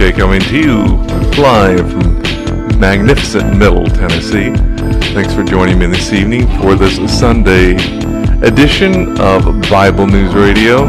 K 0.00 0.12
coming 0.12 0.40
to 0.40 0.58
you 0.58 0.82
live 1.36 1.92
from 1.92 2.80
magnificent 2.80 3.54
Middle 3.54 3.84
Tennessee. 3.84 4.50
Thanks 5.12 5.34
for 5.34 5.44
joining 5.44 5.78
me 5.78 5.88
this 5.88 6.14
evening 6.14 6.46
for 6.58 6.74
this 6.74 6.96
Sunday 7.18 7.74
edition 8.40 9.20
of 9.20 9.44
Bible 9.68 10.06
News 10.06 10.32
Radio. 10.32 10.86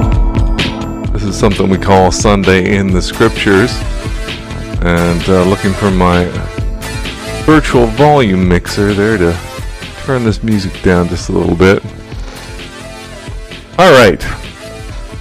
This 1.07 1.23
is 1.23 1.37
something 1.37 1.69
we 1.69 1.77
call 1.77 2.09
Sunday 2.09 2.77
in 2.77 2.87
the 2.87 3.01
Scriptures. 3.01 3.73
And 4.81 5.21
uh, 5.27 5.43
looking 5.43 5.73
for 5.73 5.91
my 5.91 6.23
virtual 7.45 7.87
volume 7.87 8.47
mixer 8.47 8.93
there 8.93 9.17
to 9.17 9.37
turn 10.05 10.23
this 10.23 10.41
music 10.41 10.81
down 10.83 11.09
just 11.09 11.27
a 11.27 11.33
little 11.33 11.57
bit. 11.57 11.83
All 13.77 13.91
right. 13.91 14.25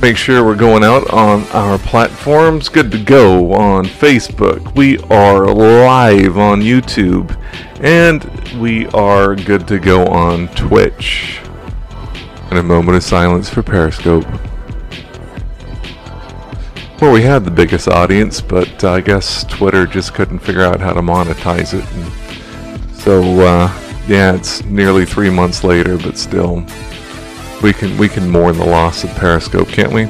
Make 0.01 0.17
sure 0.17 0.45
we're 0.45 0.55
going 0.55 0.85
out 0.85 1.11
on 1.11 1.43
our 1.49 1.77
platforms. 2.21 2.69
Good 2.69 2.93
to 2.93 3.03
go 3.03 3.55
on 3.55 3.87
Facebook. 3.87 4.75
We 4.77 4.99
are 5.05 5.47
live 5.47 6.37
on 6.37 6.61
YouTube. 6.61 7.35
And 7.81 8.23
we 8.61 8.89
are 8.89 9.35
good 9.35 9.67
to 9.69 9.79
go 9.79 10.05
on 10.07 10.49
Twitch. 10.49 11.41
And 12.51 12.59
a 12.59 12.63
moment 12.63 12.99
of 12.99 13.05
silence 13.05 13.49
for 13.49 13.63
Periscope. 13.63 14.27
Well, 17.01 17.11
we 17.11 17.23
had 17.23 17.47
the 17.47 17.51
biggest 17.51 17.89
audience, 17.89 18.43
but 18.43 18.85
uh, 18.85 18.93
I 18.93 19.01
guess 19.01 19.45
Twitter 19.45 19.87
just 19.87 20.13
couldn't 20.13 20.41
figure 20.41 20.63
out 20.63 20.79
how 20.79 20.93
to 20.93 21.01
monetize 21.01 21.73
it. 21.73 21.91
And 21.95 22.95
so, 22.97 23.23
uh, 23.41 23.73
yeah, 24.07 24.35
it's 24.35 24.63
nearly 24.67 25.07
three 25.07 25.31
months 25.31 25.65
later, 25.65 25.97
but 25.97 26.19
still 26.19 26.67
we 27.63 27.73
can 27.73 27.97
we 27.97 28.11
can 28.11 28.29
mourn 28.29 28.59
the 28.59 28.67
loss 28.67 29.05
of 29.05 29.11
Periscope, 29.11 29.69
can't 29.69 29.93
we? 29.93 30.07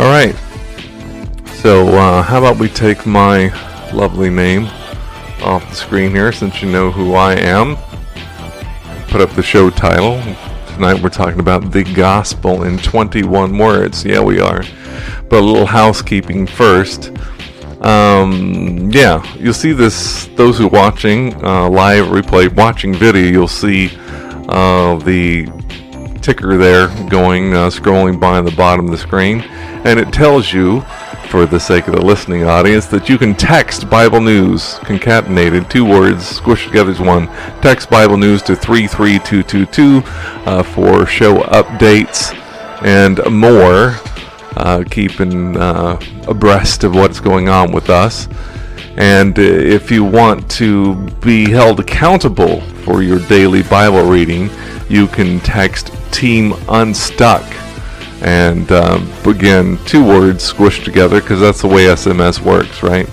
All 0.00 0.06
right. 0.06 0.34
So 1.56 1.88
uh, 1.88 2.22
how 2.22 2.38
about 2.38 2.56
we 2.56 2.70
take 2.70 3.04
my 3.04 3.48
lovely 3.92 4.30
name 4.30 4.64
off 5.42 5.68
the 5.68 5.74
screen 5.74 6.12
here, 6.12 6.32
since 6.32 6.62
you 6.62 6.70
know 6.70 6.90
who 6.90 7.12
I 7.12 7.34
am. 7.34 7.76
Put 9.08 9.20
up 9.20 9.28
the 9.32 9.42
show 9.42 9.68
title. 9.68 10.18
Tonight 10.68 11.02
we're 11.02 11.10
talking 11.10 11.38
about 11.38 11.70
the 11.70 11.84
gospel 11.84 12.62
in 12.62 12.78
21 12.78 13.58
words. 13.58 14.02
Yeah, 14.02 14.22
we 14.22 14.40
are. 14.40 14.62
But 15.28 15.40
a 15.40 15.44
little 15.44 15.66
housekeeping 15.66 16.46
first. 16.46 17.12
Um, 17.82 18.90
yeah, 18.90 19.22
you'll 19.36 19.52
see 19.52 19.72
this. 19.72 20.30
Those 20.34 20.56
who 20.56 20.68
are 20.68 20.70
watching 20.70 21.34
uh, 21.44 21.68
live 21.68 22.06
replay, 22.06 22.50
watching 22.56 22.94
video, 22.94 23.30
you'll 23.30 23.48
see 23.48 23.90
uh, 24.48 24.96
the 25.00 25.44
ticker 26.20 26.58
there 26.58 26.88
going, 27.08 27.54
uh, 27.54 27.68
scrolling 27.68 28.20
by 28.20 28.40
the 28.40 28.50
bottom 28.52 28.86
of 28.86 28.90
the 28.90 28.98
screen, 28.98 29.40
and 29.84 29.98
it 29.98 30.12
tells 30.12 30.52
you, 30.52 30.82
for 31.28 31.46
the 31.46 31.60
sake 31.60 31.86
of 31.86 31.94
the 31.94 32.04
listening 32.04 32.44
audience, 32.44 32.86
that 32.86 33.08
you 33.08 33.16
can 33.16 33.34
text 33.34 33.88
Bible 33.88 34.20
News, 34.20 34.74
concatenated, 34.80 35.70
two 35.70 35.84
words, 35.84 36.40
squished 36.40 36.66
together 36.66 36.90
as 36.90 37.00
one. 37.00 37.28
Text 37.62 37.88
Bible 37.88 38.16
News 38.16 38.42
to 38.42 38.56
33222 38.56 40.02
uh, 40.44 40.62
for 40.64 41.06
show 41.06 41.38
updates 41.42 42.34
and 42.82 43.20
more, 43.30 43.94
uh, 44.56 44.82
keeping 44.90 45.56
uh, 45.56 46.00
abreast 46.26 46.82
of 46.82 46.94
what's 46.94 47.20
going 47.20 47.48
on 47.48 47.70
with 47.70 47.90
us. 47.90 48.28
And 48.96 49.38
uh, 49.38 49.42
if 49.42 49.90
you 49.90 50.04
want 50.04 50.50
to 50.52 50.96
be 51.20 51.48
held 51.48 51.78
accountable 51.78 52.60
for 52.84 53.02
your 53.02 53.20
daily 53.28 53.62
Bible 53.62 54.02
reading, 54.02 54.50
you 54.88 55.06
can 55.06 55.38
text 55.40 55.94
Team 56.12 56.54
Unstuck. 56.68 57.44
And 58.22 58.70
um, 58.70 59.10
again, 59.24 59.78
two 59.86 60.04
words 60.04 60.52
squished 60.52 60.84
together 60.84 61.20
because 61.20 61.40
that's 61.40 61.62
the 61.62 61.68
way 61.68 61.86
SMS 61.86 62.40
works, 62.40 62.82
right? 62.82 63.08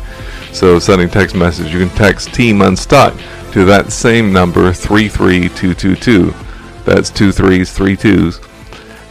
So 0.51 0.79
sending 0.79 1.09
text 1.09 1.35
message, 1.35 1.73
you 1.73 1.79
can 1.79 1.95
text 1.95 2.33
Team 2.33 2.61
Unstuck 2.61 3.13
to 3.51 3.63
that 3.65 3.91
same 3.91 4.33
number, 4.33 4.73
33222. 4.73 6.33
That's 6.83 7.09
two 7.09 7.31
threes, 7.31 7.71
three 7.71 7.95
twos. 7.95 8.39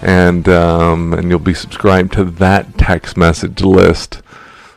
And, 0.02 0.48
um, 0.48 1.14
and 1.14 1.30
you'll 1.30 1.38
be 1.38 1.54
subscribed 1.54 2.12
to 2.14 2.24
that 2.24 2.76
text 2.78 3.16
message 3.16 3.62
list 3.62 4.22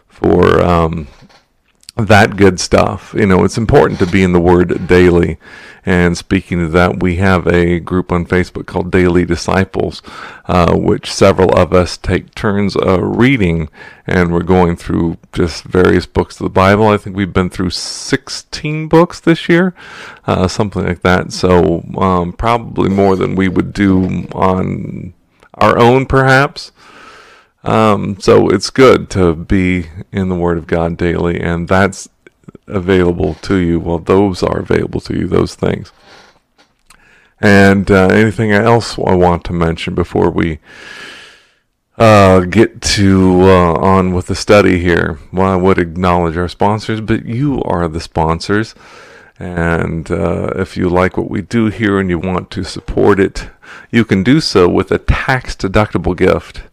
for 0.07 0.61
um, 0.63 1.07
that 2.07 2.37
good 2.37 2.59
stuff. 2.59 3.13
You 3.17 3.25
know, 3.25 3.43
it's 3.43 3.57
important 3.57 3.99
to 3.99 4.05
be 4.05 4.23
in 4.23 4.33
the 4.33 4.39
Word 4.39 4.87
daily. 4.87 5.37
And 5.85 6.17
speaking 6.17 6.61
of 6.61 6.71
that, 6.73 7.01
we 7.01 7.15
have 7.15 7.47
a 7.47 7.79
group 7.79 8.11
on 8.11 8.25
Facebook 8.25 8.65
called 8.65 8.91
Daily 8.91 9.25
Disciples, 9.25 10.01
uh, 10.45 10.75
which 10.75 11.11
several 11.11 11.49
of 11.57 11.73
us 11.73 11.97
take 11.97 12.35
turns 12.35 12.75
uh, 12.75 13.01
reading. 13.01 13.69
And 14.05 14.31
we're 14.33 14.43
going 14.43 14.75
through 14.75 15.17
just 15.33 15.63
various 15.63 16.05
books 16.05 16.39
of 16.39 16.43
the 16.43 16.49
Bible. 16.49 16.87
I 16.87 16.97
think 16.97 17.15
we've 17.15 17.33
been 17.33 17.49
through 17.49 17.71
16 17.71 18.87
books 18.87 19.19
this 19.19 19.47
year, 19.47 19.73
uh, 20.27 20.47
something 20.47 20.85
like 20.85 21.01
that. 21.01 21.31
So 21.31 21.83
um, 21.97 22.33
probably 22.33 22.89
more 22.89 23.15
than 23.15 23.35
we 23.35 23.47
would 23.47 23.73
do 23.73 24.27
on 24.33 25.13
our 25.55 25.77
own, 25.77 26.05
perhaps. 26.05 26.71
Um, 27.63 28.19
so 28.19 28.49
it's 28.49 28.69
good 28.69 29.09
to 29.11 29.35
be 29.35 29.89
in 30.11 30.29
the 30.29 30.35
Word 30.35 30.57
of 30.57 30.67
God 30.67 30.97
daily, 30.97 31.39
and 31.39 31.67
that's 31.67 32.07
available 32.67 33.33
to 33.35 33.55
you. 33.55 33.79
Well, 33.79 33.99
those 33.99 34.43
are 34.43 34.59
available 34.59 35.01
to 35.01 35.15
you, 35.15 35.27
those 35.27 35.55
things. 35.55 35.91
And 37.41 37.89
uh, 37.89 38.07
anything 38.07 38.51
else 38.51 38.97
I 38.99 39.15
want 39.15 39.43
to 39.45 39.53
mention 39.53 39.95
before 39.95 40.29
we 40.29 40.59
uh, 41.97 42.41
get 42.41 42.81
to 42.81 43.41
uh, 43.41 43.73
on 43.73 44.13
with 44.13 44.27
the 44.27 44.35
study 44.35 44.79
here? 44.79 45.19
Well, 45.31 45.51
I 45.51 45.55
would 45.55 45.77
acknowledge 45.77 46.37
our 46.37 46.47
sponsors, 46.47 47.01
but 47.01 47.25
you 47.25 47.61
are 47.63 47.87
the 47.87 47.99
sponsors. 47.99 48.73
And 49.37 50.09
uh, 50.11 50.51
if 50.55 50.75
you 50.75 50.89
like 50.89 51.17
what 51.17 51.29
we 51.29 51.41
do 51.41 51.67
here 51.67 51.99
and 51.99 52.09
you 52.09 52.19
want 52.19 52.51
to 52.51 52.63
support 52.63 53.19
it, 53.19 53.49
you 53.89 54.03
can 54.03 54.23
do 54.23 54.41
so 54.41 54.67
with 54.67 54.91
a 54.91 54.97
tax 54.97 55.55
deductible 55.55 56.15
gift 56.15 56.63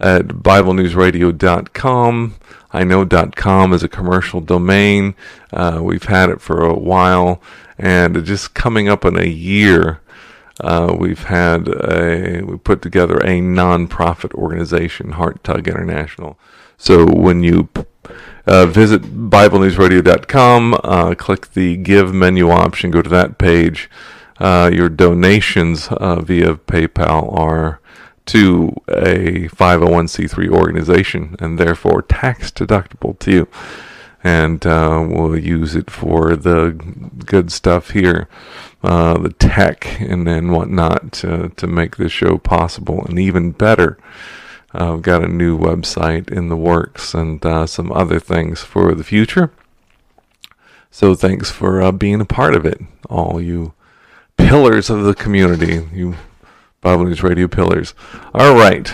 at 0.00 0.28
BibleNewsRadio.com. 0.28 2.34
I 2.70 2.84
know 2.84 3.06
.com 3.06 3.72
is 3.72 3.82
a 3.82 3.88
commercial 3.88 4.40
domain. 4.40 5.14
Uh, 5.52 5.80
we've 5.82 6.04
had 6.04 6.28
it 6.28 6.40
for 6.40 6.64
a 6.64 6.74
while, 6.74 7.42
and 7.78 8.24
just 8.24 8.54
coming 8.54 8.88
up 8.88 9.04
in 9.04 9.18
a 9.18 9.26
year, 9.26 10.00
uh, 10.60 10.94
we've 10.98 11.24
had 11.24 11.68
a 11.68 12.42
we 12.42 12.56
put 12.58 12.82
together 12.82 13.18
a 13.18 13.40
non-profit 13.40 14.34
organization, 14.34 15.12
Heart 15.12 15.44
Tug 15.44 15.68
International. 15.68 16.38
So 16.76 17.06
when 17.06 17.42
you 17.42 17.68
uh, 18.46 18.66
visit 18.66 19.02
BibleNewsRadio.com, 19.02 20.80
uh, 20.84 21.14
click 21.14 21.52
the 21.52 21.76
Give 21.76 22.12
menu 22.12 22.50
option, 22.50 22.90
go 22.90 23.02
to 23.02 23.10
that 23.10 23.38
page. 23.38 23.88
Uh, 24.38 24.70
your 24.72 24.88
donations 24.88 25.88
uh, 25.88 26.20
via 26.20 26.54
PayPal 26.54 27.36
are 27.36 27.80
to 28.28 28.74
a 28.88 29.48
501c3 29.48 30.50
organization 30.50 31.34
and 31.38 31.58
therefore 31.58 32.02
tax 32.02 32.50
deductible 32.50 33.18
to 33.20 33.30
you. 33.30 33.48
And 34.22 34.66
uh, 34.66 35.06
we'll 35.08 35.38
use 35.38 35.74
it 35.74 35.90
for 35.90 36.36
the 36.36 36.72
good 37.24 37.50
stuff 37.50 37.90
here, 37.90 38.28
uh, 38.82 39.16
the 39.18 39.32
tech 39.32 40.00
and 40.00 40.26
then 40.26 40.50
whatnot 40.50 41.12
to, 41.12 41.50
to 41.56 41.66
make 41.66 41.96
this 41.96 42.12
show 42.12 42.36
possible 42.36 43.04
and 43.06 43.18
even 43.18 43.52
better. 43.52 43.98
I've 44.72 45.02
got 45.02 45.24
a 45.24 45.28
new 45.28 45.56
website 45.56 46.30
in 46.30 46.48
the 46.48 46.56
works 46.56 47.14
and 47.14 47.44
uh, 47.46 47.66
some 47.66 47.90
other 47.92 48.20
things 48.20 48.60
for 48.60 48.94
the 48.94 49.04
future. 49.04 49.50
So 50.90 51.14
thanks 51.14 51.50
for 51.50 51.80
uh, 51.80 51.92
being 51.92 52.20
a 52.20 52.26
part 52.26 52.54
of 52.54 52.66
it, 52.66 52.80
all 53.08 53.40
you 53.40 53.72
pillars 54.36 54.90
of 54.90 55.04
the 55.04 55.14
community, 55.14 55.88
you 55.94 56.16
Bible 56.80 57.06
News 57.06 57.22
Radio 57.22 57.48
Pillars. 57.48 57.94
All 58.34 58.54
right. 58.54 58.92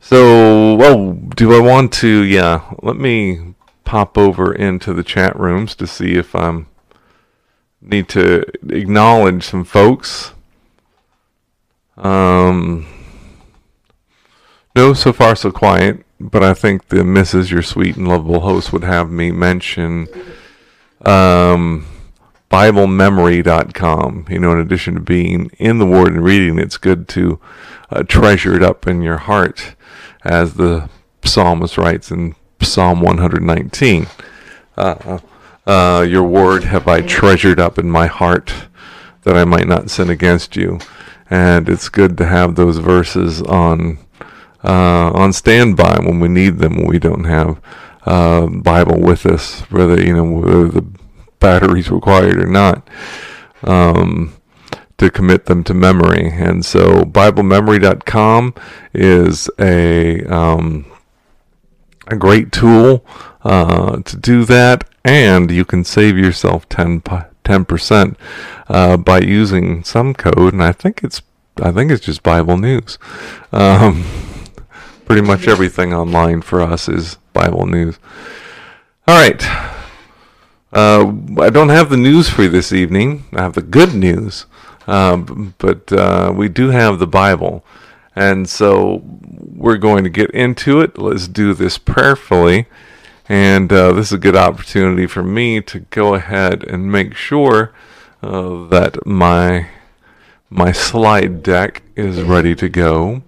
So, 0.00 0.74
well, 0.74 1.12
do 1.14 1.54
I 1.54 1.60
want 1.60 1.92
to? 1.94 2.22
Yeah, 2.22 2.74
let 2.82 2.96
me 2.96 3.54
pop 3.84 4.18
over 4.18 4.54
into 4.54 4.92
the 4.92 5.02
chat 5.02 5.38
rooms 5.38 5.74
to 5.76 5.86
see 5.86 6.14
if 6.14 6.34
I'm 6.34 6.66
need 7.80 8.08
to 8.08 8.44
acknowledge 8.68 9.44
some 9.44 9.64
folks. 9.64 10.32
Um, 11.96 12.86
no, 14.74 14.94
so 14.94 15.12
far 15.12 15.36
so 15.36 15.50
quiet, 15.50 16.04
but 16.18 16.42
I 16.42 16.54
think 16.54 16.88
the 16.88 16.98
Mrs. 16.98 17.50
Your 17.50 17.62
sweet 17.62 17.96
and 17.96 18.08
lovable 18.08 18.40
host 18.40 18.72
would 18.72 18.84
have 18.84 19.10
me 19.10 19.30
mention 19.30 20.08
um, 21.04 21.86
BibleMemory.com. 22.54 24.26
You 24.30 24.38
know, 24.38 24.52
in 24.52 24.60
addition 24.60 24.94
to 24.94 25.00
being 25.00 25.50
in 25.58 25.78
the 25.78 25.86
Word 25.86 26.12
and 26.12 26.22
reading, 26.22 26.60
it's 26.60 26.76
good 26.76 27.08
to 27.08 27.40
uh, 27.90 28.04
treasure 28.04 28.54
it 28.54 28.62
up 28.62 28.86
in 28.86 29.02
your 29.02 29.16
heart, 29.16 29.74
as 30.22 30.54
the 30.54 30.88
psalmist 31.24 31.76
writes 31.76 32.12
in 32.12 32.36
Psalm 32.62 33.00
119. 33.00 34.06
Uh, 34.76 35.18
uh, 35.66 36.06
your 36.08 36.22
word 36.22 36.62
have 36.62 36.86
I 36.86 37.00
treasured 37.00 37.58
up 37.58 37.76
in 37.76 37.90
my 37.90 38.06
heart, 38.06 38.54
that 39.22 39.36
I 39.36 39.44
might 39.44 39.66
not 39.66 39.90
sin 39.90 40.08
against 40.08 40.54
you. 40.54 40.78
And 41.28 41.68
it's 41.68 41.88
good 41.88 42.16
to 42.18 42.26
have 42.26 42.54
those 42.54 42.78
verses 42.78 43.42
on 43.42 43.98
uh, 44.62 45.10
on 45.10 45.32
standby 45.32 45.98
when 45.98 46.20
we 46.20 46.28
need 46.28 46.58
them 46.58 46.76
when 46.76 46.86
we 46.86 47.00
don't 47.00 47.24
have 47.24 47.60
uh, 48.06 48.46
Bible 48.46 49.00
with 49.00 49.26
us, 49.26 49.62
whether 49.72 50.00
you 50.00 50.14
know 50.14 50.24
whether 50.24 50.68
the 50.68 51.03
batteries 51.40 51.90
required 51.90 52.38
or 52.38 52.46
not. 52.46 52.88
Um, 53.62 54.34
to 54.98 55.10
commit 55.10 55.46
them 55.46 55.64
to 55.64 55.74
memory. 55.74 56.28
And 56.30 56.64
so 56.64 57.02
BibleMemory.com 57.02 58.54
is 58.92 59.50
a 59.58 60.24
um, 60.26 60.86
a 62.06 62.16
great 62.16 62.52
tool 62.52 63.04
uh, 63.42 64.00
to 64.02 64.16
do 64.16 64.44
that, 64.44 64.88
and 65.04 65.50
you 65.50 65.64
can 65.64 65.84
save 65.84 66.16
yourself 66.16 66.68
10 66.68 67.00
percent 67.64 68.16
uh, 68.68 68.96
by 68.96 69.20
using 69.20 69.84
some 69.84 70.14
code, 70.14 70.52
and 70.52 70.62
I 70.62 70.72
think 70.72 71.02
it's 71.02 71.22
I 71.62 71.70
think 71.72 71.90
it's 71.90 72.04
just 72.04 72.22
Bible 72.22 72.56
News. 72.56 72.98
Um, 73.52 74.04
pretty 75.06 75.22
much 75.22 75.46
everything 75.46 75.92
online 75.92 76.42
for 76.42 76.60
us 76.60 76.88
is 76.88 77.18
Bible 77.32 77.66
News. 77.66 77.98
All 79.06 79.16
right. 79.16 79.73
Uh, 80.74 81.12
I 81.40 81.50
don't 81.50 81.68
have 81.68 81.88
the 81.88 81.96
news 81.96 82.28
for 82.28 82.42
you 82.42 82.48
this 82.48 82.72
evening. 82.72 83.24
I 83.32 83.42
have 83.42 83.54
the 83.54 83.62
good 83.62 83.94
news. 83.94 84.46
Um, 84.88 85.54
but 85.58 85.92
uh, 85.92 86.32
we 86.34 86.48
do 86.48 86.70
have 86.70 86.98
the 86.98 87.06
Bible. 87.06 87.64
And 88.16 88.48
so 88.48 89.02
we're 89.04 89.76
going 89.76 90.02
to 90.02 90.10
get 90.10 90.30
into 90.32 90.80
it. 90.80 90.98
Let's 90.98 91.28
do 91.28 91.54
this 91.54 91.78
prayerfully. 91.78 92.66
And 93.28 93.72
uh, 93.72 93.92
this 93.92 94.08
is 94.08 94.14
a 94.14 94.18
good 94.18 94.36
opportunity 94.36 95.06
for 95.06 95.22
me 95.22 95.60
to 95.62 95.80
go 95.80 96.14
ahead 96.14 96.64
and 96.64 96.90
make 96.90 97.14
sure 97.14 97.72
uh, 98.22 98.66
that 98.68 99.06
my 99.06 99.68
my 100.50 100.72
slide 100.72 101.42
deck 101.42 101.82
is 101.96 102.20
ready 102.22 102.54
to 102.54 102.68
go. 102.68 103.22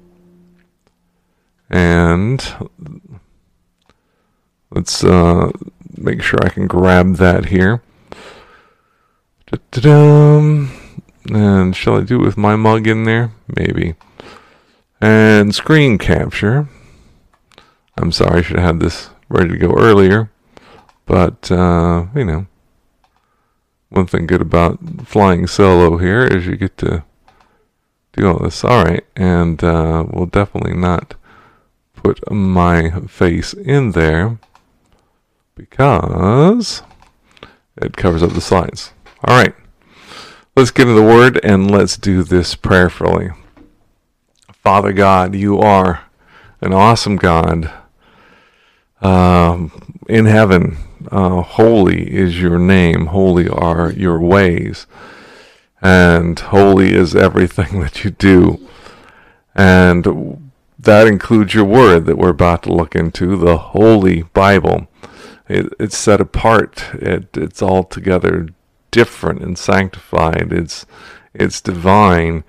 And 1.71 2.47
let's 4.71 5.03
uh, 5.03 5.51
make 5.99 6.23
sure 6.23 6.39
I 6.43 6.49
can 6.49 6.67
grab 6.67 7.17
that 7.17 7.47
here. 7.47 7.83
Da-da-dum. 9.47 10.71
And 11.33 11.75
shall 11.75 11.99
I 11.99 12.03
do 12.03 12.21
it 12.21 12.25
with 12.25 12.37
my 12.37 12.57
mug 12.57 12.87
in 12.87 13.05
there? 13.05 13.33
Maybe. 13.49 13.95
And 15.01 15.55
screen 15.55 15.99
capture. 15.99 16.69
I'm 17.97 18.13
sorry, 18.13 18.39
I 18.39 18.43
should 18.43 18.57
have 18.59 18.67
had 18.67 18.81
this 18.81 19.11
ready 19.29 19.51
to 19.51 19.59
go 19.59 19.75
earlier. 19.77 20.31
But, 21.07 21.51
uh, 21.51 22.07
you 22.15 22.25
know, 22.25 22.47
one 23.89 24.07
thing 24.07 24.27
good 24.27 24.43
about 24.43 24.79
flying 25.07 25.47
solo 25.47 25.97
here 25.99 26.25
is 26.25 26.47
you 26.47 26.57
get 26.57 26.77
to 26.79 27.05
do 28.13 28.29
all 28.29 28.39
this. 28.39 28.65
All 28.65 28.85
right, 28.85 29.05
and 29.15 29.63
uh, 29.63 30.05
we'll 30.11 30.27
definitely 30.27 30.75
not 30.75 31.15
put 31.95 32.31
my 32.31 32.91
face 33.07 33.53
in 33.53 33.93
there 33.93 34.39
because 35.57 36.83
it 37.77 37.97
covers 37.97 38.23
up 38.23 38.31
the 38.31 38.41
slides. 38.41 38.93
All 39.25 39.37
right. 39.37 39.55
Let's 40.55 40.71
get 40.71 40.89
into 40.89 41.01
the 41.01 41.07
word 41.07 41.41
and 41.43 41.71
let's 41.71 41.97
do 41.97 42.23
this 42.23 42.55
prayerfully. 42.55 43.31
Father 44.53 44.93
God, 44.93 45.35
you 45.35 45.59
are 45.59 46.05
an 46.61 46.73
awesome 46.73 47.17
God. 47.17 47.71
Um, 49.01 50.01
in 50.09 50.27
heaven, 50.27 50.77
uh, 51.11 51.43
holy 51.43 52.15
is 52.15 52.41
your 52.41 52.59
name, 52.59 53.07
holy 53.07 53.49
are 53.49 53.93
your 53.93 54.19
ways, 54.19 54.87
and 55.83 56.39
holy 56.39 56.95
is 56.95 57.15
everything 57.15 57.81
that 57.81 58.05
you 58.05 58.11
do. 58.11 58.67
And 59.55 60.51
that 60.79 61.07
includes 61.07 61.55
your 61.55 61.65
word 61.65 62.07
that 62.07 62.19
we're 62.19 62.31
about 62.31 62.63
to 62.65 62.73
look 62.73 62.95
into, 62.95 63.37
the 63.37 63.59
Holy 63.59 64.23
Bible. 64.23 64.89
It, 65.49 65.73
it's 65.79 65.97
set 65.97 66.21
apart. 66.21 66.85
It, 66.95 67.29
it's 67.37 67.63
altogether 67.63 68.49
different 68.91 69.43
and 69.43 69.59
sanctified. 69.59 70.53
It's 70.53 70.87
it's 71.35 71.61
divine. 71.61 72.45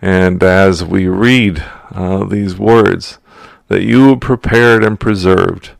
And 0.00 0.42
as 0.42 0.84
we 0.84 1.06
read 1.06 1.64
uh, 1.92 2.24
these 2.24 2.58
words 2.58 3.18
that 3.68 3.82
you 3.82 4.16
prepared 4.16 4.82
and 4.82 4.98
preserved, 4.98 5.70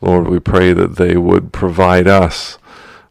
Lord, 0.00 0.28
we 0.28 0.40
pray 0.40 0.72
that 0.72 0.96
they 0.96 1.16
would 1.16 1.52
provide 1.52 2.06
us 2.06 2.58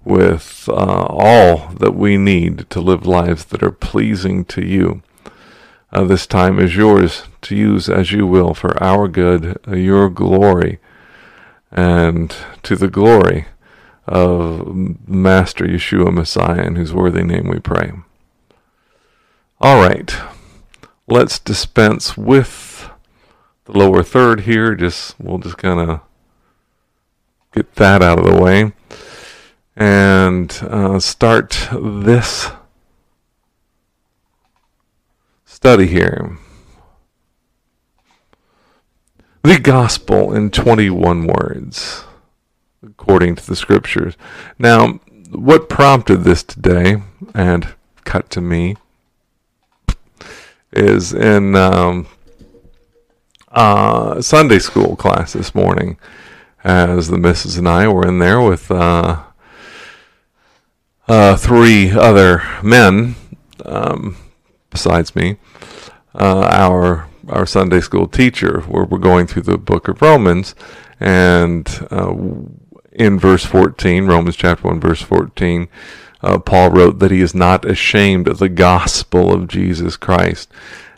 with 0.03 0.67
uh, 0.69 1.05
all 1.09 1.69
that 1.79 1.95
we 1.95 2.17
need 2.17 2.69
to 2.69 2.79
live 2.79 3.05
lives 3.05 3.45
that 3.45 3.63
are 3.63 3.71
pleasing 3.71 4.45
to 4.45 4.65
you. 4.65 5.01
Uh, 5.91 6.03
this 6.03 6.27
time 6.27 6.59
is 6.59 6.75
yours 6.75 7.23
to 7.41 7.55
use 7.55 7.89
as 7.89 8.11
you 8.11 8.27
will 8.27 8.53
for 8.53 8.81
our 8.83 9.07
good, 9.07 9.57
uh, 9.67 9.75
your 9.75 10.09
glory, 10.09 10.79
and 11.75 12.33
to 12.63 12.75
the 12.75 12.87
glory 12.87 13.45
of 14.07 14.73
Master 15.07 15.65
Yeshua 15.65 16.11
Messiah, 16.11 16.63
in 16.63 16.75
whose 16.77 16.93
worthy 16.93 17.23
name 17.23 17.47
we 17.47 17.59
pray. 17.59 17.91
All 19.59 19.77
right, 19.77 20.15
let's 21.07 21.37
dispense 21.37 22.17
with 22.17 22.89
the 23.65 23.77
lower 23.77 24.03
third 24.03 24.41
here. 24.41 24.73
Just 24.73 25.19
we'll 25.19 25.39
just 25.39 25.57
kind 25.57 25.79
of 25.79 25.99
get 27.53 27.75
that 27.75 28.01
out 28.01 28.19
of 28.19 28.25
the 28.25 28.41
way 28.41 28.71
and 29.75 30.57
uh, 30.61 30.99
start 30.99 31.67
this 31.71 32.51
study 35.43 35.87
here. 35.87 36.37
The 39.45 39.59
gospel 39.59 40.33
in 40.33 40.49
21 40.49 41.27
words 41.27 42.03
according 42.83 43.35
to 43.35 43.45
the 43.45 43.55
scriptures. 43.55 44.15
Now, 44.57 44.93
what 45.29 45.69
prompted 45.69 46.23
this 46.23 46.41
today, 46.41 47.03
and 47.35 47.75
cut 48.05 48.31
to 48.31 48.41
me, 48.41 48.75
is 50.71 51.13
in 51.13 51.55
um, 51.55 52.07
uh, 53.51 54.19
Sunday 54.19 54.57
school 54.57 54.95
class 54.95 55.33
this 55.33 55.53
morning, 55.53 55.99
as 56.63 57.09
the 57.09 57.19
missus 57.19 57.55
and 57.59 57.69
I 57.69 57.87
were 57.87 58.07
in 58.07 58.17
there 58.17 58.41
with 58.41 58.71
uh, 58.71 59.25
uh, 61.07 61.37
three 61.37 61.91
other 61.91 62.41
men 62.63 63.13
um, 63.63 64.17
besides 64.71 65.15
me. 65.15 65.37
Uh, 66.15 66.47
our 66.49 67.07
our 67.29 67.45
Sunday 67.45 67.81
school 67.81 68.07
teacher, 68.07 68.61
where 68.61 68.85
we're 68.85 68.97
going 68.97 69.27
through 69.27 69.43
the 69.43 69.57
book 69.57 69.87
of 69.87 70.01
Romans, 70.01 70.55
and 70.99 71.67
uh, 71.91 72.13
in 72.91 73.19
verse 73.19 73.45
14, 73.45 74.05
Romans 74.05 74.35
chapter 74.35 74.67
1, 74.67 74.79
verse 74.79 75.01
14, 75.01 75.67
uh, 76.21 76.39
Paul 76.39 76.71
wrote 76.71 76.99
that 76.99 77.11
he 77.11 77.21
is 77.21 77.35
not 77.35 77.65
ashamed 77.65 78.27
of 78.27 78.39
the 78.39 78.49
gospel 78.49 79.33
of 79.33 79.47
Jesus 79.47 79.97
Christ. 79.97 80.51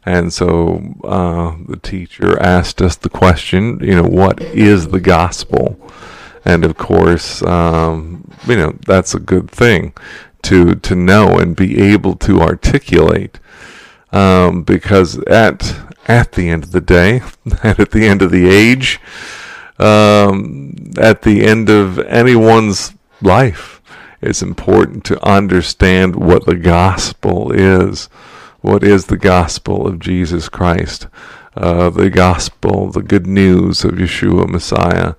And 0.05 0.31
so 0.31 0.95
uh, 1.03 1.57
the 1.67 1.75
teacher 1.75 2.41
asked 2.41 2.81
us 2.81 2.95
the 2.95 3.09
question, 3.09 3.79
you 3.81 3.95
know, 3.95 4.07
what 4.07 4.41
is 4.41 4.87
the 4.87 5.01
gospel? 5.01 5.77
And 6.45 6.63
of 6.63 6.77
course, 6.77 7.43
um, 7.43 8.31
you 8.47 8.55
know, 8.55 8.77
that's 8.85 9.13
a 9.13 9.19
good 9.19 9.51
thing 9.51 9.93
to 10.43 10.75
to 10.75 10.95
know 10.95 11.37
and 11.37 11.57
be 11.57 11.81
able 11.81 12.15
to 12.15 12.39
articulate, 12.39 13.39
um, 14.13 14.63
because 14.63 15.17
at 15.23 15.75
at 16.07 16.33
the 16.33 16.49
end 16.49 16.63
of 16.63 16.71
the 16.71 16.81
day, 16.81 17.21
and 17.63 17.79
at 17.79 17.91
the 17.91 18.05
end 18.07 18.21
of 18.21 18.31
the 18.31 18.49
age, 18.49 18.99
um, 19.79 20.75
at 20.97 21.21
the 21.21 21.45
end 21.45 21.69
of 21.69 21.99
anyone's 21.99 22.93
life. 23.21 23.81
It's 24.21 24.41
important 24.41 25.03
to 25.05 25.23
understand 25.23 26.15
what 26.15 26.45
the 26.45 26.55
gospel 26.55 27.51
is. 27.51 28.05
What 28.61 28.83
is 28.83 29.05
the 29.05 29.17
gospel 29.17 29.85
of 29.85 29.99
Jesus 29.99 30.49
Christ? 30.49 31.07
Uh, 31.55 31.89
the 31.91 32.09
gospel, 32.09 32.91
the 32.91 33.03
good 33.03 33.27
news 33.27 33.83
of 33.83 33.93
Yeshua 33.93 34.47
Messiah, 34.47 35.13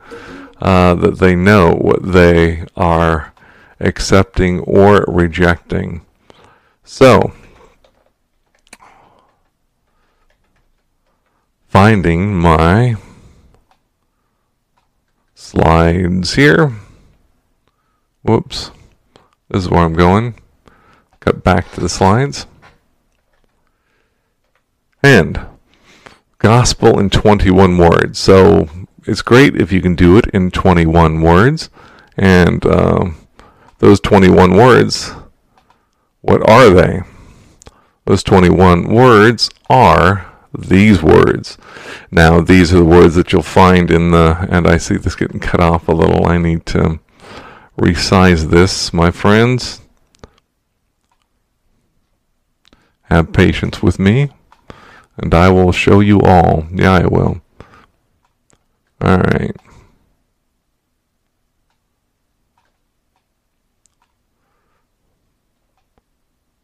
uh, 0.61 0.95
that 0.95 1.19
they 1.19 1.37
know 1.37 1.73
what 1.75 2.13
they 2.13 2.67
are 2.77 3.33
accepting 3.81 4.61
or 4.61 5.05
rejecting. 5.07 6.05
So, 6.85 7.33
finding 11.79 12.35
my 12.35 12.97
slides 15.37 16.35
here. 16.35 16.73
Whoops. 18.23 18.73
This 19.49 19.63
is 19.63 19.71
where 19.71 19.85
I'm 19.85 19.95
going. 19.95 20.35
Cut 21.21 21.45
back 21.45 21.71
to 21.71 21.81
the 21.81 21.89
slides. 21.89 22.47
And 25.05 25.41
gospel 26.39 26.99
in 26.99 27.11
21 27.11 27.79
words. 27.79 28.19
So 28.19 28.69
it's 29.07 29.23
great 29.23 29.55
if 29.55 29.71
you 29.71 29.81
can 29.81 29.95
do 29.95 30.17
it 30.17 30.27
in 30.35 30.51
21 30.51 31.21
words. 31.21 31.71
And 32.17 32.67
uh, 32.67 33.11
those 33.79 34.01
21 34.01 34.57
words, 34.57 35.13
what 36.23 36.43
are 36.51 36.71
they? 36.71 37.03
Those 38.05 38.25
21 38.25 38.93
words 38.93 39.49
are 39.71 40.28
these 40.57 41.03
words. 41.03 41.59
Now, 42.11 42.41
these 42.41 42.73
are 42.73 42.79
the 42.79 42.85
words 42.85 43.15
that 43.15 43.33
you'll 43.33 43.43
find 43.43 43.91
in 43.91 44.11
the, 44.11 44.47
and 44.51 44.67
I 44.67 44.79
see 44.79 44.97
this 44.97 45.15
getting 45.15 45.41
cut 45.41 45.61
off 45.61 45.89
a 45.89 45.93
little. 45.93 46.27
I 46.27 46.39
need 46.39 46.67
to 46.67 47.01
resize 47.79 48.51
this, 48.51 48.93
my 48.93 49.11
friends. 49.11 49.81
Have 53.05 53.33
patience 53.33 53.83
with 53.83 53.99
me, 53.99 54.31
and 55.17 55.33
I 55.33 55.49
will 55.49 55.73
show 55.73 56.01
you 56.01 56.21
all. 56.21 56.67
Yeah, 56.73 56.93
I 56.93 57.07
will. 57.07 57.41
All 59.01 59.19
right. 59.19 59.57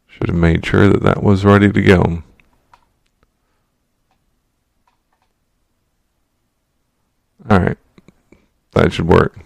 Should 0.07 0.29
have 0.29 0.37
made 0.37 0.65
sure 0.65 0.87
that 0.89 1.01
that 1.01 1.23
was 1.23 1.43
ready 1.43 1.71
to 1.71 1.81
go. 1.81 2.23
Alright. 7.49 7.77
That 8.71 8.91
should 8.91 9.07
work. 9.07 9.37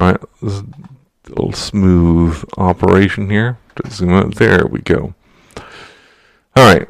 Alright, 0.00 0.20
this 0.42 0.54
is 0.54 0.60
a 0.60 1.28
little 1.28 1.52
smooth 1.52 2.44
operation 2.56 3.30
here. 3.30 3.58
Just 3.82 3.98
zoom 3.98 4.10
out. 4.10 4.34
There 4.36 4.66
we 4.66 4.80
go. 4.80 5.14
Alright. 6.56 6.88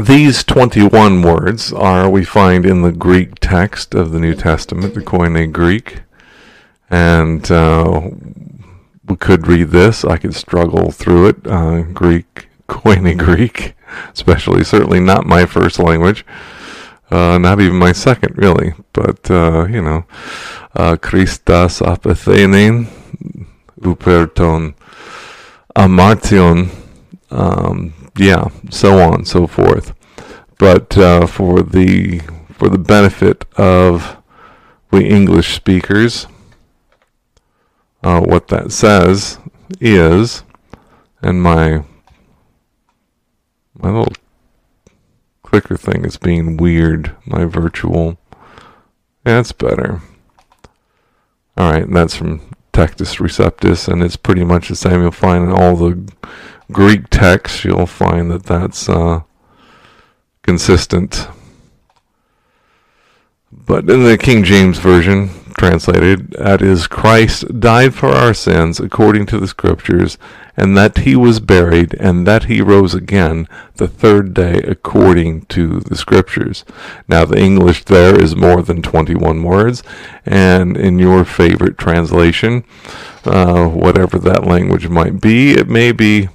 These 0.00 0.44
21 0.44 1.22
words 1.22 1.72
are 1.72 2.08
we 2.08 2.24
find 2.24 2.64
in 2.64 2.82
the 2.82 2.92
Greek 2.92 3.40
text 3.40 3.94
of 3.94 4.12
the 4.12 4.20
New 4.20 4.34
Testament, 4.34 4.94
the 4.94 5.00
Koine 5.00 5.52
Greek. 5.52 6.02
And 6.88 7.50
uh, 7.50 8.10
we 9.06 9.16
could 9.16 9.46
read 9.48 9.70
this. 9.70 10.04
I 10.04 10.16
could 10.16 10.34
struggle 10.34 10.92
through 10.92 11.28
it. 11.28 11.46
Uh, 11.46 11.82
Greek, 11.82 12.48
Koine 12.68 13.18
Greek, 13.18 13.74
especially, 14.12 14.64
certainly 14.64 15.00
not 15.00 15.26
my 15.26 15.44
first 15.44 15.78
language. 15.78 16.24
Uh, 17.10 17.38
not 17.38 17.60
even 17.60 17.76
my 17.76 17.92
second, 17.92 18.38
really. 18.38 18.72
But, 18.92 19.30
uh, 19.30 19.66
you 19.66 19.82
know, 19.82 20.04
uh, 20.74 20.96
Christas 20.96 21.80
apathenein, 21.82 22.86
uperton, 23.80 24.74
amartion, 25.74 26.70
um, 27.30 27.94
yeah, 28.16 28.48
so 28.70 29.00
on, 29.00 29.24
so 29.24 29.46
forth. 29.46 29.94
But 30.58 30.96
uh, 30.98 31.26
for 31.26 31.62
the 31.62 32.20
for 32.52 32.68
the 32.68 32.78
benefit 32.78 33.46
of 33.58 34.18
we 34.90 35.08
English 35.08 35.54
speakers, 35.54 36.26
uh, 38.02 38.20
what 38.20 38.48
that 38.48 38.72
says 38.72 39.38
is, 39.80 40.42
and 41.22 41.42
my 41.42 41.84
my 43.74 43.90
little 43.90 44.12
clicker 45.50 45.76
thing 45.76 46.04
is 46.04 46.16
being 46.16 46.56
weird. 46.56 47.16
My 47.26 47.44
virtual, 47.44 48.16
that's 49.24 49.50
better. 49.50 50.00
All 51.56 51.72
right, 51.72 51.90
that's 51.90 52.14
from 52.14 52.40
Textus 52.72 53.18
Receptus, 53.18 53.88
and 53.88 54.00
it's 54.00 54.16
pretty 54.16 54.44
much 54.44 54.68
the 54.68 54.76
same. 54.76 55.02
You'll 55.02 55.10
find 55.10 55.44
in 55.44 55.50
all 55.50 55.74
the 55.74 56.08
Greek 56.70 57.10
texts, 57.10 57.64
you'll 57.64 57.86
find 57.86 58.30
that 58.30 58.44
that's 58.44 58.88
uh, 58.88 59.22
consistent. 60.42 61.26
But 63.52 63.90
in 63.90 64.04
the 64.04 64.16
King 64.16 64.44
James 64.44 64.78
Version, 64.78 65.30
translated, 65.58 66.30
that 66.38 66.62
is, 66.62 66.86
Christ 66.86 67.60
died 67.60 67.94
for 67.94 68.08
our 68.08 68.32
sins 68.32 68.78
according 68.78 69.26
to 69.26 69.38
the 69.38 69.48
Scriptures, 69.48 70.18
and 70.56 70.76
that 70.76 70.98
he 70.98 71.16
was 71.16 71.40
buried, 71.40 71.94
and 71.94 72.26
that 72.26 72.44
he 72.44 72.60
rose 72.60 72.94
again 72.94 73.48
the 73.74 73.88
third 73.88 74.34
day 74.34 74.54
according 74.58 75.42
to 75.46 75.80
the 75.80 75.96
Scriptures. 75.96 76.64
Now, 77.08 77.24
the 77.24 77.38
English 77.38 77.84
there 77.84 78.18
is 78.18 78.36
more 78.36 78.62
than 78.62 78.82
21 78.82 79.42
words, 79.42 79.82
and 80.24 80.76
in 80.76 80.98
your 81.00 81.24
favorite 81.24 81.76
translation, 81.76 82.64
uh, 83.24 83.66
whatever 83.66 84.18
that 84.20 84.46
language 84.46 84.88
might 84.88 85.20
be, 85.20 85.52
it 85.52 85.68
may 85.68 85.92
be 85.92 86.28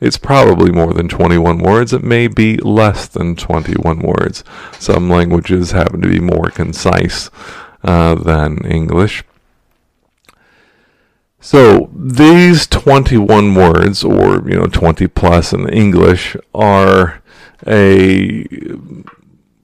it's 0.00 0.18
probably 0.18 0.72
more 0.72 0.92
than 0.92 1.08
21 1.08 1.58
words. 1.58 1.92
It 1.92 2.02
may 2.02 2.26
be 2.26 2.56
less 2.56 3.06
than 3.06 3.36
21 3.36 4.00
words. 4.00 4.42
Some 4.78 5.10
languages 5.10 5.72
happen 5.72 6.00
to 6.00 6.08
be 6.08 6.20
more 6.20 6.50
concise 6.50 7.30
uh, 7.84 8.14
than 8.14 8.64
English. 8.64 9.24
So 11.40 11.90
these 11.94 12.66
21 12.66 13.54
words, 13.54 14.04
or 14.04 14.48
you 14.48 14.56
know, 14.56 14.66
20 14.66 15.06
plus 15.08 15.52
in 15.52 15.68
English, 15.68 16.36
are 16.54 17.22
a 17.66 18.46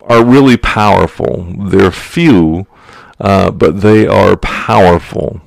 are 0.03 0.25
really 0.25 0.57
powerful. 0.57 1.47
They're 1.59 1.91
few, 1.91 2.67
uh, 3.21 3.51
but 3.51 3.83
they 3.83 4.07
are 4.07 4.37
powerful. 4.37 5.43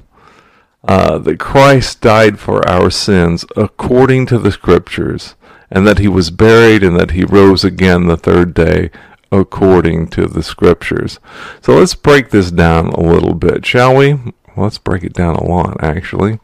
Uh, 0.88 1.18
that 1.18 1.40
Christ 1.40 2.02
died 2.02 2.40
for 2.40 2.68
our 2.68 2.90
sins 2.90 3.46
according 3.58 4.26
to 4.28 4.40
the 4.40 4.52
Scriptures, 4.52 5.36
and 5.70 5.86
that 5.86 6.00
He 6.00 6.08
was 6.08 6.32
buried, 6.32 6.84
and 6.84 6.98
that 6.98 7.12
He 7.12 7.24
rose 7.24 7.64
again 7.64 8.08
the 8.08 8.18
third 8.18 8.54
day 8.54 8.90
according 9.32 10.08
to 10.08 10.26
the 10.28 10.42
scriptures. 10.44 11.20
So 11.62 11.78
let's 11.78 11.96
break 11.96 12.30
this 12.32 12.52
down 12.52 12.88
a 12.90 13.02
little 13.02 13.34
bit, 13.34 13.66
shall 13.66 13.96
we? 13.96 14.18
let's 14.56 14.78
break 14.78 15.04
it 15.04 15.14
down 15.14 15.36
a 15.36 15.44
lot, 15.44 15.82
actually. 15.82 16.40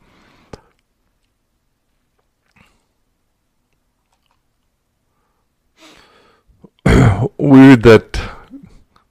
Weird 7.38 7.84
that 7.84 8.22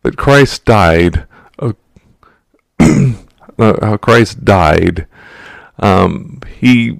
that 0.02 0.16
Christ 0.16 0.64
died. 0.64 1.26
Uh, 1.59 1.73
how 3.59 3.97
Christ 3.99 4.45
died. 4.45 5.07
Um, 5.78 6.40
he 6.59 6.99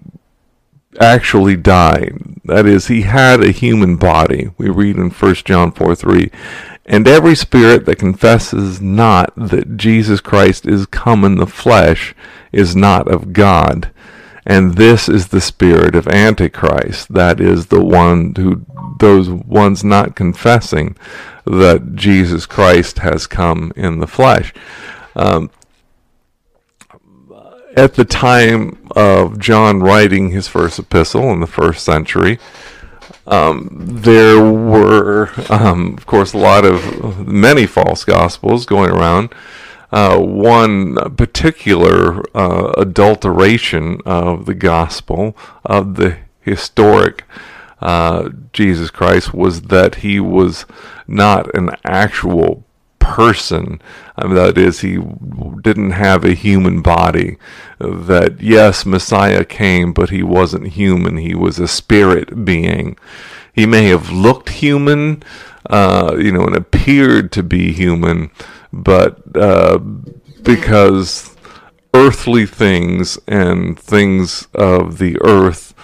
actually 1.01 1.57
died. 1.57 2.19
That 2.45 2.67
is, 2.67 2.89
he 2.89 3.03
had 3.03 3.43
a 3.43 3.51
human 3.51 3.97
body. 3.97 4.51
We 4.59 4.69
read 4.69 4.97
in 4.97 5.11
1 5.11 5.35
John 5.37 5.73
4 5.73 5.95
3. 5.95 6.31
And 6.87 7.09
every 7.09 7.35
spirit 7.35 7.87
that 7.87 7.99
confesses 7.99 8.81
not 8.81 9.33
that 9.37 9.77
Jesus 9.77 10.21
Christ 10.21 10.67
is 10.67 10.85
come 10.87 11.25
in 11.25 11.37
the 11.37 11.47
flesh 11.47 12.15
is 12.53 12.77
not 12.77 13.09
of 13.09 13.33
God. 13.33 13.91
And 14.47 14.75
this 14.75 15.09
is 15.09 15.29
the 15.29 15.41
spirit 15.41 15.95
of 15.95 16.07
Antichrist. 16.07 17.15
That 17.15 17.41
is 17.41 17.67
the 17.67 17.83
one 17.83 18.35
who, 18.37 18.67
those 18.99 19.31
ones 19.31 19.83
not 19.83 20.15
confessing 20.15 20.97
that 21.47 21.95
Jesus 21.95 22.45
Christ 22.45 22.99
has 22.99 23.27
come 23.27 23.73
in 23.75 24.01
the 24.01 24.07
flesh. 24.07 24.53
Um, 25.17 25.51
at 27.77 27.95
the 27.95 28.05
time 28.05 28.89
of 28.93 29.39
John 29.39 29.81
writing 29.81 30.31
his 30.31 30.49
first 30.49 30.79
epistle 30.79 31.31
in 31.33 31.41
the 31.41 31.47
first 31.47 31.85
century, 31.85 32.39
um, 33.27 33.69
there 33.73 34.41
were, 34.41 35.31
um, 35.49 35.95
of 35.97 36.07
course, 36.07 36.33
a 36.33 36.39
lot 36.39 36.65
of 36.65 37.27
many 37.27 37.67
false 37.67 38.05
gospels 38.05 38.67
going 38.67 38.91
around. 38.91 39.35
Uh, 39.91 40.19
one 40.19 40.97
particular 41.17 42.21
uh, 42.37 42.73
adulteration 42.77 44.01
of 44.05 44.45
the 44.47 44.55
gospel 44.55 45.37
of 45.65 45.95
the 45.95 46.19
historic 46.41 47.25
uh, 47.81 48.31
Jesus 48.53 48.91
Christ 48.91 49.35
was 49.35 49.63
that 49.63 49.97
he 49.97 50.19
was 50.19 50.67
not 51.07 51.55
an 51.55 51.71
actual 51.85 52.65
person. 53.05 53.81
Mean, 54.19 54.35
that 54.35 54.57
is, 54.57 54.81
he 54.81 54.99
didn't 55.63 55.93
have 55.93 56.25
a 56.25 56.35
human 56.35 56.81
body. 56.81 57.37
That, 57.79 58.41
yes, 58.41 58.87
Messiah 58.87 59.45
came, 59.45 59.93
but 59.93 60.11
he 60.11 60.23
wasn't 60.23 60.69
human. 60.69 61.19
He 61.19 61.35
was 61.35 61.59
a 61.59 61.69
spirit 61.69 62.45
being. 62.45 62.97
He 63.53 63.67
may 63.67 63.85
have 63.89 64.11
looked 64.11 64.49
human, 64.49 65.23
uh, 65.69 66.17
you 66.19 66.33
know, 66.33 66.47
and 66.47 66.57
appeared 66.57 67.31
to 67.33 67.43
be 67.43 67.73
human, 67.73 68.31
but 68.73 69.37
uh, 69.37 69.79
because 70.43 71.37
earthly 71.93 72.47
things 72.47 73.19
and 73.29 73.79
things 73.79 74.49
of 74.55 74.99
the 74.99 75.21
earth 75.21 75.75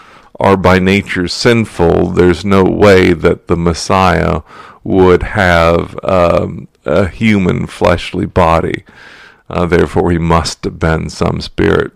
are 0.41 0.57
by 0.57 0.79
nature 0.79 1.29
sinful, 1.29 2.11
there's 2.11 2.45
no 2.45 2.65
way 2.65 3.13
that 3.13 3.47
the 3.47 3.57
Messiah 3.57 4.41
would 4.83 5.23
have 5.23 5.99
um, 6.03 6.67
a 6.91 7.09
human 7.09 7.67
fleshly 7.67 8.27
body. 8.27 8.85
Uh, 9.49 9.67
therefore, 9.67 10.11
he 10.11 10.19
must 10.19 10.65
have 10.65 10.79
been 10.79 11.11
some 11.11 11.41
spirit. 11.41 11.93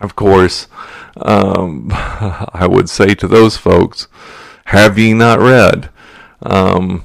Of 0.00 0.16
course, 0.16 0.68
um, 1.16 1.88
I 1.92 2.66
would 2.68 2.88
say 2.88 3.14
to 3.14 3.28
those 3.28 3.56
folks, 3.56 4.08
have 4.66 4.98
ye 4.98 5.12
not 5.12 5.40
read? 5.40 5.90
Um, 6.42 7.04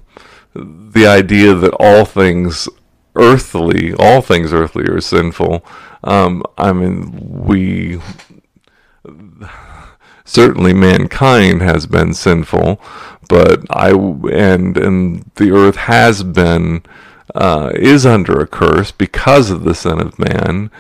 the 0.53 1.05
idea 1.05 1.53
that 1.55 1.73
all 1.79 2.05
things 2.05 2.69
earthly, 3.15 3.93
all 3.93 4.21
things 4.21 4.53
earthly 4.53 4.85
are 4.85 5.01
sinful. 5.01 5.65
Um, 6.03 6.43
I 6.57 6.71
mean, 6.71 7.11
we 7.19 7.99
certainly 10.23 10.73
mankind 10.73 11.61
has 11.61 11.85
been 11.85 12.13
sinful, 12.13 12.81
but 13.27 13.63
I 13.69 13.91
and 13.91 14.77
and 14.77 15.31
the 15.35 15.51
earth 15.51 15.75
has 15.75 16.23
been 16.23 16.83
uh, 17.33 17.71
is 17.75 18.05
under 18.05 18.39
a 18.39 18.47
curse 18.47 18.91
because 18.91 19.49
of 19.51 19.63
the 19.63 19.75
sin 19.75 19.99
of 19.99 20.19
man. 20.19 20.71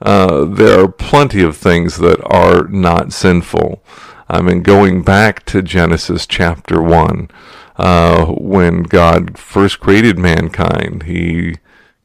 Uh, 0.00 0.44
there 0.44 0.84
are 0.84 0.88
plenty 0.88 1.42
of 1.42 1.56
things 1.56 1.96
that 1.98 2.20
are 2.24 2.68
not 2.68 3.12
sinful. 3.12 3.82
I 4.28 4.42
mean, 4.42 4.62
going 4.62 5.02
back 5.02 5.44
to 5.46 5.62
Genesis 5.62 6.26
chapter 6.26 6.82
one, 6.82 7.30
uh, 7.76 8.26
when 8.26 8.82
God 8.82 9.38
first 9.38 9.80
created 9.80 10.18
mankind, 10.18 11.04
He 11.04 11.56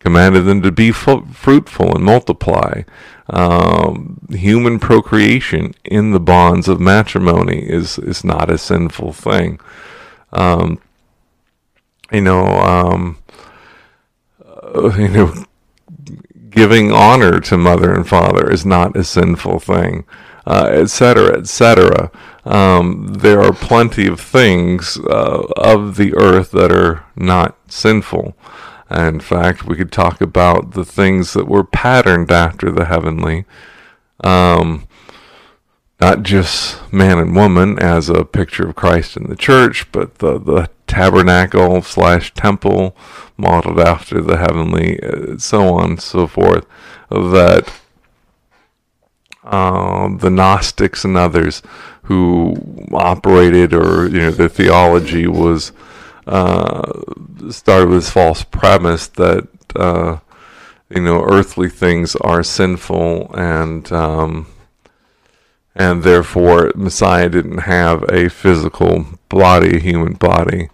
commanded 0.02 0.42
them 0.42 0.62
to 0.64 0.72
be 0.72 0.92
fruitful 0.92 1.96
and 1.96 2.04
multiply. 2.04 2.82
Um, 3.30 4.20
human 4.30 4.80
procreation 4.80 5.74
in 5.86 6.12
the 6.12 6.20
bonds 6.20 6.68
of 6.68 6.82
matrimony 6.82 7.60
is 7.60 7.98
is 7.98 8.24
not 8.24 8.50
a 8.50 8.58
sinful 8.58 9.14
thing. 9.14 9.60
Um, 10.34 10.82
you 12.12 12.22
know, 12.22 12.46
um, 12.46 13.18
uh, 14.46 14.94
you 14.98 15.08
know, 15.08 15.46
giving 16.50 16.92
honor 16.92 17.40
to 17.40 17.58
mother 17.58 17.94
and 17.94 18.08
father 18.08 18.52
is 18.52 18.66
not 18.66 18.98
a 18.98 19.04
sinful 19.04 19.60
thing, 19.60 20.06
etc., 20.46 21.36
uh, 21.36 21.38
etc. 21.38 22.12
Et 22.44 22.52
um, 22.52 23.14
there 23.20 23.42
are 23.42 23.54
plenty 23.54 24.08
of 24.08 24.20
things 24.20 24.98
uh, 24.98 25.44
of 25.58 25.96
the 25.96 26.14
earth 26.16 26.52
that 26.52 26.72
are 26.72 27.06
not 27.16 27.56
sinful. 27.68 28.36
In 28.92 29.20
fact, 29.20 29.66
we 29.66 29.76
could 29.76 29.92
talk 29.92 30.22
about 30.22 30.72
the 30.72 30.86
things 30.86 31.34
that 31.34 31.48
were 31.48 31.64
patterned 31.64 32.32
after 32.32 32.72
the 32.72 32.86
heavenly. 32.86 33.46
Um, 34.24 34.88
not 36.02 36.24
just 36.24 36.92
man 36.92 37.20
and 37.20 37.36
woman 37.36 37.78
as 37.78 38.10
a 38.10 38.26
picture 38.26 38.68
of 38.68 38.76
Christ 38.76 39.16
in 39.16 39.30
the 39.30 39.36
church, 39.36 39.90
but 39.92 40.16
the, 40.16 40.40
the 40.40 40.70
tabernacle 40.88 41.82
slash 41.84 42.34
temple 42.34 42.96
modeled 43.38 43.80
after 43.80 44.20
the 44.20 44.38
heavenly, 44.38 45.00
uh, 45.02 45.38
so 45.38 45.76
on 45.76 45.92
and 45.92 46.02
so 46.02 46.26
forth, 46.26 46.66
that 47.10 47.72
uh, 49.44 50.10
the 50.18 50.30
Gnostics 50.30 51.06
and 51.06 51.16
others 51.16 51.62
who 52.04 52.56
operated 52.92 53.74
or, 53.74 54.08
you 54.08 54.20
know, 54.20 54.32
their 54.32 54.50
theology 54.50 55.28
was 55.28 55.72
uh, 56.28 56.92
started 57.50 57.90
with 57.90 58.00
this 58.00 58.10
false 58.10 58.44
premise 58.44 59.08
that, 59.08 59.48
uh, 59.76 60.20
you 60.90 61.02
know, 61.02 61.24
earthly 61.24 61.70
things 61.70 62.16
are 62.18 62.44
sinful 62.44 63.34
and, 63.36 63.92
um, 63.92 64.48
and 65.76 66.04
therefore 66.04 66.72
Messiah 66.76 67.30
didn't 67.30 67.60
have 67.60 68.04
a 68.10 68.30
physical 68.30 69.06
body, 69.30 69.78
a 69.78 69.80
human 69.80 70.14
body. 70.14 70.70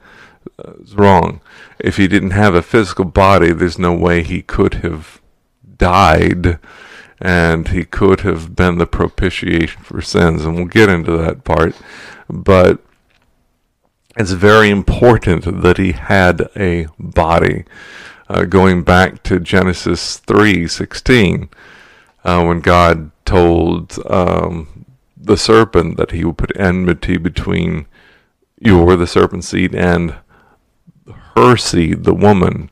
It's 0.82 0.94
wrong. 0.94 1.42
If 1.80 1.98
he 1.98 2.08
didn't 2.08 2.32
have 2.32 2.56
a 2.56 2.64
physical 2.64 3.06
body, 3.06 3.54
there's 3.54 3.78
no 3.78 3.94
way 3.94 4.24
he 4.24 4.42
could 4.42 4.76
have 4.76 5.22
died 5.78 6.60
and 7.20 7.68
he 7.70 7.84
could 7.84 8.22
have 8.22 8.56
been 8.56 8.78
the 8.78 8.88
propitiation 8.88 9.82
for 9.84 10.02
sins. 10.02 10.46
And 10.46 10.56
we'll 10.56 10.66
get 10.66 10.90
into 10.90 11.18
that 11.18 11.44
part. 11.44 11.76
But 12.30 12.82
it's 14.18 14.32
very 14.32 14.70
important 14.70 15.62
that 15.62 15.78
he 15.78 15.92
had 15.92 16.50
a 16.56 16.88
body. 17.00 17.66
Uh, 18.30 18.44
going 18.44 18.84
back 18.84 19.24
to 19.24 19.40
Genesis 19.40 20.20
3:16, 20.20 21.50
uh, 22.26 22.44
when 22.44 22.60
God 22.60 23.12
told 23.26 23.98
um, 24.10 24.86
the 25.16 25.38
serpent 25.38 25.98
that 25.98 26.12
he 26.12 26.26
would 26.26 26.38
put 26.38 26.58
enmity 26.58 27.18
between 27.18 27.86
you 28.60 28.80
or 28.80 28.96
the 28.96 29.08
serpent 29.08 29.44
seed 29.44 29.76
and 29.76 30.16
her 31.36 31.56
seed, 31.56 32.04
the 32.04 32.14
woman. 32.14 32.70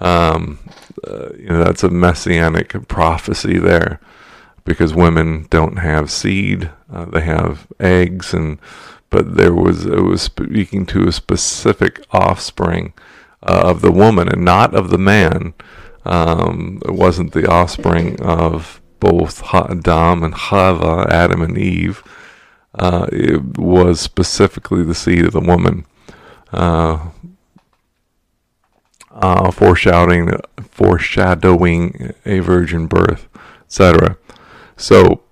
Um, 0.00 0.58
uh, 1.06 1.30
you 1.38 1.46
know, 1.48 1.64
that's 1.64 1.84
a 1.84 1.90
messianic 1.90 2.88
prophecy 2.88 3.58
there 3.58 4.00
because 4.64 4.94
women 4.94 5.46
don't 5.50 5.78
have 5.78 6.10
seed, 6.10 6.70
uh, 6.92 7.04
they 7.06 7.22
have 7.22 7.66
eggs, 7.80 8.34
and 8.34 8.58
but 9.12 9.36
there 9.36 9.54
was 9.54 9.86
it 9.86 10.00
was 10.00 10.22
speaking 10.22 10.86
to 10.86 11.06
a 11.06 11.12
specific 11.12 12.04
offspring 12.10 12.94
uh, 13.42 13.62
of 13.66 13.80
the 13.82 13.92
woman 13.92 14.28
and 14.28 14.44
not 14.44 14.74
of 14.74 14.90
the 14.90 14.98
man. 14.98 15.54
Um, 16.04 16.80
it 16.84 16.94
wasn't 16.94 17.32
the 17.32 17.48
offspring 17.48 18.20
of 18.20 18.80
both 18.98 19.54
Adam 19.54 20.24
and 20.24 20.34
Chava, 20.34 21.06
Adam 21.08 21.42
and 21.42 21.56
Eve, 21.56 22.02
uh, 22.74 23.06
it 23.12 23.58
was 23.58 24.00
specifically 24.00 24.82
the 24.82 24.94
seed 24.94 25.26
of 25.26 25.32
the 25.32 25.40
woman, 25.40 25.84
uh, 26.52 27.10
uh, 29.10 29.50
foreshadowing 29.50 30.30
foreshadowing 30.70 32.14
a 32.24 32.38
virgin 32.38 32.86
birth, 32.86 33.28
etc. 33.66 34.16
So 34.76 35.22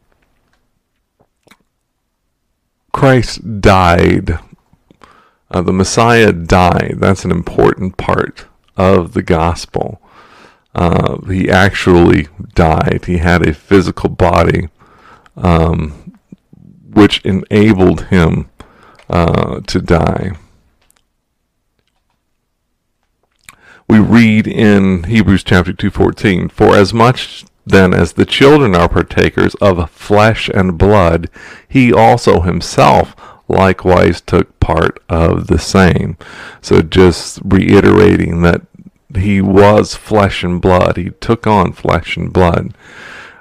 Christ 2.93 3.61
died. 3.61 4.39
Uh, 5.51 5.63
the 5.63 5.73
Messiah 5.73 6.33
died. 6.33 6.97
That's 6.99 7.25
an 7.25 7.31
important 7.31 7.97
part 7.97 8.47
of 8.77 9.13
the 9.13 9.23
gospel. 9.23 10.01
Uh, 10.75 11.21
he 11.23 11.51
actually 11.51 12.29
died. 12.55 13.05
He 13.07 13.19
had 13.19 13.47
a 13.47 13.55
physical 13.55 14.09
body, 14.09 14.69
um, 15.37 16.17
which 16.89 17.21
enabled 17.25 18.07
him 18.07 18.49
uh, 19.09 19.61
to 19.67 19.81
die. 19.81 20.33
We 23.89 23.99
read 23.99 24.47
in 24.47 25.03
Hebrews 25.03 25.43
chapter 25.43 25.73
2:14, 25.73 26.49
"For 26.49 26.77
as 26.77 26.95
much 26.95 27.45
then 27.71 27.95
as 27.95 28.13
the 28.13 28.25
children 28.25 28.75
are 28.75 28.89
partakers 28.89 29.55
of 29.57 29.91
flesh 29.91 30.49
and 30.49 30.79
blood, 30.79 31.29
he 31.69 31.93
also 31.93 32.41
himself 32.41 33.15
likewise 33.49 34.21
took 34.21 34.59
part 34.61 35.03
of 35.09 35.47
the 35.47 35.59
same." 35.59 36.17
So 36.61 36.83
just 36.83 37.41
reiterating 37.45 38.43
that 38.43 38.63
he 39.17 39.41
was 39.41 39.95
flesh 39.95 40.45
and 40.45 40.61
blood. 40.61 40.97
He 40.97 41.11
took 41.21 41.47
on 41.47 41.73
flesh 41.73 42.17
and 42.17 42.33
blood. 42.33 42.75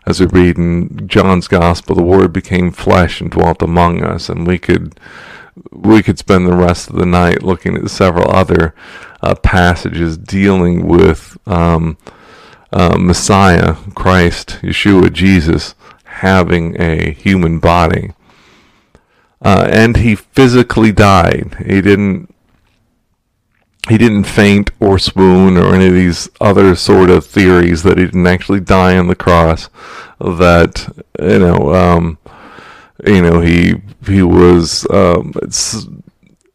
As 0.05 0.19
we 0.19 0.25
read 0.25 0.57
in 0.57 1.07
John's 1.07 1.47
Gospel, 1.47 1.95
the 1.95 2.03
Word 2.03 2.33
became 2.33 2.71
flesh 2.71 3.21
and 3.21 3.29
dwelt 3.29 3.61
among 3.61 4.03
us, 4.03 4.29
and 4.29 4.47
we 4.47 4.57
could 4.57 4.99
we 5.71 6.01
could 6.01 6.17
spend 6.17 6.47
the 6.47 6.55
rest 6.55 6.89
of 6.89 6.95
the 6.95 7.05
night 7.05 7.43
looking 7.43 7.75
at 7.75 7.89
several 7.89 8.31
other 8.31 8.73
uh, 9.21 9.35
passages 9.35 10.17
dealing 10.17 10.87
with 10.87 11.37
um, 11.45 11.97
uh, 12.71 12.97
Messiah, 12.97 13.75
Christ, 13.95 14.60
Yeshua, 14.62 15.12
Jesus 15.12 15.75
having 16.05 16.79
a 16.79 17.12
human 17.12 17.60
body. 17.60 18.13
Uh, 19.41 19.67
and 19.71 19.97
he 19.97 20.15
physically 20.15 20.91
died. 20.91 21.55
He 21.65 21.82
didn't 21.82 22.34
he 23.88 23.97
didn't 23.97 24.25
faint 24.25 24.69
or 24.79 24.99
swoon 24.99 25.58
or 25.58 25.73
any 25.73 25.88
of 25.88 25.93
these 25.93 26.29
other 26.39 26.75
sort 26.75 27.10
of 27.10 27.25
theories 27.25 27.82
that 27.84 27.97
he 27.97 28.05
didn't 28.05 28.27
actually 28.27 28.60
die 28.60 28.97
on 28.97 29.08
the 29.08 29.15
cross. 29.15 29.69
That 30.19 30.93
you 31.19 31.39
know, 31.39 31.73
um, 31.73 32.17
you 33.05 33.21
know, 33.21 33.39
he 33.39 33.75
he 34.05 34.21
was 34.21 34.86
um, 34.91 35.34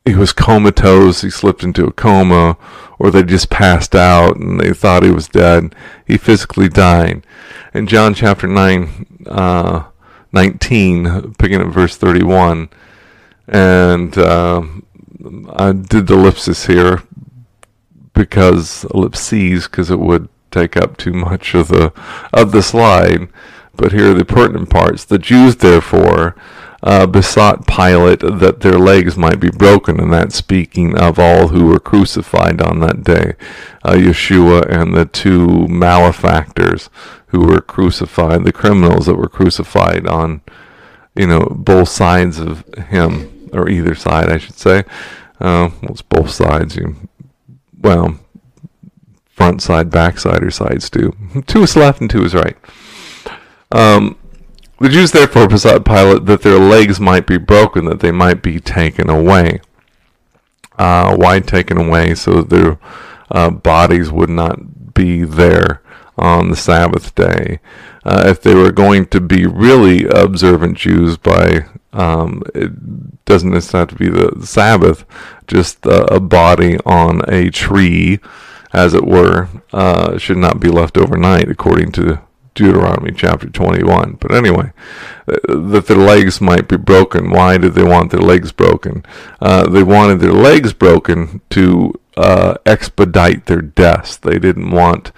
he 0.04 0.14
was 0.14 0.32
comatose. 0.32 1.22
He 1.22 1.30
slipped 1.30 1.62
into 1.62 1.86
a 1.86 1.92
coma, 1.92 2.56
or 2.98 3.10
they 3.10 3.22
just 3.22 3.50
passed 3.50 3.94
out 3.94 4.36
and 4.36 4.60
they 4.60 4.72
thought 4.72 5.02
he 5.02 5.10
was 5.10 5.28
dead. 5.28 5.74
He 6.06 6.16
physically 6.16 6.68
died. 6.68 7.26
In 7.72 7.86
John 7.86 8.14
chapter 8.14 8.46
nine, 8.46 9.24
uh, 9.26 9.84
nineteen, 10.32 11.34
picking 11.34 11.60
up 11.60 11.72
verse 11.72 11.96
thirty-one, 11.96 12.68
and. 13.48 14.16
Uh, 14.18 14.62
I 15.56 15.72
did 15.72 16.06
the 16.06 16.18
ellipsis 16.18 16.66
here 16.66 17.02
because 18.12 18.84
ellipses 18.92 19.64
because 19.64 19.90
it 19.90 19.98
would 19.98 20.28
take 20.50 20.76
up 20.76 20.98
too 20.98 21.14
much 21.14 21.54
of 21.54 21.68
the 21.68 21.94
of 22.30 22.52
the 22.52 22.62
slide. 22.62 23.28
But 23.74 23.92
here 23.92 24.10
are 24.10 24.14
the 24.14 24.26
pertinent 24.26 24.68
parts. 24.68 25.04
The 25.04 25.18
Jews, 25.18 25.56
therefore, 25.56 26.36
uh, 26.84 27.06
besought 27.06 27.66
Pilate 27.66 28.20
that 28.20 28.60
their 28.60 28.78
legs 28.78 29.16
might 29.16 29.40
be 29.40 29.50
broken, 29.50 29.98
and 29.98 30.12
that 30.12 30.32
speaking 30.32 30.96
of 30.98 31.18
all 31.18 31.48
who 31.48 31.66
were 31.66 31.80
crucified 31.80 32.60
on 32.60 32.80
that 32.80 33.02
day, 33.02 33.32
uh, 33.82 33.92
Yeshua 33.92 34.68
and 34.68 34.94
the 34.94 35.06
two 35.06 35.66
malefactors 35.66 36.90
who 37.28 37.40
were 37.40 37.62
crucified, 37.62 38.44
the 38.44 38.52
criminals 38.52 39.06
that 39.06 39.16
were 39.16 39.30
crucified 39.30 40.06
on, 40.06 40.42
you 41.16 41.26
know, 41.26 41.46
both 41.50 41.88
sides 41.88 42.38
of 42.38 42.62
him, 42.74 43.48
or 43.54 43.66
either 43.68 43.94
side, 43.94 44.30
I 44.30 44.36
should 44.36 44.58
say. 44.58 44.80
Uh, 45.40 45.70
well, 45.80 45.90
it's 45.90 46.02
both 46.02 46.30
sides. 46.30 46.76
You 46.76 46.96
well, 47.80 48.18
front 49.30 49.62
side, 49.62 49.90
back 49.90 50.18
side, 50.18 50.42
or 50.42 50.50
sides 50.50 50.90
too. 50.90 51.16
Two 51.46 51.62
is 51.62 51.76
left 51.76 52.02
and 52.02 52.10
two 52.10 52.24
is 52.24 52.34
right. 52.34 52.58
Um, 53.72 54.18
the 54.84 54.90
Jews 54.90 55.12
therefore 55.12 55.48
besought 55.48 55.86
Pilate 55.86 56.26
that 56.26 56.42
their 56.42 56.58
legs 56.58 57.00
might 57.00 57.26
be 57.26 57.38
broken, 57.38 57.86
that 57.86 58.00
they 58.00 58.12
might 58.12 58.42
be 58.42 58.60
taken 58.60 59.08
away. 59.08 59.62
Uh, 60.78 61.16
why 61.16 61.40
taken 61.40 61.78
away 61.78 62.14
so 62.14 62.42
their 62.42 62.78
uh, 63.30 63.48
bodies 63.48 64.12
would 64.12 64.28
not 64.28 64.92
be 64.92 65.24
there 65.24 65.80
on 66.18 66.50
the 66.50 66.56
Sabbath 66.56 67.14
day? 67.14 67.60
Uh, 68.04 68.24
if 68.26 68.42
they 68.42 68.54
were 68.54 68.72
going 68.72 69.06
to 69.06 69.22
be 69.22 69.46
really 69.46 70.04
observant 70.04 70.76
Jews 70.76 71.16
by 71.16 71.64
um, 71.94 72.42
it 72.54 73.24
doesn't 73.24 73.52
necessarily 73.52 73.88
have 73.88 73.98
to 73.98 74.04
be 74.04 74.10
the 74.10 74.46
Sabbath, 74.46 75.06
just 75.46 75.78
a 75.84 76.20
body 76.20 76.76
on 76.84 77.22
a 77.26 77.48
tree, 77.48 78.20
as 78.74 78.92
it 78.92 79.06
were, 79.06 79.48
uh, 79.72 80.18
should 80.18 80.36
not 80.36 80.60
be 80.60 80.68
left 80.68 80.98
overnight, 80.98 81.48
according 81.48 81.92
to 81.92 82.20
Deuteronomy 82.54 83.12
chapter 83.12 83.48
21. 83.48 84.18
But 84.20 84.34
anyway, 84.34 84.72
uh, 85.28 85.36
that 85.70 85.86
their 85.86 85.96
legs 85.96 86.40
might 86.40 86.68
be 86.68 86.76
broken. 86.76 87.30
Why 87.30 87.58
did 87.58 87.74
they 87.74 87.82
want 87.82 88.10
their 88.10 88.20
legs 88.20 88.52
broken? 88.52 89.04
Uh, 89.40 89.68
they 89.68 89.82
wanted 89.82 90.20
their 90.20 90.32
legs 90.32 90.72
broken 90.72 91.40
to 91.50 92.00
uh, 92.16 92.56
expedite 92.64 93.46
their 93.46 93.62
deaths. 93.62 94.16
They 94.16 94.38
didn't 94.38 94.70
want 94.70 95.12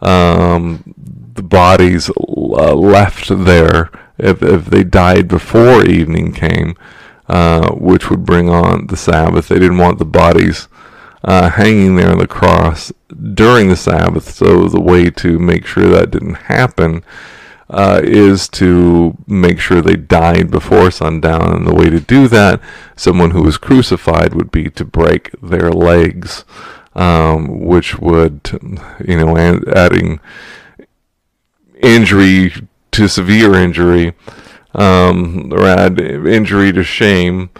um, 0.00 0.94
the 1.34 1.42
bodies 1.42 2.10
uh, 2.10 2.74
left 2.74 3.28
there 3.28 3.90
if, 4.18 4.42
if 4.42 4.66
they 4.66 4.84
died 4.84 5.28
before 5.28 5.84
evening 5.84 6.32
came, 6.32 6.76
uh, 7.28 7.72
which 7.72 8.10
would 8.10 8.26
bring 8.26 8.48
on 8.48 8.88
the 8.88 8.96
Sabbath. 8.96 9.48
They 9.48 9.58
didn't 9.58 9.78
want 9.78 9.98
the 9.98 10.04
bodies 10.04 10.68
uh, 11.24 11.50
hanging 11.50 11.96
there 11.96 12.10
on 12.10 12.18
the 12.18 12.26
cross 12.26 12.92
during 13.34 13.68
the 13.68 13.76
Sabbath. 13.76 14.30
So 14.30 14.68
the 14.68 14.80
way 14.80 15.10
to 15.10 15.38
make 15.38 15.66
sure 15.66 15.88
that 15.88 16.10
didn't 16.10 16.34
happen 16.34 17.04
uh, 17.70 18.00
is 18.04 18.48
to 18.48 19.16
make 19.26 19.58
sure 19.58 19.80
they 19.80 19.96
died 19.96 20.50
before 20.50 20.90
sundown. 20.90 21.54
And 21.54 21.66
the 21.66 21.74
way 21.74 21.88
to 21.90 22.00
do 22.00 22.28
that, 22.28 22.60
someone 22.96 23.30
who 23.30 23.42
was 23.42 23.56
crucified 23.56 24.34
would 24.34 24.50
be 24.50 24.68
to 24.70 24.84
break 24.84 25.30
their 25.40 25.70
legs, 25.70 26.44
um, 26.94 27.64
which 27.64 27.98
would, 27.98 28.40
you 29.06 29.16
know, 29.16 29.36
adding 29.36 30.20
injury 31.80 32.52
to 32.90 33.08
severe 33.08 33.54
injury, 33.54 34.12
um, 34.74 35.50
or 35.52 35.66
add 35.66 35.98
injury 35.98 36.72
to 36.72 36.84
shame. 36.84 37.50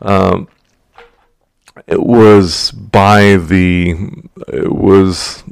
Um, 0.00 0.48
it 1.86 2.02
was 2.02 2.70
by 2.72 3.36
the 3.36 3.94
it 4.48 4.72
was 4.72 5.42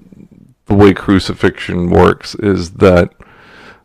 the 0.66 0.74
way 0.74 0.92
crucifixion 0.92 1.90
works 1.90 2.34
is 2.36 2.72
that 2.74 3.12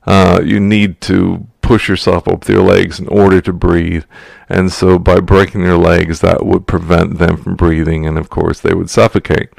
uh, 0.06 0.40
you 0.44 0.60
need 0.60 1.02
to 1.02 1.48
push 1.62 1.90
yourself 1.90 2.28
up 2.28 2.42
with 2.42 2.50
your 2.50 2.62
legs 2.62 3.00
in 3.00 3.08
order 3.08 3.42
to 3.42 3.52
breathe 3.52 4.06
and 4.50 4.72
so 4.72 5.00
by 5.00 5.20
breaking 5.20 5.62
your 5.62 5.78
legs 5.78 6.22
that 6.22 6.46
would 6.46 6.68
prevent 6.68 7.18
them 7.18 7.36
from 7.38 7.56
breathing 7.56 8.06
and 8.06 8.18
of 8.20 8.30
course 8.30 8.60
they 8.60 8.74
would 8.74 8.90
suffocate 8.90 9.50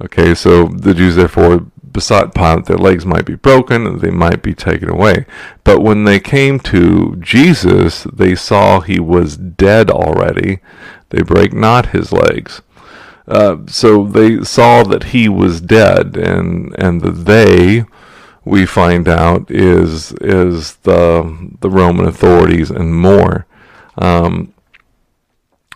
okay 0.00 0.32
so 0.32 0.66
the 0.66 0.94
jews 0.94 1.16
therefore 1.16 1.66
besought 1.92 2.34
Pilate 2.34 2.66
their 2.66 2.76
legs 2.76 3.04
might 3.04 3.26
be 3.26 3.34
broken 3.34 3.86
and 3.86 4.00
they 4.00 4.10
might 4.10 4.42
be 4.42 4.54
taken 4.54 4.88
away. 4.88 5.26
But 5.64 5.80
when 5.80 6.04
they 6.04 6.20
came 6.20 6.60
to 6.60 7.16
Jesus, 7.16 8.04
they 8.12 8.34
saw 8.34 8.80
he 8.80 9.00
was 9.00 9.36
dead 9.36 9.90
already. 9.90 10.60
They 11.10 11.22
break 11.22 11.52
not 11.52 11.86
his 11.86 12.12
legs. 12.12 12.62
Uh, 13.28 13.58
so 13.66 14.04
they 14.04 14.42
saw 14.42 14.82
that 14.84 15.04
he 15.04 15.28
was 15.28 15.60
dead, 15.60 16.16
and 16.16 16.74
and 16.78 17.00
the 17.00 17.10
they 17.10 17.84
we 18.44 18.66
find 18.66 19.08
out 19.08 19.50
is 19.50 20.12
is 20.20 20.76
the 20.76 21.54
the 21.60 21.70
Roman 21.70 22.06
authorities 22.06 22.70
and 22.70 22.94
more. 22.94 23.46
Um, 23.98 24.52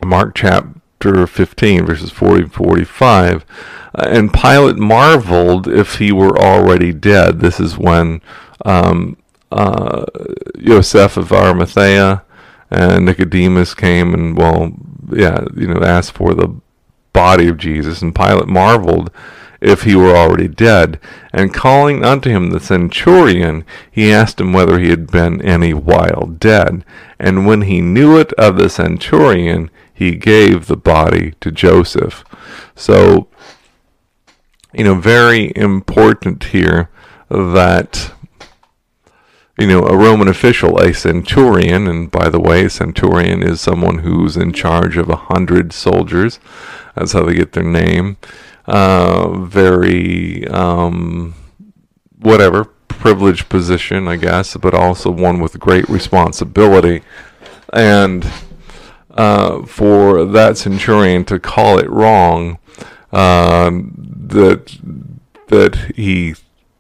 Mark 0.04 0.34
chapter 0.34 1.26
15 1.26 1.86
verses 1.86 2.10
40 2.10 2.42
and 2.44 2.52
45 2.52 3.44
and 3.94 4.32
Pilate 4.32 4.76
marveled 4.76 5.68
if 5.68 5.96
he 5.98 6.10
were 6.10 6.38
already 6.38 6.92
dead. 6.92 7.40
This 7.40 7.60
is 7.60 7.78
when 7.78 8.20
um, 8.64 9.16
uh, 9.52 10.04
Joseph 10.58 11.16
of 11.16 11.32
Arimathea 11.32 12.24
and 12.70 13.04
Nicodemus 13.04 13.74
came 13.74 14.14
and, 14.14 14.36
well, 14.36 14.72
yeah, 15.10 15.44
you 15.56 15.66
know, 15.66 15.82
asked 15.82 16.12
for 16.12 16.34
the 16.34 16.54
body 17.12 17.48
of 17.48 17.58
Jesus. 17.58 18.02
And 18.02 18.14
Pilate 18.14 18.48
marveled 18.48 19.10
if 19.60 19.82
he 19.82 19.94
were 19.94 20.14
already 20.14 20.48
dead. 20.48 21.00
And 21.32 21.54
calling 21.54 22.04
unto 22.04 22.30
him 22.30 22.50
the 22.50 22.60
centurion, 22.60 23.64
he 23.90 24.12
asked 24.12 24.40
him 24.40 24.52
whether 24.52 24.78
he 24.78 24.90
had 24.90 25.10
been 25.10 25.40
any 25.42 25.72
while 25.72 26.26
dead. 26.38 26.84
And 27.18 27.46
when 27.46 27.62
he 27.62 27.80
knew 27.80 28.18
it 28.18 28.32
of 28.34 28.58
the 28.58 28.68
centurion, 28.68 29.70
he 29.92 30.16
gave 30.16 30.66
the 30.66 30.76
body 30.76 31.34
to 31.40 31.50
Joseph. 31.50 32.24
So 32.74 33.28
you 34.74 34.82
know, 34.82 34.96
very 34.96 35.52
important 35.54 36.44
here 36.44 36.90
that, 37.30 38.12
you 39.58 39.66
know, 39.68 39.84
a 39.84 39.96
Roman 39.96 40.28
official, 40.28 40.78
a 40.78 40.92
centurion, 40.92 41.86
and 41.86 42.10
by 42.10 42.28
the 42.28 42.40
way, 42.40 42.64
a 42.64 42.70
centurion 42.70 43.42
is 43.42 43.60
someone 43.60 43.98
who's 43.98 44.36
in 44.36 44.52
charge 44.52 44.96
of 44.96 45.08
a 45.08 45.16
hundred 45.16 45.72
soldiers. 45.72 46.40
That's 46.96 47.12
how 47.12 47.24
they 47.24 47.34
get 47.34 47.52
their 47.52 47.62
name. 47.62 48.16
Uh, 48.66 49.38
very, 49.38 50.46
um, 50.48 51.34
whatever, 52.18 52.64
privileged 52.88 53.48
position, 53.48 54.08
I 54.08 54.16
guess, 54.16 54.56
but 54.56 54.74
also 54.74 55.10
one 55.10 55.38
with 55.38 55.60
great 55.60 55.88
responsibility. 55.88 57.02
And 57.72 58.26
uh, 59.10 59.64
for 59.66 60.24
that 60.24 60.58
centurion 60.58 61.24
to 61.26 61.38
call 61.38 61.78
it 61.78 61.88
wrong, 61.88 62.58
um, 63.12 63.92
that 64.26 64.78
that 65.48 65.92
he 65.94 66.34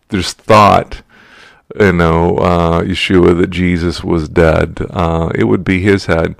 just 0.08 0.38
thought 0.38 1.02
you 1.78 1.92
know 1.92 2.38
uh, 2.38 2.82
Yeshua 2.82 3.36
that 3.38 3.50
Jesus 3.50 4.02
was 4.04 4.28
dead. 4.28 4.78
Uh, 4.90 5.30
it 5.34 5.44
would 5.44 5.64
be 5.64 5.80
his 5.80 6.06
head 6.06 6.36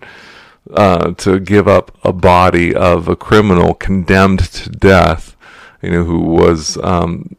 uh, 0.73 1.13
to 1.15 1.41
give 1.41 1.69
up 1.69 1.97
a 2.05 2.13
body 2.13 2.75
of 2.75 3.09
a 3.09 3.17
criminal 3.17 3.75
condemned 3.75 4.41
to 4.41 4.71
death, 4.71 5.37
you 5.83 5.91
know, 5.91 6.05
who 6.05 6.21
was 6.21 6.79
um, 6.83 7.37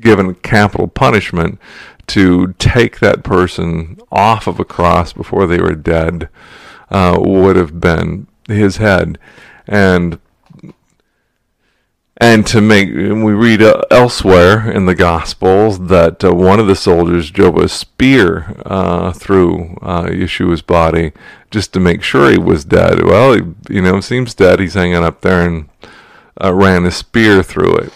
given 0.00 0.34
capital 0.36 0.88
punishment 0.88 1.60
to 2.08 2.54
take 2.54 3.00
that 3.00 3.22
person 3.22 3.98
off 4.10 4.46
of 4.46 4.58
a 4.58 4.64
cross 4.64 5.12
before 5.12 5.46
they 5.46 5.60
were 5.60 5.74
dead 5.74 6.28
uh, 6.90 7.18
would 7.20 7.56
have 7.56 7.78
been 7.78 8.26
his 8.48 8.78
head 8.78 9.18
and 9.66 10.18
and 12.20 12.44
to 12.48 12.60
make, 12.60 12.88
we 12.88 13.32
read 13.32 13.62
uh, 13.62 13.80
elsewhere 13.92 14.68
in 14.68 14.86
the 14.86 14.96
Gospels 14.96 15.86
that 15.86 16.24
uh, 16.24 16.34
one 16.34 16.58
of 16.58 16.66
the 16.66 16.74
soldiers 16.74 17.30
drove 17.30 17.56
a 17.56 17.68
spear 17.68 18.56
uh, 18.66 19.12
through 19.12 19.78
uh, 19.82 20.06
Yeshua's 20.06 20.60
body 20.60 21.12
just 21.52 21.72
to 21.72 21.80
make 21.80 22.02
sure 22.02 22.28
he 22.28 22.38
was 22.38 22.64
dead. 22.64 23.04
Well, 23.04 23.34
he, 23.34 23.42
you 23.70 23.82
know, 23.82 24.00
seems 24.00 24.34
dead. 24.34 24.58
He's 24.58 24.74
hanging 24.74 24.96
up 24.96 25.20
there 25.20 25.46
and 25.46 25.68
uh, 26.42 26.52
ran 26.52 26.84
a 26.84 26.90
spear 26.90 27.44
through 27.44 27.76
it. 27.76 27.92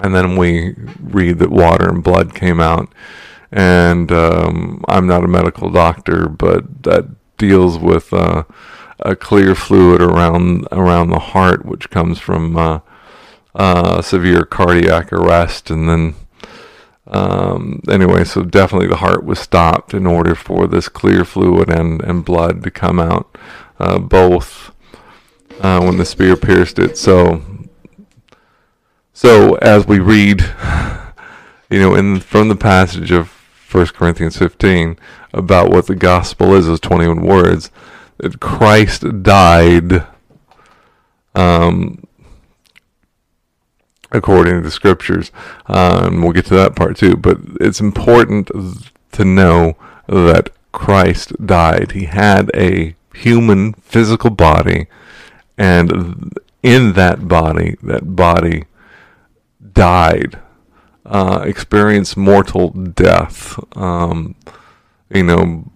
And 0.00 0.14
then 0.14 0.36
we 0.36 0.74
read 1.00 1.38
that 1.38 1.50
water 1.50 1.88
and 1.88 2.04
blood 2.04 2.34
came 2.34 2.60
out. 2.60 2.92
And 3.50 4.12
um, 4.12 4.84
I'm 4.88 5.06
not 5.06 5.24
a 5.24 5.28
medical 5.28 5.70
doctor, 5.70 6.28
but 6.28 6.82
that 6.82 7.06
deals 7.38 7.78
with 7.78 8.12
uh, 8.12 8.42
a 9.04 9.14
clear 9.14 9.54
fluid 9.54 10.00
around 10.00 10.66
around 10.72 11.10
the 11.10 11.18
heart, 11.18 11.64
which 11.64 11.90
comes 11.90 12.18
from 12.18 12.56
uh, 12.56 12.80
uh, 13.54 14.00
severe 14.00 14.44
cardiac 14.44 15.12
arrest, 15.12 15.70
and 15.70 15.88
then 15.88 16.14
um, 17.06 17.82
anyway, 17.88 18.24
so 18.24 18.42
definitely 18.42 18.88
the 18.88 18.96
heart 18.96 19.24
was 19.24 19.38
stopped 19.38 19.92
in 19.92 20.06
order 20.06 20.34
for 20.34 20.66
this 20.66 20.88
clear 20.88 21.24
fluid 21.24 21.68
and 21.68 22.02
and 22.02 22.24
blood 22.24 22.62
to 22.64 22.70
come 22.70 22.98
out, 22.98 23.36
uh, 23.78 23.98
both 23.98 24.72
uh, 25.60 25.80
when 25.80 25.98
the 25.98 26.06
spear 26.06 26.34
pierced 26.36 26.78
it. 26.78 26.96
So 26.96 27.42
so 29.12 29.54
as 29.56 29.86
we 29.86 30.00
read, 30.00 30.42
you 31.70 31.78
know, 31.78 31.94
in 31.94 32.20
from 32.20 32.48
the 32.48 32.56
passage 32.56 33.12
of 33.12 33.28
1 33.70 33.86
Corinthians 33.88 34.36
15 34.36 34.98
about 35.32 35.70
what 35.70 35.86
the 35.86 35.94
gospel 35.94 36.54
is, 36.54 36.66
those 36.66 36.80
21 36.80 37.22
words 37.22 37.70
that 38.18 38.40
Christ 38.40 39.22
died 39.22 40.06
um, 41.34 42.04
according 44.12 44.54
to 44.54 44.60
the 44.60 44.70
scriptures. 44.70 45.32
Um, 45.66 46.22
we'll 46.22 46.32
get 46.32 46.46
to 46.46 46.54
that 46.54 46.76
part 46.76 46.96
too, 46.96 47.16
but 47.16 47.38
it's 47.60 47.80
important 47.80 48.50
to 49.12 49.24
know 49.24 49.76
that 50.06 50.50
Christ 50.72 51.32
died. 51.44 51.92
He 51.92 52.04
had 52.04 52.50
a 52.54 52.94
human 53.14 53.74
physical 53.74 54.30
body, 54.30 54.86
and 55.56 56.32
in 56.62 56.94
that 56.94 57.28
body, 57.28 57.76
that 57.82 58.16
body 58.16 58.64
died, 59.72 60.38
uh, 61.06 61.42
experienced 61.44 62.16
mortal 62.16 62.70
death. 62.70 63.58
Um, 63.76 64.34
you 65.10 65.22
know, 65.22 65.70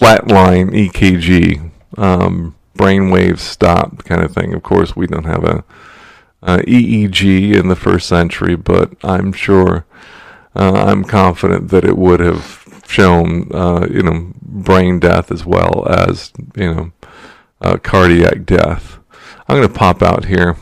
flatline 0.00 0.70
EKG 0.70 1.70
um, 1.98 2.56
brainwaves 2.74 3.40
stopped 3.40 4.04
kind 4.06 4.22
of 4.22 4.32
thing. 4.32 4.54
Of 4.54 4.62
course, 4.62 4.96
we 4.96 5.06
don't 5.06 5.24
have 5.24 5.44
a, 5.44 5.62
a 6.42 6.58
EEG 6.58 7.54
in 7.54 7.68
the 7.68 7.76
first 7.76 8.08
century, 8.08 8.56
but 8.56 8.94
I'm 9.04 9.32
sure, 9.32 9.84
uh, 10.56 10.84
I'm 10.86 11.04
confident 11.04 11.68
that 11.68 11.84
it 11.84 11.98
would 11.98 12.20
have 12.20 12.64
shown, 12.88 13.50
uh, 13.52 13.86
you 13.90 14.02
know, 14.02 14.32
brain 14.40 15.00
death 15.00 15.30
as 15.30 15.44
well 15.44 15.86
as, 15.88 16.32
you 16.56 16.74
know, 16.74 16.92
uh, 17.60 17.76
cardiac 17.76 18.46
death. 18.46 18.98
I'm 19.46 19.56
going 19.56 19.68
to 19.68 19.74
pop 19.74 20.02
out 20.02 20.24
here 20.24 20.56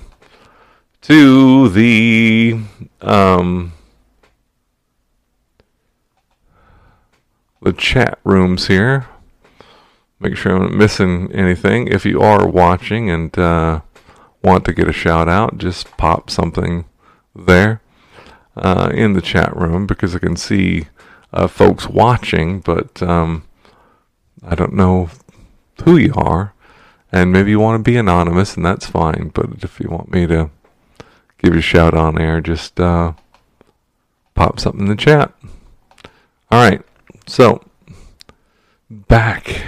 to 1.02 1.68
the 1.68 2.60
um, 3.00 3.72
the 7.62 7.72
chat 7.72 8.18
rooms 8.24 8.66
here. 8.66 9.06
Make 10.20 10.36
sure 10.36 10.56
I'm 10.56 10.62
not 10.62 10.72
missing 10.72 11.30
anything. 11.32 11.86
If 11.88 12.04
you 12.04 12.20
are 12.20 12.46
watching 12.48 13.08
and 13.08 13.36
uh, 13.38 13.82
want 14.42 14.64
to 14.64 14.72
get 14.72 14.88
a 14.88 14.92
shout 14.92 15.28
out, 15.28 15.58
just 15.58 15.96
pop 15.96 16.28
something 16.28 16.86
there 17.36 17.80
uh, 18.56 18.90
in 18.92 19.12
the 19.12 19.22
chat 19.22 19.56
room 19.56 19.86
because 19.86 20.16
I 20.16 20.18
can 20.18 20.36
see 20.36 20.88
uh, 21.32 21.46
folks 21.46 21.88
watching, 21.88 22.60
but 22.60 23.00
um, 23.02 23.44
I 24.44 24.54
don't 24.54 24.74
know 24.74 25.10
who 25.84 25.96
you 25.96 26.12
are. 26.16 26.54
And 27.10 27.32
maybe 27.32 27.50
you 27.50 27.60
want 27.60 27.82
to 27.82 27.90
be 27.90 27.96
anonymous, 27.96 28.56
and 28.56 28.66
that's 28.66 28.86
fine. 28.86 29.30
But 29.32 29.62
if 29.62 29.80
you 29.80 29.88
want 29.88 30.12
me 30.12 30.26
to 30.26 30.50
give 31.38 31.54
you 31.54 31.60
a 31.60 31.62
shout 31.62 31.94
on 31.94 32.20
air, 32.20 32.40
just 32.40 32.78
uh, 32.78 33.14
pop 34.34 34.60
something 34.60 34.82
in 34.82 34.88
the 34.88 34.96
chat. 34.96 35.32
All 36.50 36.60
right. 36.60 36.82
So 37.26 37.62
back 38.90 39.62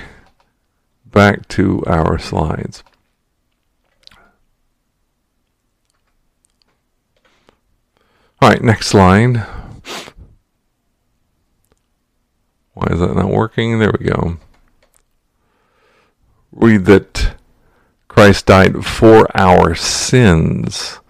back 1.10 1.48
to 1.48 1.82
our 1.86 2.18
slides. 2.18 2.82
All 8.40 8.48
right, 8.48 8.62
next 8.62 8.86
slide. 8.86 9.44
Why 12.72 12.86
is 12.90 13.00
that 13.00 13.14
not 13.14 13.30
working? 13.30 13.78
There 13.78 13.92
we 13.98 14.06
go. 14.06 14.38
Read 16.52 16.86
that 16.86 17.34
Christ 18.08 18.46
died 18.46 18.84
for 18.84 19.28
our 19.36 19.74
sins. 19.74 21.00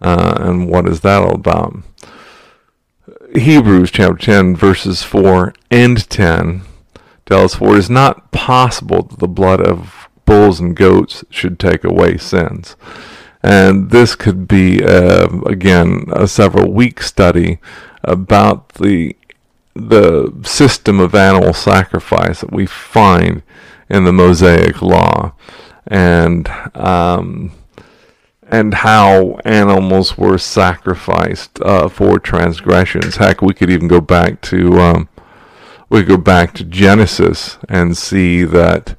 Uh, 0.00 0.34
and 0.40 0.68
what 0.68 0.88
is 0.88 1.00
that 1.00 1.22
all 1.22 1.36
about? 1.36 1.76
Hebrews 3.34 3.90
chapter 3.90 4.18
10, 4.18 4.56
verses 4.56 5.02
4 5.02 5.54
and 5.70 6.08
10 6.08 6.62
tell 7.26 7.44
us, 7.44 7.56
For 7.56 7.74
it 7.74 7.78
is 7.78 7.90
not 7.90 8.30
possible 8.32 9.02
that 9.02 9.18
the 9.18 9.28
blood 9.28 9.60
of 9.60 10.08
bulls 10.24 10.60
and 10.60 10.74
goats 10.76 11.24
should 11.30 11.58
take 11.58 11.84
away 11.84 12.16
sins. 12.16 12.76
And 13.42 13.90
this 13.90 14.16
could 14.16 14.48
be, 14.48 14.82
uh, 14.82 15.28
again, 15.44 16.06
a 16.12 16.26
several 16.26 16.72
week 16.72 17.02
study 17.02 17.58
about 18.02 18.70
the 18.74 19.16
the 19.74 20.32
system 20.44 21.00
of 21.00 21.16
animal 21.16 21.52
sacrifice 21.52 22.40
that 22.40 22.52
we 22.52 22.64
find 22.64 23.42
in 23.90 24.04
the 24.04 24.12
Mosaic 24.12 24.80
Law, 24.80 25.34
and 25.86 26.48
um, 26.74 27.52
and 28.48 28.72
how 28.74 29.38
animals 29.44 30.16
were 30.16 30.38
sacrificed 30.38 31.60
uh, 31.60 31.88
for 31.88 32.18
transgressions. 32.18 33.16
Heck, 33.16 33.42
we 33.42 33.52
could 33.52 33.70
even 33.70 33.88
go 33.88 34.00
back 34.00 34.40
to 34.42 34.80
um, 34.80 35.08
we 35.94 36.02
go 36.02 36.16
back 36.16 36.52
to 36.54 36.64
Genesis 36.64 37.56
and 37.68 37.96
see 37.96 38.42
that 38.42 38.96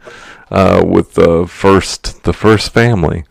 uh, 0.50 0.82
with 0.88 1.16
the 1.16 1.46
first 1.46 2.24
the 2.24 2.32
first 2.32 2.72
family, 2.72 3.26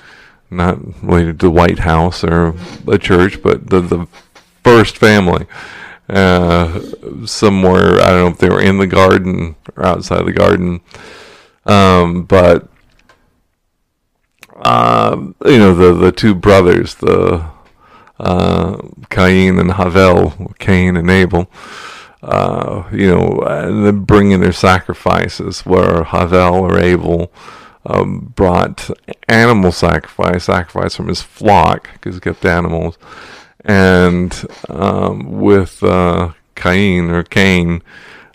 not 0.51 0.79
related 1.03 1.41
to 1.41 1.47
the 1.47 1.51
White 1.51 1.79
House 1.79 2.23
or 2.23 2.53
the 2.85 2.99
church, 2.99 3.43
but 3.43 3.71
the 3.71 3.81
the 3.81 4.07
first 4.63 4.99
family. 4.99 5.47
Uh, 6.11 6.79
somewhere 7.25 7.99
I 8.03 8.11
don't 8.11 8.21
know 8.21 8.29
if 8.29 8.39
they 8.39 8.51
were 8.51 8.61
in 8.61 8.77
the 8.77 8.87
garden 8.87 9.57
or 9.75 9.87
outside 9.87 10.27
the 10.27 10.33
garden, 10.35 10.83
um, 11.65 12.25
but 12.25 12.69
uh, 14.57 15.17
you 15.47 15.59
know 15.59 15.75
the 15.75 15.95
the 15.95 16.13
two 16.13 16.35
brothers, 16.35 16.97
the 16.97 17.49
uh, 18.21 18.77
Cain 19.09 19.59
and 19.59 19.73
Havel, 19.73 20.53
Cain 20.59 20.99
and 20.99 21.11
Abel. 21.11 21.51
Uh, 22.25 22.89
you 22.91 23.07
know, 23.07 23.39
and 23.47 23.85
then 23.85 24.01
bringing 24.01 24.41
their 24.41 24.53
sacrifices, 24.53 25.61
where 25.67 26.05
Havel 26.05 26.55
or 26.55 26.79
Abel 26.79 27.31
um, 27.85 28.33
brought 28.35 28.91
animal 29.29 29.73
sacrifice, 29.73 30.45
sacrifice 30.45 30.97
from 30.97 31.09
his 31.09 31.21
flock 31.21 31.91
because 31.93 32.15
he 32.15 32.21
kept 32.21 32.47
animals, 32.47 32.97
and 33.63 34.47
um, 34.71 35.39
with 35.39 35.83
uh, 35.83 36.33
Cain 36.55 37.11
or 37.11 37.25
Cain 37.25 37.83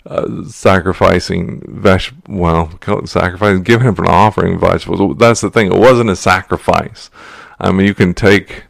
uh, 0.06 0.44
sacrificing 0.44 1.62
veg 1.66 2.02
well 2.28 2.70
sacrificing 3.04 3.62
giving 3.62 3.88
him 3.88 3.98
an 3.98 4.06
offering 4.06 4.54
of 4.54 4.60
vegetables. 4.60 5.18
That's 5.18 5.40
the 5.40 5.50
thing 5.50 5.72
it 5.72 5.78
wasn't 5.78 6.10
a 6.10 6.16
sacrifice. 6.16 7.10
I 7.58 7.72
mean 7.72 7.86
you 7.86 7.94
can 7.94 8.14
take 8.14 8.64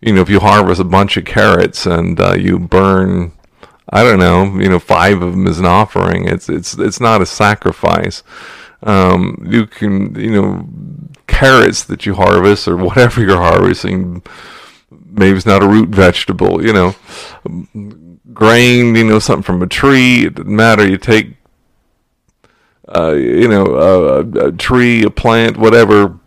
you 0.00 0.12
know 0.12 0.20
if 0.20 0.28
you 0.28 0.40
harvest 0.40 0.80
a 0.80 0.84
bunch 0.84 1.16
of 1.16 1.24
carrots 1.24 1.86
and 1.86 2.20
uh, 2.20 2.34
you 2.34 2.58
burn 2.58 3.32
i 3.90 4.02
don't 4.02 4.18
know 4.18 4.44
you 4.60 4.68
know 4.68 4.78
five 4.78 5.22
of 5.22 5.32
them 5.32 5.46
is 5.46 5.58
an 5.58 5.66
offering 5.66 6.26
it's 6.28 6.48
it's 6.48 6.74
it's 6.78 7.00
not 7.00 7.22
a 7.22 7.26
sacrifice 7.26 8.22
um, 8.84 9.44
you 9.50 9.66
can 9.66 10.14
you 10.14 10.30
know 10.30 10.68
carrots 11.26 11.82
that 11.84 12.06
you 12.06 12.14
harvest 12.14 12.68
or 12.68 12.76
whatever 12.76 13.20
you're 13.24 13.36
harvesting 13.36 14.22
maybe 15.10 15.36
it's 15.36 15.46
not 15.46 15.62
a 15.62 15.68
root 15.68 15.88
vegetable 15.88 16.64
you 16.64 16.72
know 16.72 16.94
grain, 18.38 18.94
you 18.94 19.02
know, 19.02 19.18
something 19.18 19.42
from 19.42 19.62
a 19.62 19.66
tree. 19.66 20.26
It 20.26 20.36
doesn't 20.36 20.54
matter. 20.54 20.86
You 20.86 20.96
take, 20.96 21.34
uh, 22.94 23.12
you 23.12 23.48
know, 23.48 23.66
a, 23.66 24.48
a, 24.48 24.52
tree, 24.52 25.02
a 25.02 25.10
plant, 25.10 25.56
whatever 25.56 26.18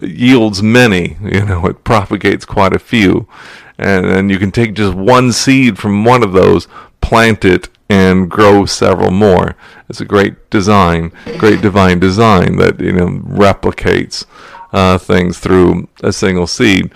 yields 0.00 0.62
many. 0.62 1.18
You 1.22 1.44
know, 1.44 1.66
it 1.66 1.84
propagates 1.84 2.46
quite 2.46 2.74
a 2.74 2.78
few, 2.78 3.28
and 3.76 4.06
then 4.06 4.30
you 4.30 4.38
can 4.38 4.50
take 4.50 4.74
just 4.74 4.94
one 4.94 5.32
seed 5.32 5.78
from 5.78 6.04
one 6.04 6.22
of 6.22 6.32
those, 6.32 6.66
plant 7.10 7.44
it, 7.44 7.68
and 7.88 8.30
grow 8.30 8.66
several 8.66 9.10
more. 9.10 9.56
It's 9.88 10.00
a 10.00 10.04
great 10.14 10.48
design, 10.50 11.12
great 11.38 11.60
divine 11.60 11.98
design 11.98 12.56
that 12.56 12.80
you 12.80 12.92
know 12.92 13.08
replicates 13.46 14.26
uh, 14.72 14.96
things 14.98 15.38
through 15.38 15.88
a 16.02 16.12
single 16.12 16.46
seed 16.46 16.92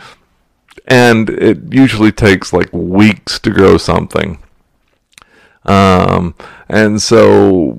and 0.86 1.30
it 1.30 1.72
usually 1.72 2.12
takes 2.12 2.52
like 2.52 2.72
weeks 2.72 3.38
to 3.40 3.50
grow 3.50 3.76
something. 3.76 4.38
Um, 5.64 6.34
and 6.68 7.00
so 7.00 7.78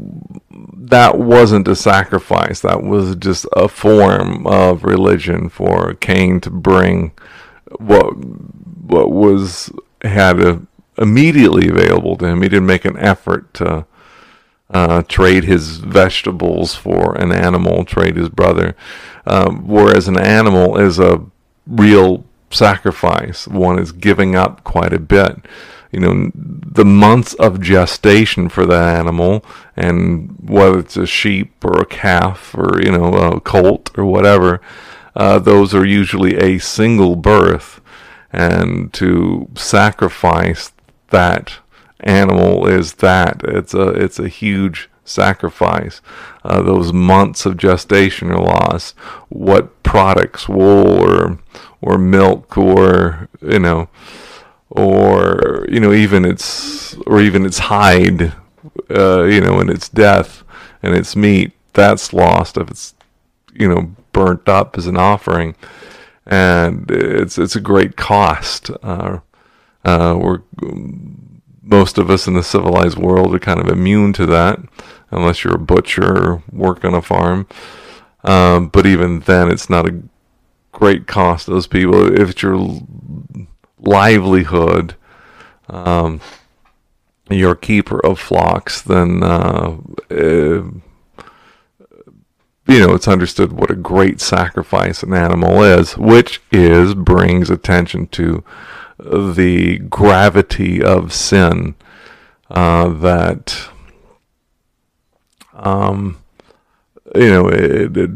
that 0.73 1.19
wasn't 1.19 1.67
a 1.67 1.75
sacrifice. 1.75 2.61
That 2.61 2.83
was 2.83 3.15
just 3.17 3.45
a 3.53 3.67
form 3.67 4.47
of 4.47 4.83
religion 4.83 5.49
for 5.49 5.93
Cain 5.95 6.41
to 6.41 6.49
bring 6.49 7.11
what 7.79 8.15
what 8.15 9.11
was 9.11 9.71
had 10.03 10.39
a, 10.39 10.61
immediately 10.97 11.69
available 11.69 12.15
to 12.17 12.25
him. 12.25 12.41
He 12.41 12.49
didn't 12.49 12.65
make 12.65 12.85
an 12.85 12.97
effort 12.97 13.53
to 13.55 13.85
uh, 14.69 15.03
trade 15.03 15.43
his 15.43 15.77
vegetables 15.77 16.75
for 16.75 17.15
an 17.15 17.31
animal, 17.31 17.85
trade 17.85 18.17
his 18.17 18.29
brother. 18.29 18.75
Um, 19.25 19.67
whereas 19.67 20.07
an 20.07 20.19
animal 20.19 20.77
is 20.77 20.99
a 20.99 21.25
real 21.67 22.25
sacrifice. 22.49 23.47
One 23.47 23.79
is 23.79 23.91
giving 23.91 24.35
up 24.35 24.63
quite 24.63 24.93
a 24.93 24.99
bit 24.99 25.45
you 25.95 26.01
know, 26.01 26.29
the 26.35 26.83
months 26.83 27.33
of 27.35 27.61
gestation 27.61 28.49
for 28.49 28.65
that 28.65 28.97
animal, 28.97 29.45
and 29.77 30.35
whether 30.41 30.79
it's 30.79 30.97
a 30.97 31.07
sheep 31.07 31.53
or 31.63 31.79
a 31.79 31.85
calf 31.85 32.53
or, 32.53 32.81
you 32.83 32.91
know, 32.91 33.13
a 33.13 33.39
colt 33.39 33.97
or 33.97 34.03
whatever, 34.03 34.59
uh, 35.15 35.39
those 35.39 35.73
are 35.73 35.85
usually 35.85 36.35
a 36.35 36.59
single 36.59 37.15
birth. 37.15 37.79
And 38.33 38.91
to 38.95 39.47
sacrifice 39.55 40.73
that 41.09 41.59
animal 42.01 42.67
is 42.67 42.95
that. 42.95 43.41
It's 43.43 43.73
a, 43.73 43.89
it's 43.89 44.19
a 44.19 44.27
huge 44.27 44.89
sacrifice. 45.03 46.01
Uh, 46.43 46.61
those 46.61 46.91
months 46.91 47.45
of 47.45 47.57
gestation 47.57 48.31
are 48.31 48.41
lost. 48.41 48.97
What 49.29 49.83
products, 49.83 50.49
wool 50.49 50.87
or, 50.87 51.39
or 51.81 51.97
milk 51.97 52.57
or, 52.57 53.29
you 53.41 53.59
know, 53.59 53.89
or 54.69 55.65
you 55.69 55.79
know 55.79 55.93
even 55.93 56.25
its 56.25 56.95
or 57.07 57.21
even 57.21 57.45
its 57.45 57.59
hide, 57.59 58.33
uh, 58.89 59.23
you 59.23 59.41
know, 59.41 59.59
and 59.59 59.69
its 59.69 59.89
death 59.89 60.43
and 60.83 60.95
its 60.95 61.15
meat 61.15 61.53
that's 61.73 62.13
lost 62.13 62.57
if 62.57 62.69
it's 62.69 62.93
you 63.53 63.67
know 63.67 63.95
burnt 64.11 64.47
up 64.49 64.77
as 64.77 64.87
an 64.87 64.97
offering, 64.97 65.55
and 66.25 66.89
it's 66.89 67.37
it's 67.37 67.55
a 67.55 67.61
great 67.61 67.95
cost. 67.95 68.69
Uh, 68.83 69.19
uh, 69.85 70.17
we're 70.19 70.41
most 71.61 71.97
of 71.97 72.09
us 72.09 72.27
in 72.27 72.35
the 72.35 72.43
civilized 72.43 72.97
world 72.97 73.33
are 73.33 73.39
kind 73.39 73.59
of 73.59 73.67
immune 73.67 74.13
to 74.13 74.25
that, 74.27 74.59
unless 75.09 75.43
you're 75.43 75.55
a 75.55 75.59
butcher 75.59 76.31
or 76.31 76.43
work 76.51 76.85
on 76.85 76.93
a 76.93 77.01
farm. 77.01 77.47
Um, 78.23 78.69
but 78.69 78.85
even 78.85 79.21
then, 79.21 79.51
it's 79.51 79.69
not 79.69 79.87
a 79.87 80.03
great 80.71 81.07
cost 81.07 81.45
to 81.45 81.51
those 81.51 81.67
people. 81.67 82.19
If 82.19 82.29
it's 82.31 82.41
your 82.41 82.81
livelihood, 83.79 84.95
um, 85.67 86.21
your 87.29 87.55
keeper 87.55 88.03
of 88.05 88.19
flocks, 88.19 88.81
then 88.81 89.23
uh, 89.23 89.77
uh, 90.11 90.63
you 92.67 92.79
know 92.79 92.93
it's 92.93 93.07
understood 93.07 93.53
what 93.53 93.71
a 93.71 93.75
great 93.75 94.21
sacrifice 94.21 95.01
an 95.03 95.13
animal 95.13 95.63
is, 95.63 95.97
which 95.97 96.41
is 96.51 96.93
brings 96.93 97.49
attention 97.49 98.07
to 98.07 98.43
the 98.97 99.79
gravity 99.79 100.81
of 100.81 101.13
sin 101.13 101.75
uh, 102.49 102.89
that 102.89 103.69
um, 105.53 106.17
you 107.15 107.29
know 107.29 107.47
it, 107.49 107.97
it 107.97 108.11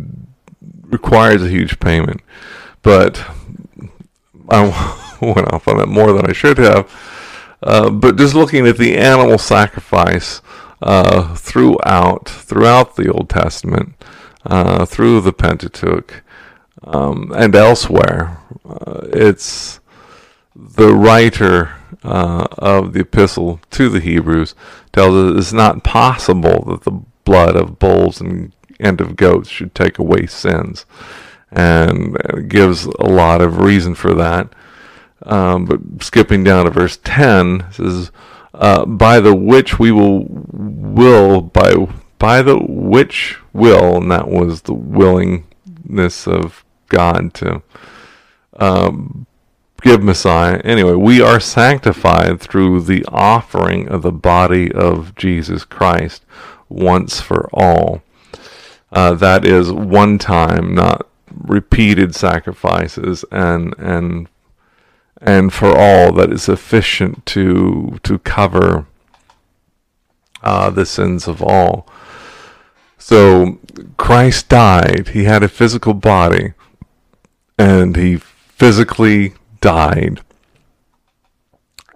requires 0.84 1.44
a 1.44 1.50
huge 1.50 1.80
payment, 1.80 2.22
but 2.82 3.24
I 4.50 5.18
went 5.22 5.52
off 5.52 5.68
on 5.68 5.78
that 5.78 5.88
more 5.88 6.14
than 6.14 6.26
I 6.26 6.34
should 6.34 6.58
have. 6.58 6.92
Uh, 7.62 7.90
but 7.90 8.18
just 8.18 8.34
looking 8.36 8.66
at 8.68 8.78
the 8.78 8.98
animal 8.98 9.38
sacrifice 9.38 10.42
uh, 10.82 11.36
throughout 11.36 12.30
throughout 12.30 12.96
the 12.96 13.12
Old 13.12 13.30
Testament, 13.30 13.96
uh, 14.46 14.86
through 14.86 15.22
the 15.22 15.34
Pentateuch, 15.34 16.24
um, 16.84 17.34
and 17.36 17.56
elsewhere, 17.56 18.38
uh, 18.68 19.08
it's 19.12 19.79
the 20.76 20.94
writer 20.94 21.76
uh, 22.04 22.48
of 22.58 22.94
the 22.94 23.02
epistle 23.02 23.60
to 23.72 23.90
the 23.90 24.00
Hebrews 24.00 24.56
tells 24.92 25.16
us 25.16 25.40
it's 25.40 25.54
not 25.54 25.84
possible 25.84 26.64
that 26.68 26.84
the 26.84 27.02
blood 27.24 27.56
of 27.56 27.80
bulls 27.80 28.20
and, 28.20 28.54
and 28.80 29.00
of 29.02 29.16
goats 29.16 29.50
should 29.50 29.74
take 29.74 30.00
away 30.00 30.26
sins, 30.26 30.86
and 31.52 32.18
gives 32.50 32.86
a 32.86 33.06
lot 33.06 33.42
of 33.42 33.60
reason 33.60 33.96
for 33.96 34.14
that. 34.14 34.54
Um, 35.24 35.66
but 35.66 35.80
skipping 36.02 36.44
down 36.44 36.66
to 36.66 36.72
verse 36.72 36.98
10 37.04 37.66
says, 37.72 38.12
uh, 38.54 38.86
by 38.86 39.20
the 39.20 39.36
which 39.36 39.80
we 39.80 39.92
will 39.92 40.26
will 40.28 41.42
by 41.42 41.76
by 42.18 42.42
the 42.42 42.58
which 42.58 43.38
will, 43.54 43.98
and 43.98 44.12
that 44.12 44.28
was 44.28 44.64
the 44.64 44.74
willingness 44.74 46.28
of 46.28 46.66
God 46.90 47.34
to 47.36 47.62
um, 48.58 49.28
give 49.82 50.04
Messiah. 50.04 50.58
Anyway, 50.64 50.94
we 50.94 51.22
are 51.22 51.40
sanctified 51.40 52.40
through 52.40 52.82
the 52.82 53.06
offering 53.10 53.88
of 53.88 54.02
the 54.02 54.12
body 54.12 54.72
of 54.72 55.16
Jesus 55.16 55.66
Christ 55.66 56.26
once 56.70 57.20
for 57.20 57.50
all. 57.54 58.02
Uh, 58.92 59.14
that 59.14 59.46
is 59.46 59.72
one 59.72 60.18
time, 60.18 60.74
not 60.74 61.08
repeated 61.32 62.16
sacrifices, 62.16 63.24
and 63.32 63.76
and 63.78 64.28
and 65.22 65.54
for 65.54 65.78
all 65.78 66.12
that 66.14 66.32
is 66.32 66.44
sufficient 66.44 67.26
to 67.28 68.00
to 68.04 68.18
cover 68.20 68.88
uh, 70.42 70.70
the 70.70 70.86
sins 70.86 71.28
of 71.28 71.44
all. 71.44 71.88
So 72.98 73.60
Christ 73.98 74.50
died. 74.50 75.10
He 75.14 75.26
had 75.26 75.44
a 75.44 75.48
physical 75.48 75.94
body, 75.94 76.54
and 77.58 77.96
he 77.96 78.18
physically 78.18 79.34
died. 79.62 80.22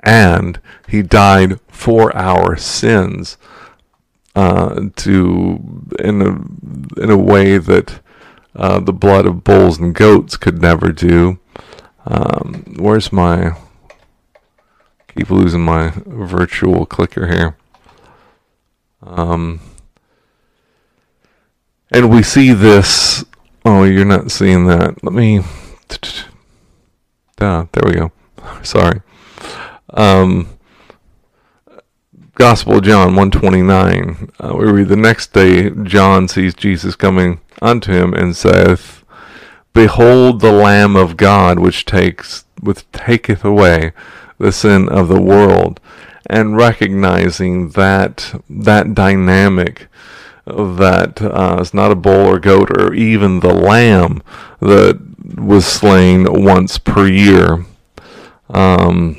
And 0.04 0.60
he 0.88 1.02
died 1.02 1.60
for 1.70 2.16
our 2.16 2.58
sins 2.58 3.38
uh, 4.36 4.90
to 4.96 5.88
in 6.00 6.22
a 6.22 7.02
in 7.02 7.10
a 7.10 7.18
way 7.18 7.58
that 7.58 8.00
uh, 8.56 8.80
the 8.80 8.94
blood 8.94 9.26
of 9.26 9.44
bulls 9.44 9.80
and 9.80 9.96
goats 9.96 10.38
could 10.38 10.62
never 10.62 10.92
do. 10.92 11.40
Um, 12.06 12.76
where's 12.78 13.12
my? 13.12 13.56
Keep 15.16 15.30
losing 15.30 15.62
my 15.62 15.94
virtual 16.06 16.86
clicker 16.86 17.28
here. 17.28 17.56
Um, 19.04 19.60
and 21.92 22.10
we 22.10 22.24
see 22.24 22.52
this. 22.52 23.24
Oh, 23.64 23.84
you're 23.84 24.06
not 24.06 24.32
seeing 24.32 24.66
that. 24.66 25.04
Let 25.04 25.14
me. 25.14 25.42
Ah, 27.44 27.68
there 27.74 27.84
we 27.86 28.00
go. 28.00 28.12
Sorry. 28.64 29.02
Um, 29.90 30.48
Gospel 32.36 32.78
of 32.78 32.84
John 32.84 33.16
129. 33.18 34.32
Uh, 34.40 34.56
we 34.56 34.72
read 34.72 34.88
the 34.88 34.96
next 34.96 35.34
day 35.34 35.70
John 35.70 36.30
sees 36.30 36.54
Jesus 36.54 36.96
coming 36.96 37.42
unto 37.62 37.92
him 37.92 38.14
and 38.14 38.34
saith, 38.34 39.04
Behold 39.74 40.40
the 40.40 40.54
Lamb 40.54 40.96
of 40.96 41.18
God 41.18 41.60
which 41.60 41.84
takes 41.84 42.46
which 42.62 42.90
taketh 42.94 43.44
away 43.44 43.92
the 44.38 44.54
sin 44.54 44.88
of 44.88 45.10
the 45.10 45.22
world. 45.22 45.82
And 46.28 46.56
recognizing 46.56 47.72
that 47.72 48.42
that 48.50 48.96
dynamic 48.96 49.90
that 50.46 51.22
uh, 51.22 51.58
it's 51.60 51.74
not 51.74 51.92
a 51.92 51.96
bull 51.96 52.28
or 52.28 52.40
goat 52.40 52.70
or 52.72 52.94
even 52.94 53.42
the 53.42 53.54
lamb 53.54 54.24
that 54.62 55.13
was 55.24 55.66
slain 55.66 56.26
once 56.44 56.78
per 56.78 57.08
year. 57.08 57.66
Um, 58.50 59.18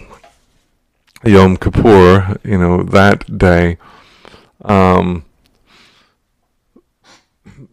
Yom 1.25 1.57
Kippur, 1.57 2.39
you 2.45 2.59
know, 2.59 2.83
that 2.83 3.39
day, 3.39 3.79
um, 4.65 5.25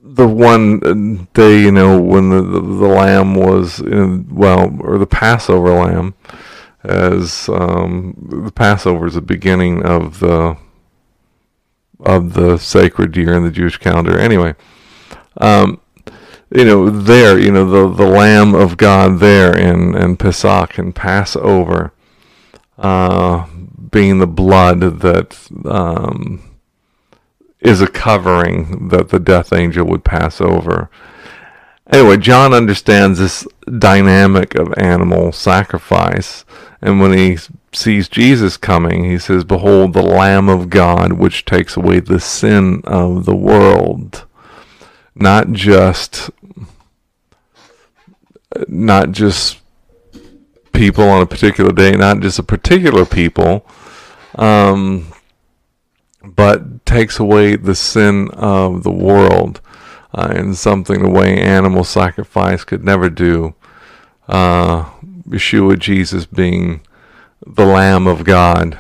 the 0.02 0.28
one 0.28 1.28
day, 1.34 1.60
you 1.62 1.72
know, 1.72 2.00
when 2.00 2.30
the, 2.30 2.42
the, 2.42 2.60
the 2.62 2.88
lamb 2.88 3.36
was, 3.36 3.80
in, 3.80 4.34
well, 4.34 4.78
or 4.82 4.98
the 4.98 5.06
Passover 5.06 5.72
lamb, 5.72 6.14
as 6.84 7.50
um, 7.50 8.16
the 8.46 8.52
Passover 8.52 9.08
is 9.08 9.16
the 9.16 9.22
beginning 9.22 9.84
of 9.84 10.20
the 10.20 10.58
of 12.00 12.34
the 12.34 12.58
sacred 12.58 13.16
year 13.16 13.34
in 13.34 13.44
the 13.44 13.52
Jewish 13.52 13.78
calendar. 13.78 14.18
Anyway, 14.18 14.56
um, 15.38 15.81
you 16.54 16.66
know, 16.66 16.90
there, 16.90 17.40
you 17.40 17.52
know, 17.52 17.66
the 17.70 17.96
the 17.96 18.10
Lamb 18.10 18.54
of 18.54 18.78
God 18.78 19.20
there 19.20 19.58
in 19.58 19.96
in 19.96 20.18
Pesach 20.18 20.78
and 20.78 20.94
Passover, 20.94 21.94
uh, 22.78 23.48
being 23.90 24.20
the 24.20 24.28
blood 24.28 24.82
that 25.02 25.50
um, 25.66 26.44
is 27.62 27.82
a 27.82 27.88
covering 27.88 28.90
that 28.90 29.10
the 29.10 29.20
death 29.20 29.54
angel 29.54 29.86
would 29.88 30.04
pass 30.04 30.42
over. 30.42 30.90
Anyway, 31.92 32.18
John 32.18 32.54
understands 32.54 33.20
this 33.20 33.48
dynamic 33.78 34.56
of 34.56 34.74
animal 34.78 35.32
sacrifice, 35.32 36.44
and 36.82 37.00
when 37.00 37.14
he 37.14 37.38
sees 37.72 38.10
Jesus 38.10 38.58
coming, 38.58 39.06
he 39.06 39.18
says, 39.18 39.46
"Behold, 39.46 39.94
the 39.94 40.02
Lamb 40.02 40.50
of 40.50 40.70
God, 40.70 41.14
which 41.14 41.46
takes 41.46 41.78
away 41.78 42.02
the 42.02 42.20
sin 42.20 42.82
of 42.84 43.24
the 43.24 43.36
world." 43.36 44.26
Not 45.16 45.52
just 45.52 46.30
not 48.68 49.12
just 49.12 49.60
people 50.74 51.04
on 51.10 51.22
a 51.22 51.26
particular 51.26 51.72
day, 51.72 51.92
not 51.92 52.20
just 52.20 52.40
a 52.40 52.44
particular 52.44 53.06
people, 53.06 53.66
um, 54.36 55.12
but 56.24 56.86
takes 56.86 57.20
away 57.20 57.56
the 57.56 57.76
sin 57.76 58.30
of 58.32 58.84
the 58.84 58.92
world 58.92 59.62
uh, 60.14 60.32
and 60.36 60.58
something 60.58 61.02
the 61.02 61.10
way 61.10 61.40
animal 61.40 61.84
sacrifice 61.84 62.64
could 62.64 62.84
never 62.84 63.10
do. 63.10 63.56
Uh, 64.28 64.90
Yeshua, 65.28 65.78
Jesus 65.80 66.26
being 66.26 66.82
the 67.46 67.66
Lamb 67.66 68.08
of 68.08 68.24
God, 68.24 68.78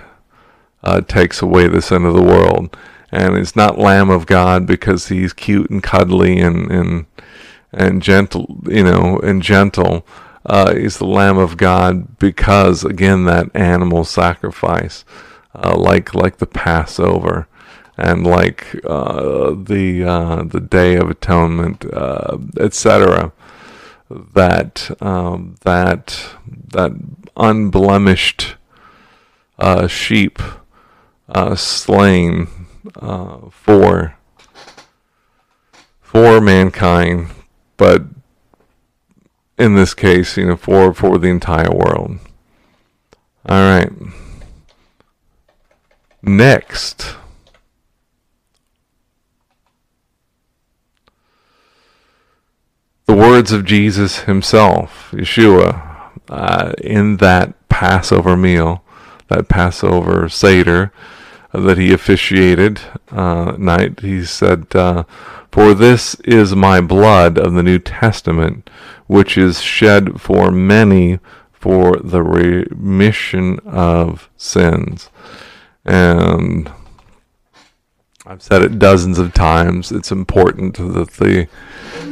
uh, 0.83 1.01
takes 1.01 1.41
away 1.41 1.67
the 1.67 1.81
sin 1.81 2.05
of 2.05 2.13
the 2.13 2.21
world. 2.21 2.75
And 3.11 3.35
it's 3.37 3.55
not 3.55 3.77
Lamb 3.77 4.09
of 4.09 4.25
God 4.25 4.65
because 4.65 5.07
he's 5.07 5.33
cute 5.33 5.69
and 5.69 5.83
cuddly 5.83 6.39
and, 6.39 6.71
and 6.71 7.05
and 7.73 8.01
gentle, 8.01 8.59
you 8.67 8.83
know, 8.83 9.19
and 9.19 9.41
gentle. 9.41 10.05
Uh, 10.45 10.73
he's 10.73 10.97
the 10.97 11.05
Lamb 11.05 11.37
of 11.37 11.57
God 11.57 12.17
because, 12.17 12.83
again, 12.83 13.25
that 13.25 13.53
animal 13.55 14.03
sacrifice, 14.03 15.05
uh, 15.53 15.77
like 15.77 16.15
like 16.15 16.37
the 16.37 16.47
Passover, 16.47 17.47
and 17.97 18.25
like 18.25 18.75
uh, 18.85 19.51
the 19.51 20.03
uh, 20.03 20.43
the 20.43 20.59
Day 20.59 20.95
of 20.95 21.09
Atonement, 21.09 21.85
uh, 21.93 22.37
etc. 22.59 23.31
That 24.09 24.91
um, 25.01 25.55
that 25.61 26.35
that 26.73 26.91
unblemished 27.37 28.55
uh, 29.59 29.87
sheep 29.87 30.39
slain 31.55 32.47
for 33.51 34.15
for 36.01 36.41
mankind 36.41 37.29
but 37.81 38.03
in 39.57 39.73
this 39.73 39.95
case, 39.95 40.37
you 40.37 40.45
know, 40.45 40.55
for 40.55 40.93
for 40.93 41.17
the 41.17 41.29
entire 41.29 41.71
world. 41.71 42.19
All 43.49 43.59
right. 43.59 43.91
Next. 46.21 47.15
the 53.07 53.17
words 53.17 53.51
of 53.51 53.65
Jesus 53.65 54.19
himself, 54.19 55.09
Yeshua, 55.11 56.11
uh, 56.29 56.71
in 56.77 57.17
that 57.17 57.67
Passover 57.67 58.37
meal, 58.37 58.85
that 59.27 59.49
Passover 59.49 60.29
Seder 60.29 60.93
uh, 61.51 61.59
that 61.59 61.77
he 61.77 61.91
officiated 61.91 62.79
uh, 63.11 63.55
night. 63.57 63.99
He 63.99 64.23
said, 64.23 64.73
uh, 64.73 65.03
For 65.51 65.73
this 65.73 66.15
is 66.23 66.55
my 66.55 66.79
blood 66.79 67.37
of 67.37 67.53
the 67.53 67.63
New 67.63 67.79
Testament, 67.79 68.69
which 69.07 69.37
is 69.37 69.61
shed 69.61 70.21
for 70.21 70.49
many 70.49 71.19
for 71.51 71.97
the 71.97 72.23
remission 72.23 73.59
of 73.65 74.29
sins. 74.37 75.09
And 75.83 76.71
I've 78.25 78.41
said 78.41 78.61
it 78.61 78.79
dozens 78.79 79.19
of 79.19 79.33
times. 79.33 79.91
It's 79.91 80.11
important 80.11 80.77
that 80.77 81.11
the 81.11 81.47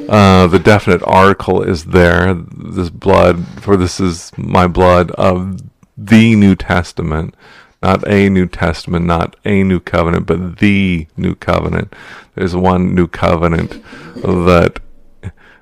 uh, 0.10 0.48
the 0.48 0.60
definite 0.60 1.02
article 1.04 1.62
is 1.62 1.86
there. 1.86 2.34
This 2.34 2.90
blood, 2.90 3.46
for 3.62 3.78
this 3.78 4.00
is 4.00 4.32
my 4.38 4.68
blood 4.68 5.12
of 5.12 5.62
the 5.98 6.36
New 6.36 6.56
Testament, 6.56 7.36
not 7.82 8.08
a 8.08 8.30
New 8.30 8.46
Testament, 8.48 9.06
not 9.06 9.36
a 9.46 9.64
new 9.64 9.80
covenant, 9.80 10.26
but 10.26 10.60
the 10.60 11.08
new 11.16 11.36
covenant. 11.36 11.94
There's 12.36 12.56
one 12.56 12.94
new 12.94 13.08
covenant 13.08 13.82
that 14.16 14.80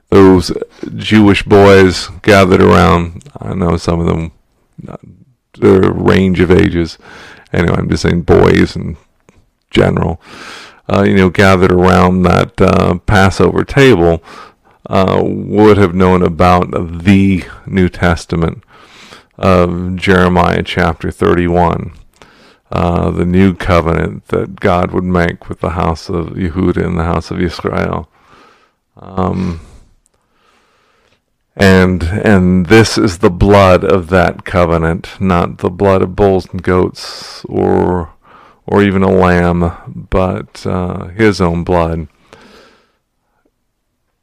those 0.09 0.51
Jewish 0.95 1.43
boys 1.43 2.07
gathered 2.21 2.61
around. 2.61 3.23
I 3.39 3.53
know 3.53 3.77
some 3.77 3.99
of 3.99 4.07
them, 4.07 4.31
the 5.53 5.91
range 5.91 6.39
of 6.39 6.51
ages. 6.51 6.97
Anyway, 7.53 7.77
I'm 7.77 7.89
just 7.89 8.03
saying 8.03 8.23
boys 8.23 8.75
in 8.75 8.97
general, 9.69 10.21
uh, 10.91 11.03
you 11.03 11.15
know, 11.15 11.29
gathered 11.29 11.71
around 11.71 12.23
that 12.23 12.59
uh, 12.61 12.97
Passover 12.99 13.63
table 13.63 14.23
uh, 14.89 15.21
would 15.23 15.77
have 15.77 15.93
known 15.93 16.23
about 16.23 16.71
the 16.71 17.43
New 17.65 17.89
Testament 17.89 18.63
of 19.37 19.95
Jeremiah 19.95 20.63
chapter 20.63 21.11
31. 21.11 21.93
Uh, 22.69 23.11
the 23.11 23.25
new 23.25 23.53
covenant 23.53 24.27
that 24.27 24.59
God 24.59 24.91
would 24.91 25.05
make 25.05 25.47
with 25.47 25.61
the 25.61 25.69
house 25.71 26.09
of 26.09 26.27
Yehuda 26.31 26.85
and 26.85 26.99
the 26.99 27.05
house 27.05 27.31
of 27.31 27.41
Israel. 27.41 28.09
Um, 28.97 29.61
and 31.55 32.03
and 32.03 32.67
this 32.67 32.97
is 32.97 33.19
the 33.19 33.29
blood 33.29 33.83
of 33.83 34.09
that 34.09 34.45
covenant, 34.45 35.19
not 35.19 35.59
the 35.59 35.69
blood 35.69 36.01
of 36.01 36.15
bulls 36.15 36.45
and 36.51 36.61
goats 36.61 37.43
or 37.45 38.13
or 38.65 38.83
even 38.83 39.01
a 39.01 39.09
lamb, 39.09 39.71
but 40.09 40.65
uh, 40.65 41.07
his 41.07 41.39
own 41.39 41.63
blood, 41.63 42.07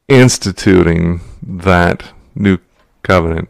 instituting 0.07 1.23
that 1.43 2.13
new 2.35 2.59
covenant, 3.03 3.49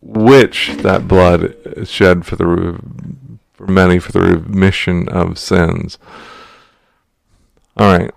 which 0.00 0.70
that 0.78 1.06
blood 1.06 1.54
shed 1.84 2.24
for 2.24 2.36
the 2.36 2.80
many 3.66 3.98
for 3.98 4.12
the 4.12 4.20
remission 4.20 5.08
of 5.08 5.38
sins. 5.38 5.98
All 7.76 7.98
right. 7.98 8.10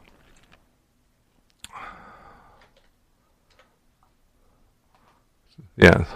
Yes. 5.78 6.08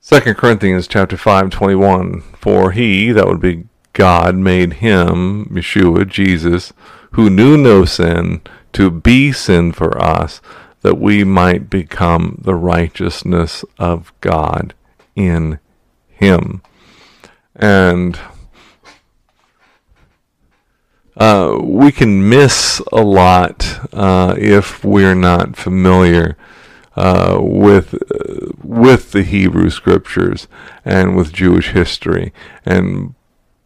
Second 0.00 0.36
Corinthians 0.36 0.88
chapter 0.88 1.16
five 1.16 1.50
twenty 1.50 1.74
one. 1.74 2.22
For 2.34 2.72
he, 2.72 3.12
that 3.12 3.26
would 3.26 3.40
be 3.40 3.64
God 3.92 4.36
made 4.36 4.74
him, 4.74 5.46
Yeshua, 5.46 6.08
Jesus, 6.08 6.72
who 7.12 7.28
knew 7.28 7.56
no 7.56 7.84
sin, 7.84 8.40
to 8.72 8.90
be 8.90 9.32
sin 9.32 9.72
for 9.72 10.00
us, 10.00 10.40
that 10.82 10.98
we 10.98 11.24
might 11.24 11.68
become 11.68 12.40
the 12.42 12.54
righteousness 12.54 13.64
of 13.78 14.12
God 14.20 14.74
in 15.16 15.58
him. 16.08 16.62
And 17.60 18.18
uh, 21.16 21.58
we 21.60 21.92
can 21.92 22.28
miss 22.28 22.80
a 22.92 23.02
lot 23.02 23.78
uh, 23.92 24.34
if 24.38 24.82
we're 24.82 25.14
not 25.14 25.54
familiar 25.54 26.36
uh, 26.96 27.38
with 27.40 27.94
uh, 27.94 28.52
with 28.64 29.12
the 29.12 29.22
Hebrew 29.22 29.68
scriptures 29.70 30.48
and 30.84 31.14
with 31.14 31.32
Jewish 31.32 31.70
history. 31.70 32.32
And 32.64 33.14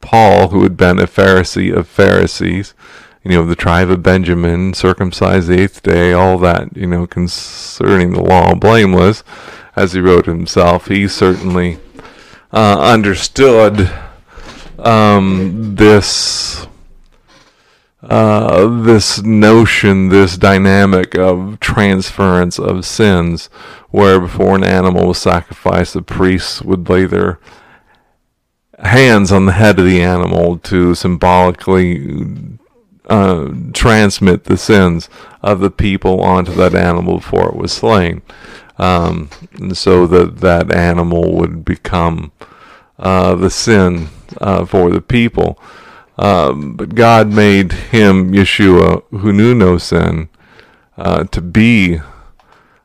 Paul, 0.01 0.49
who 0.49 0.65
had 0.65 0.77
been 0.77 0.99
a 0.99 1.07
Pharisee 1.07 1.75
of 1.75 1.89
Pharisees, 1.89 2.75
you 3.23 3.31
know, 3.31 3.47
the 3.47 3.57
tribe 3.57 3.89
of 3.89 4.03
Benjamin, 4.03 4.75
circumcised 4.75 5.49
the 5.49 5.61
eighth 5.61 5.83
day, 5.83 6.13
all 6.13 6.37
that, 6.39 6.77
you 6.77 6.87
know, 6.87 7.07
concerning 7.07 8.13
the 8.13 8.23
law, 8.23 8.55
blameless, 8.55 9.25
as 9.77 9.93
he 9.93 10.01
wrote 10.01 10.27
himself, 10.27 10.89
he 10.89 11.09
certainly 11.09 11.79
uh, 12.55 12.79
understood 12.81 13.91
um, 14.79 15.75
this. 15.75 16.67
Uh, 18.03 18.83
this 18.83 19.23
notion, 19.23 20.11
this 20.11 20.37
dynamic 20.37 21.17
of 21.17 21.59
transference 21.59 22.59
of 22.59 22.85
sins, 22.85 23.47
where 23.89 24.21
before 24.21 24.55
an 24.55 24.63
animal 24.63 25.09
was 25.09 25.17
sacrificed, 25.17 25.95
the 25.95 26.03
priests 26.03 26.61
would 26.61 26.87
lay 26.91 27.07
their 27.07 27.41
hands 28.79 29.33
on 29.33 29.47
the 29.47 29.53
head 29.53 29.79
of 29.79 29.87
the 29.87 30.03
animal 30.03 30.59
to 30.59 30.95
symbolically 30.95 32.59
uh, 33.09 33.51
transmit 33.73 34.45
the 34.45 34.59
sins 34.59 35.09
of 35.43 35.61
the 35.61 35.71
people 35.71 36.21
onto 36.21 36.53
that 36.53 36.75
animal 36.75 37.17
before 37.17 37.49
it 37.49 37.57
was 37.57 37.73
slain. 37.73 38.21
Um, 38.77 39.31
so 39.73 40.07
that 40.09 40.39
that 40.39 40.75
animal 40.75 41.33
would 41.35 41.65
become 41.65 42.33
uh, 42.99 43.35
the 43.37 43.51
sin 43.51 44.09
uh, 44.41 44.65
for 44.65 44.91
the 44.91 45.01
people. 45.01 45.59
Um, 46.19 46.75
but 46.77 46.95
God 46.95 47.33
made 47.33 47.73
him, 47.73 48.33
Yeshua, 48.33 49.03
who 49.11 49.33
knew 49.33 49.55
no 49.55 49.79
sin, 49.79 50.29
uh, 50.97 51.25
to 51.25 51.41
be 51.41 52.01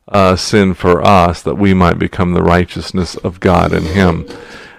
uh, 0.07 0.35
sin 0.35 0.73
for 0.73 1.05
us, 1.05 1.41
that 1.43 1.55
we 1.55 1.73
might 1.73 1.99
become 1.99 2.33
the 2.33 2.43
righteousness 2.43 3.15
of 3.17 3.39
God 3.39 3.73
in 3.73 3.83
him. 3.83 4.27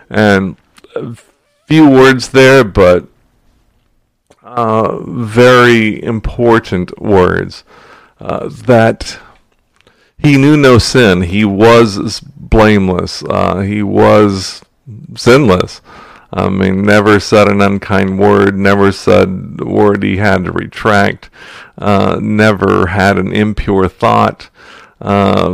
And 0.09 0.57
a 0.97 1.17
few 1.67 1.89
words 1.89 2.31
there, 2.31 2.65
but 2.65 3.07
uh, 4.43 4.99
very 4.99 6.03
important 6.03 7.01
words. 7.01 7.63
Uh, 8.21 8.49
that 8.49 9.19
he 10.23 10.37
knew 10.37 10.57
no 10.57 10.79
sin. 10.79 11.23
He 11.23 11.45
was 11.45 12.21
blameless. 12.21 13.23
Uh, 13.23 13.61
he 13.61 13.83
was 13.83 14.63
sinless. 15.17 15.81
I 16.33 16.49
mean, 16.49 16.83
never 16.83 17.19
said 17.19 17.49
an 17.49 17.61
unkind 17.61 18.19
word, 18.19 18.57
never 18.57 18.93
said 18.93 19.57
a 19.61 19.65
word 19.65 20.03
he 20.03 20.19
had 20.19 20.45
to 20.45 20.53
retract, 20.53 21.29
uh, 21.77 22.21
never 22.23 22.87
had 22.87 23.19
an 23.19 23.33
impure 23.33 23.89
thought, 23.89 24.49
uh, 25.01 25.51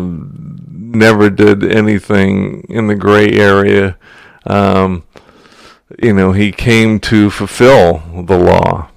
never 0.69 1.31
did 1.31 1.65
anything 1.65 2.67
in 2.69 2.89
the 2.89 2.95
gray 2.95 3.31
area. 3.31 3.97
Um, 4.45 5.05
you 6.03 6.13
know, 6.13 6.33
he 6.33 6.53
came 6.53 7.01
to 7.01 7.31
fulfill 7.31 8.03
the 8.25 8.39
law 8.39 8.91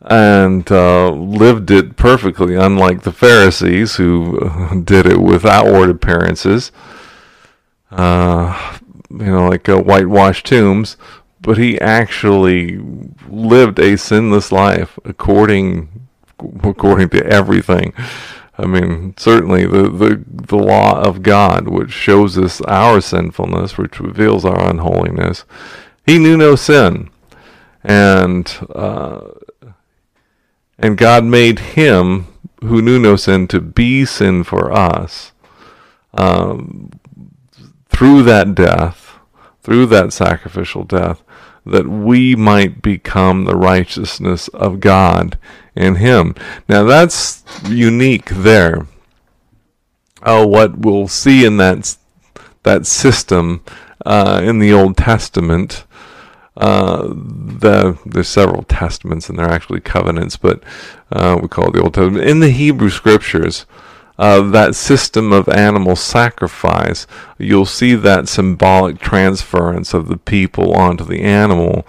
and 0.00 0.70
uh, 0.70 1.10
lived 1.10 1.70
it 1.70 1.96
perfectly, 1.96 2.54
unlike 2.54 3.02
the 3.02 3.12
Pharisees 3.12 3.96
who 3.96 4.82
did 4.84 5.06
it 5.06 5.20
with 5.20 5.44
outward 5.44 5.90
appearances, 5.90 6.70
uh, 7.90 8.78
you 9.10 9.26
know, 9.26 9.48
like 9.48 9.68
uh, 9.68 9.78
whitewashed 9.78 10.46
tombs. 10.46 10.96
But 11.40 11.56
he 11.56 11.80
actually 11.80 12.78
lived 13.28 13.78
a 13.78 13.96
sinless 13.96 14.50
life 14.50 14.98
according 15.04 16.08
according 16.62 17.08
to 17.10 17.24
everything. 17.26 17.92
I 18.56 18.66
mean, 18.66 19.14
certainly 19.16 19.66
the, 19.66 19.88
the, 19.88 20.24
the 20.28 20.56
law 20.56 21.00
of 21.00 21.22
God, 21.22 21.68
which 21.68 21.92
shows 21.92 22.36
us 22.36 22.60
our 22.62 23.00
sinfulness, 23.00 23.78
which 23.78 24.00
reveals 24.00 24.44
our 24.44 24.68
unholiness. 24.68 25.44
He 26.04 26.18
knew 26.18 26.36
no 26.36 26.56
sin. 26.56 27.10
And, 27.84 28.52
uh, 28.74 29.28
and 30.78 30.96
God 30.96 31.24
made 31.24 31.58
him 31.58 32.26
who 32.60 32.82
knew 32.82 32.98
no 32.98 33.16
sin 33.16 33.46
to 33.48 33.60
be 33.60 34.04
sin 34.04 34.44
for 34.44 34.72
us. 34.72 35.32
Um, 36.14 36.90
through 37.88 38.22
that 38.24 38.54
death, 38.54 39.18
through 39.62 39.86
that 39.86 40.12
sacrificial 40.12 40.84
death, 40.84 41.22
that 41.64 41.86
we 41.86 42.34
might 42.34 42.80
become 42.80 43.44
the 43.44 43.56
righteousness 43.56 44.48
of 44.48 44.80
God 44.80 45.38
in 45.76 45.96
Him. 45.96 46.34
Now 46.68 46.84
that's 46.84 47.44
unique 47.68 48.26
there. 48.26 48.86
Oh, 50.22 50.46
what 50.46 50.78
we'll 50.78 51.08
see 51.08 51.44
in 51.44 51.58
that 51.58 51.96
that 52.62 52.86
system 52.86 53.62
uh, 54.04 54.40
in 54.42 54.58
the 54.58 54.72
Old 54.72 54.96
Testament. 54.96 55.84
Uh, 56.58 57.06
the 57.06 57.96
there's 58.04 58.28
several 58.28 58.64
testaments 58.64 59.28
and 59.28 59.38
they're 59.38 59.48
actually 59.48 59.78
covenants, 59.80 60.36
but 60.36 60.62
uh, 61.12 61.38
we 61.40 61.46
call 61.46 61.68
it 61.68 61.72
the 61.72 61.80
Old 61.80 61.94
Testament. 61.94 62.28
In 62.28 62.40
the 62.40 62.50
Hebrew 62.50 62.90
Scriptures, 62.90 63.64
uh, 64.18 64.42
that 64.50 64.74
system 64.74 65.32
of 65.32 65.48
animal 65.48 65.94
sacrifice, 65.94 67.06
you'll 67.38 67.64
see 67.64 67.94
that 67.94 68.28
symbolic 68.28 68.98
transference 68.98 69.94
of 69.94 70.08
the 70.08 70.16
people 70.16 70.74
onto 70.74 71.04
the 71.04 71.22
animal. 71.22 71.86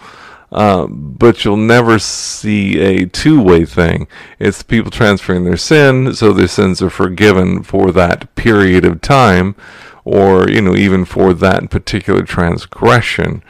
Uh, 0.51 0.87
but 0.87 1.43
you'll 1.45 1.57
never 1.57 1.99
see 1.99 2.79
a 2.79 3.05
two-way 3.05 3.65
thing. 3.65 4.07
It's 4.39 4.63
people 4.63 4.89
transferring 4.89 5.45
their 5.45 5.57
sin, 5.57 6.13
so 6.15 6.33
their 6.33 6.47
sins 6.47 6.81
are 6.81 6.89
forgiven 6.89 7.61
for 7.61 7.91
that 7.91 8.33
period 8.35 8.83
of 8.83 9.01
time, 9.01 9.55
or 10.05 10.49
you 10.49 10.61
know, 10.61 10.75
even 10.75 11.05
for 11.05 11.35
that 11.35 11.69
particular 11.69 12.23
transgression 12.23 13.43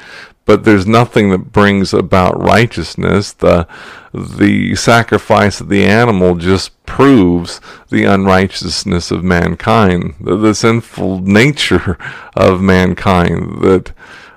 but 0.50 0.64
there's 0.64 0.88
nothing 0.88 1.30
that 1.30 1.52
brings 1.52 1.93
about 1.93 2.41
righteousness. 2.41 3.34
The 3.34 3.68
the 4.12 4.74
sacrifice 4.74 5.62
of 5.62 5.70
the 5.70 5.86
animal 5.86 6.34
just 6.34 6.84
proves 6.88 7.62
the 7.89 8.06
unrighteousness 8.06 9.12
of 9.12 9.24
mankind, 9.24 10.16
the, 10.20 10.36
the 10.36 10.56
sinful 10.56 11.20
nature 11.20 12.00
of 12.36 12.62
mankind. 12.62 13.62
That 13.62 13.91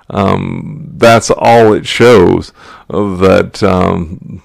um, 0.07 0.91
that's 0.97 1.31
all 1.31 1.73
it 1.73 1.87
shows. 1.87 2.53
That 2.89 3.63
um, 3.63 4.43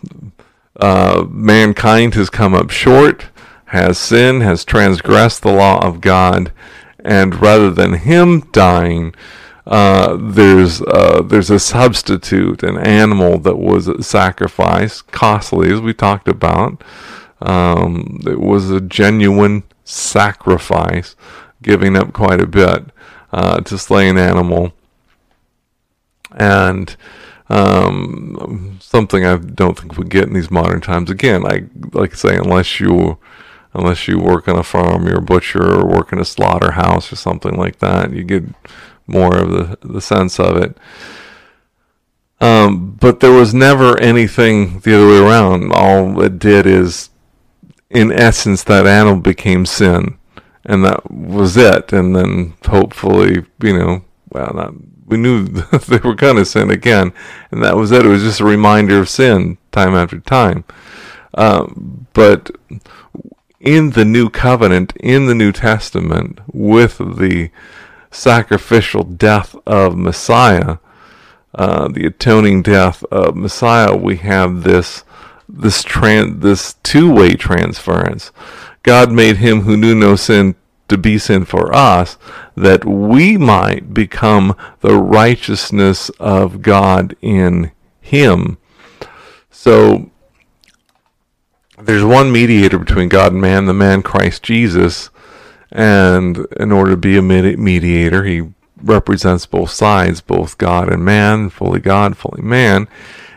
uh, 0.81 1.27
mankind 1.29 2.14
has 2.14 2.31
come 2.31 2.55
up 2.55 2.71
short, 2.71 3.27
has 3.66 3.99
sinned, 3.99 4.43
has 4.43 4.64
transgressed 4.64 5.43
the 5.43 5.53
law 5.53 5.87
of 5.87 6.01
God, 6.01 6.51
and 7.05 7.35
rather 7.35 7.71
than 7.71 7.93
Him 7.93 8.49
dying 8.53 9.14
uh, 9.69 10.16
there's 10.19 10.81
uh, 10.81 11.21
there's 11.23 11.51
a 11.51 11.59
substitute, 11.59 12.62
an 12.62 12.79
animal 12.79 13.39
that 13.39 13.59
was 13.59 14.07
sacrificed, 14.07 15.07
costly 15.09 15.71
as 15.71 15.81
we 15.81 15.93
talked 15.93 16.27
about. 16.27 16.83
Um, 17.43 18.21
it 18.27 18.41
was 18.41 18.71
a 18.71 18.81
genuine 18.81 19.64
sacrifice, 19.85 21.16
giving 21.61 21.97
up 21.97 22.14
quite 22.14 22.41
a 22.41 22.47
bit 22.47 22.87
uh, 23.31 23.61
to 23.61 23.77
slay 23.77 24.09
an 24.09 24.16
animal, 24.16 24.73
and 26.35 26.97
um, 27.51 28.79
something 28.81 29.27
I 29.27 29.37
don't 29.37 29.79
think 29.79 29.99
we 29.99 30.07
get 30.07 30.29
in 30.29 30.33
these 30.33 30.51
modern 30.51 30.81
times. 30.81 31.11
Again, 31.11 31.45
I 31.45 31.66
like 31.93 32.12
I 32.12 32.16
say, 32.16 32.37
unless 32.37 32.81
you 32.81 33.19
unless 33.75 34.09
you 34.09 34.19
work 34.19 34.49
on 34.49 34.59
a 34.59 34.62
farm, 34.62 35.07
you're 35.07 35.19
a 35.19 35.23
butcher, 35.23 35.62
or 35.62 35.87
work 35.87 36.11
in 36.11 36.19
a 36.19 36.25
slaughterhouse 36.25 37.12
or 37.12 37.16
something 37.16 37.55
like 37.55 37.81
that, 37.81 38.14
you 38.14 38.25
get 38.25 38.45
more 39.09 39.37
of 39.37 39.51
the, 39.51 39.79
the 39.83 40.01
sense 40.01 40.39
of 40.39 40.57
it. 40.57 40.77
Um, 42.41 42.97
but 43.01 43.21
there 43.21 43.33
was 43.33 43.53
never 43.53 43.99
anything 44.01 44.81
the 44.81 44.95
other 44.95 45.09
way 45.09 45.19
around. 45.19 45.73
All 45.73 46.21
it 46.23 46.39
did 46.39 46.67
is, 46.67 47.11
in 47.91 48.13
essence, 48.13 48.63
that 48.65 48.87
animal 48.87 49.21
became 49.21 49.67
sin, 49.67 50.19
and 50.65 50.85
that 50.85 51.11
was 51.11 51.57
it. 51.57 51.93
And 51.93 52.15
then 52.15 52.55
hopefully, 52.65 53.45
you 53.61 53.77
know, 53.77 54.05
well, 54.31 54.53
not, 54.55 54.75
we 55.07 55.17
knew 55.17 55.45
they 55.89 55.99
were 55.99 56.15
going 56.15 56.37
to 56.37 56.45
sin 56.45 56.71
again, 56.71 57.13
and 57.51 57.65
that 57.65 57.77
was 57.77 57.91
it. 57.91 58.07
It 58.07 58.11
was 58.11 58.23
just 58.23 58.41
a 58.41 58.45
reminder 58.45 58.99
of 59.01 59.09
sin 59.09 59.59
time 59.73 59.95
after 59.95 60.21
time. 60.21 60.65
Um, 61.35 62.07
but 62.13 62.51
in 63.61 63.91
the 63.91 64.05
new 64.05 64.31
covenant, 64.31 64.93
in 64.97 65.27
the 65.27 65.35
New 65.35 65.53
Testament, 65.53 66.41
with 66.53 66.99
the 66.99 67.51
sacrificial 68.11 69.05
death 69.05 69.55
of 69.67 69.97
Messiah, 69.97 70.79
uh, 71.55 71.89
the 71.89 72.07
atoning 72.07 72.63
death 72.63 73.05
of 73.05 73.37
Messiah, 73.37 73.97
we 73.97 74.17
have 74.19 74.65
this 74.65 75.05
this 75.49 75.83
tran- 75.83 76.43
this 76.43 76.75
two-way 76.83 77.35
transference. 77.35 78.31
God 78.83 79.11
made 79.11 79.39
him 79.39 79.63
who 79.63 79.77
knew 79.77 79.95
no 79.95 80.15
sin 80.15 80.55
to 80.89 80.99
be 80.99 81.19
sin 81.19 81.45
for 81.45 81.75
us, 81.75 82.19
that 82.55 82.85
we 82.85 83.37
might 83.37 83.93
become 83.95 84.55
the 84.81 84.95
righteousness 84.95 86.11
of 86.19 86.63
God 86.63 87.17
in 87.21 87.71
him. 88.01 88.59
So 89.51 90.11
there's 91.79 92.05
one 92.05 92.33
mediator 92.33 92.79
between 92.79 93.09
God 93.09 93.33
and 93.33 93.41
man, 93.41 93.67
the 93.67 93.75
man 93.75 94.03
Christ 94.03 94.43
Jesus, 94.43 95.11
and 95.71 96.47
in 96.59 96.73
order 96.73 96.93
to 96.93 96.97
be 96.97 97.16
a 97.19 97.23
mediator, 97.23 98.25
he 98.25 98.49
represents 98.83 99.47
both 99.47 99.71
sides, 99.71 100.21
both 100.21 100.59
God 100.59 100.89
and 100.89 101.05
man, 101.05 101.51
fully 101.51 101.81
God, 101.81 102.16
fully 102.16 102.43
man. 102.43 102.89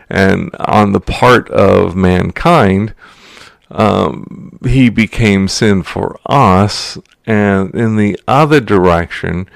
And 0.08 0.54
on 0.58 0.92
the 0.92 1.00
part 1.00 1.50
of 1.50 1.96
mankind, 1.96 2.94
um, 3.70 4.58
he 4.64 4.88
became 4.90 5.48
sin 5.48 5.82
for 5.82 6.18
us. 6.26 6.98
And 7.26 7.74
in 7.74 7.96
the 7.96 8.18
other 8.28 8.60
direction, 8.60 9.48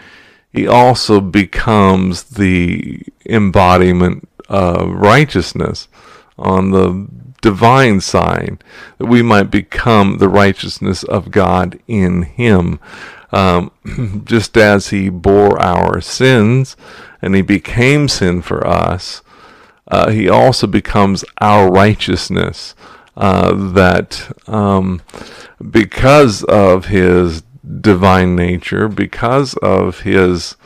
he 0.52 0.66
also 0.66 1.20
becomes 1.20 2.24
the 2.24 3.02
embodiment 3.26 4.28
of 4.48 4.90
righteousness 4.90 5.88
on 6.38 6.70
the 6.70 7.08
divine 7.46 8.00
sign 8.00 8.58
that 8.98 9.06
we 9.06 9.22
might 9.22 9.52
become 9.52 10.18
the 10.18 10.28
righteousness 10.28 11.04
of 11.04 11.30
God 11.30 11.78
in 11.86 12.22
Him. 12.22 12.80
Um, 13.30 13.70
just 14.24 14.56
as 14.56 14.88
He 14.88 15.08
bore 15.10 15.56
our 15.62 16.00
sins 16.00 16.76
and 17.22 17.36
He 17.36 17.42
became 17.42 18.08
sin 18.08 18.42
for 18.42 18.66
us, 18.66 19.22
uh, 19.86 20.10
He 20.10 20.28
also 20.28 20.66
becomes 20.66 21.24
our 21.40 21.70
righteousness. 21.70 22.74
Uh, 23.16 23.54
that 23.72 24.36
um, 24.48 25.00
because 25.70 26.42
of 26.44 26.86
His 26.86 27.42
divine 27.80 28.34
nature, 28.34 28.88
because 28.88 29.54
of 29.62 30.00
His 30.00 30.56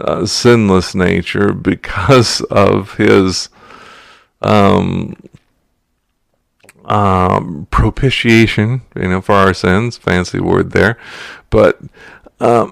uh, 0.00 0.24
sinless 0.24 0.94
nature, 0.94 1.52
because 1.52 2.40
of 2.50 2.94
His 2.94 3.50
um, 4.40 5.14
um, 6.92 7.66
propitiation, 7.70 8.82
you 8.94 9.08
know, 9.08 9.22
for 9.22 9.34
our 9.34 9.54
sins. 9.54 9.96
Fancy 9.96 10.40
word 10.40 10.72
there, 10.72 10.98
but 11.48 11.80
um, 12.38 12.70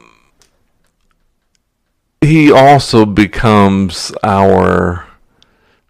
he 2.21 2.53
also 2.53 3.07
becomes 3.07 4.13
our 4.23 5.07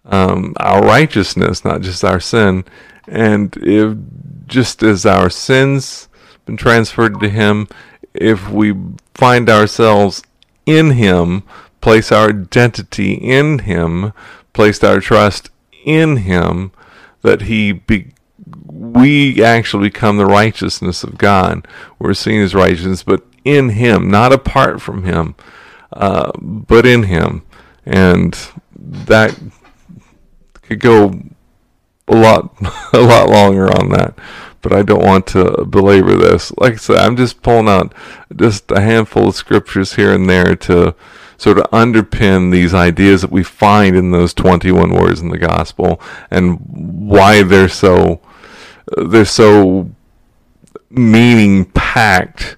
um, 0.05 0.53
our 0.59 0.81
righteousness, 0.81 1.65
not 1.65 1.81
just 1.81 2.05
our 2.05 2.21
sin. 2.21 2.63
And 3.07 3.55
if 3.57 3.97
just 4.47 4.81
as 4.81 5.05
our 5.05 5.29
sins 5.29 6.07
been 6.45 6.57
transferred 6.57 7.19
to 7.19 7.29
him, 7.29 7.67
if 8.13 8.49
we 8.49 8.73
find 9.13 9.49
ourselves 9.49 10.23
in 10.65 10.91
him, 10.91 11.43
place 11.81 12.11
our 12.11 12.29
identity 12.29 13.13
in 13.13 13.59
him, 13.59 14.13
place 14.53 14.81
our 14.83 15.01
trust 15.01 15.49
in 15.83 16.17
him, 16.17 16.71
that 17.21 17.43
he 17.43 17.71
be, 17.71 18.13
we 18.65 19.43
actually 19.43 19.89
become 19.89 20.17
the 20.17 20.25
righteousness 20.25 21.03
of 21.03 21.17
God. 21.17 21.67
We're 21.99 22.13
seen 22.13 22.41
as 22.41 22.55
righteousness, 22.55 23.03
but 23.03 23.23
in 23.43 23.69
Him, 23.69 24.09
not 24.09 24.33
apart 24.33 24.81
from 24.81 25.03
Him, 25.03 25.35
uh, 25.93 26.31
but 26.39 26.85
in 26.85 27.03
Him, 27.03 27.43
and 27.85 28.37
that 28.75 29.39
could 30.61 30.79
go 30.79 31.21
a 32.07 32.15
lot, 32.15 32.55
a 32.93 32.99
lot 32.99 33.29
longer 33.29 33.67
on 33.67 33.89
that. 33.89 34.15
But 34.61 34.73
I 34.73 34.83
don't 34.83 35.03
want 35.03 35.25
to 35.27 35.65
belabor 35.65 36.15
this. 36.15 36.51
Like 36.57 36.73
I 36.73 36.77
said, 36.77 36.97
I'm 36.97 37.17
just 37.17 37.41
pulling 37.41 37.67
out 37.67 37.93
just 38.35 38.71
a 38.71 38.79
handful 38.79 39.29
of 39.29 39.35
scriptures 39.35 39.95
here 39.95 40.13
and 40.13 40.29
there 40.29 40.55
to 40.55 40.95
sort 41.37 41.57
of 41.57 41.65
underpin 41.71 42.51
these 42.51 42.71
ideas 42.71 43.21
that 43.21 43.31
we 43.31 43.41
find 43.41 43.95
in 43.95 44.11
those 44.11 44.31
21 44.35 44.93
words 44.93 45.19
in 45.19 45.29
the 45.29 45.39
gospel 45.39 45.99
and 46.29 46.59
why 46.67 47.41
they're 47.41 47.67
so 47.67 48.21
they're 48.97 49.25
so 49.25 49.89
meaning 50.89 51.65
packed 51.65 52.57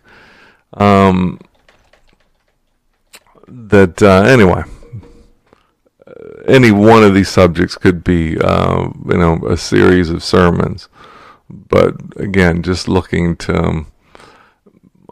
um, 0.73 1.39
that 3.47 4.01
uh, 4.01 4.23
anyway 4.23 4.63
any 6.47 6.71
one 6.71 7.03
of 7.03 7.13
these 7.13 7.29
subjects 7.29 7.75
could 7.75 8.03
be 8.03 8.37
uh, 8.39 8.89
you 9.07 9.17
know 9.17 9.39
a 9.47 9.57
series 9.57 10.09
of 10.09 10.23
sermons 10.23 10.89
but 11.49 11.95
again 12.17 12.61
just 12.63 12.87
looking 12.87 13.35
to 13.35 13.55
um, 13.55 13.87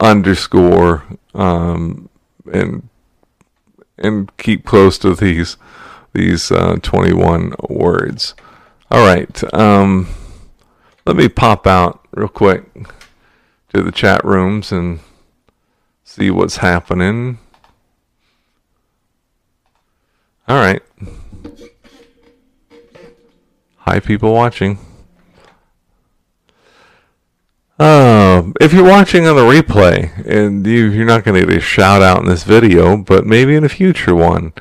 underscore 0.00 1.04
um, 1.34 2.08
and 2.52 2.88
and 3.98 4.36
keep 4.36 4.64
close 4.64 4.98
to 4.98 5.14
these 5.14 5.56
these 6.12 6.50
uh, 6.50 6.76
21 6.82 7.54
words. 7.68 8.34
All 8.90 9.06
right, 9.06 9.54
um, 9.54 10.08
let 11.04 11.16
me 11.16 11.28
pop 11.28 11.66
out 11.66 12.06
real 12.12 12.28
quick 12.28 12.64
to 13.72 13.82
the 13.82 13.92
chat 13.92 14.24
rooms 14.24 14.70
and 14.70 15.00
see 16.04 16.30
what's 16.30 16.58
happening. 16.58 17.38
All 20.48 20.58
right. 20.58 20.82
Hi, 23.78 24.00
people 24.00 24.32
watching. 24.32 24.78
Uh, 27.78 28.52
if 28.60 28.72
you're 28.72 28.84
watching 28.84 29.26
on 29.26 29.34
the 29.34 29.42
replay 29.42 30.24
and 30.24 30.64
you, 30.64 30.90
you're 30.90 31.04
not 31.04 31.24
going 31.24 31.40
to 31.40 31.46
get 31.46 31.56
a 31.56 31.60
shout 31.60 32.00
out 32.00 32.20
in 32.20 32.26
this 32.26 32.44
video, 32.44 32.96
but 32.96 33.26
maybe 33.26 33.56
in 33.56 33.64
a 33.64 33.68
future 33.68 34.14
one, 34.14 34.52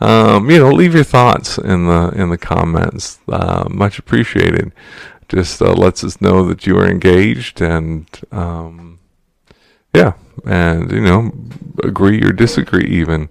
um, 0.00 0.50
you 0.50 0.58
know, 0.58 0.70
leave 0.70 0.94
your 0.94 1.04
thoughts 1.04 1.58
in 1.58 1.86
the 1.86 2.10
in 2.14 2.30
the 2.30 2.38
comments. 2.38 3.18
Uh, 3.28 3.68
much 3.70 3.98
appreciated. 3.98 4.72
Just 5.28 5.62
uh, 5.62 5.72
lets 5.72 6.02
us 6.02 6.20
know 6.20 6.44
that 6.46 6.66
you 6.66 6.76
are 6.76 6.88
engaged 6.88 7.60
and 7.60 8.08
um, 8.32 8.98
yeah, 9.94 10.14
and 10.44 10.90
you 10.90 11.00
know, 11.00 11.32
agree 11.84 12.22
or 12.22 12.32
disagree. 12.32 12.86
Even 12.86 13.28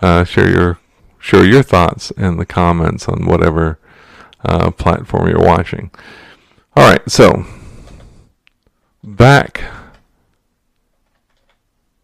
uh, 0.00 0.24
share 0.24 0.50
your 0.50 0.78
share 1.18 1.44
your 1.44 1.62
thoughts 1.62 2.10
in 2.12 2.36
the 2.36 2.46
comments 2.46 3.08
on 3.08 3.24
whatever 3.24 3.78
uh, 4.44 4.70
platform 4.72 5.28
you're 5.28 5.38
watching. 5.38 5.90
All 6.76 6.90
right, 6.90 7.08
so 7.08 7.44
back 9.04 9.62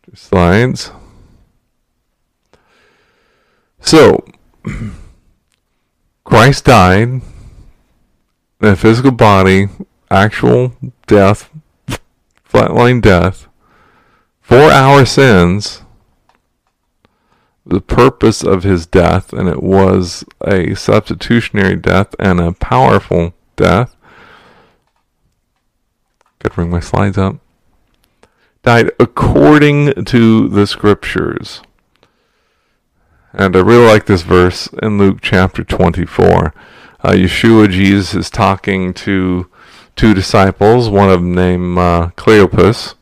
to 0.05 0.17
slides. 0.17 0.93
So, 3.89 4.23
Christ 6.23 6.67
died 6.67 7.09
in 7.09 7.23
a 8.61 8.77
physical 8.77 9.13
body, 9.13 9.69
actual 10.11 10.75
death, 11.07 11.49
flatline 12.47 13.01
death, 13.01 13.49
for 14.43 14.65
our 14.65 15.07
sins. 15.07 15.85
The 17.65 17.81
purpose 17.81 18.45
of 18.45 18.63
his 18.63 18.85
death, 18.85 19.33
and 19.33 19.49
it 19.49 19.63
was 19.63 20.23
a 20.47 20.75
substitutionary 20.75 21.77
death 21.77 22.15
and 22.19 22.41
a 22.41 22.53
powerful 22.53 23.33
death. 23.57 23.97
Gotta 26.41 26.55
bring 26.55 26.69
my 26.69 26.81
slides 26.81 27.17
up. 27.17 27.37
Died 28.63 28.91
according 29.01 30.05
to 30.05 30.47
the 30.51 30.67
scriptures. 30.67 31.63
And 33.33 33.55
I 33.57 33.61
really 33.61 33.87
like 33.87 34.07
this 34.07 34.23
verse 34.23 34.69
in 34.83 34.99
Luke 34.99 35.19
chapter 35.21 35.63
24. 35.63 36.55
Uh, 37.01 37.11
Yeshua, 37.11 37.71
Jesus, 37.71 38.15
is 38.15 38.31
talking 38.31 38.93
to 38.95 39.49
two 39.97 40.15
disciples, 40.15 40.89
one 40.89 41.11
of 41.11 41.21
them 41.21 41.35
named 41.35 41.79
uh, 41.79 42.11
Cleopas, 42.17 42.95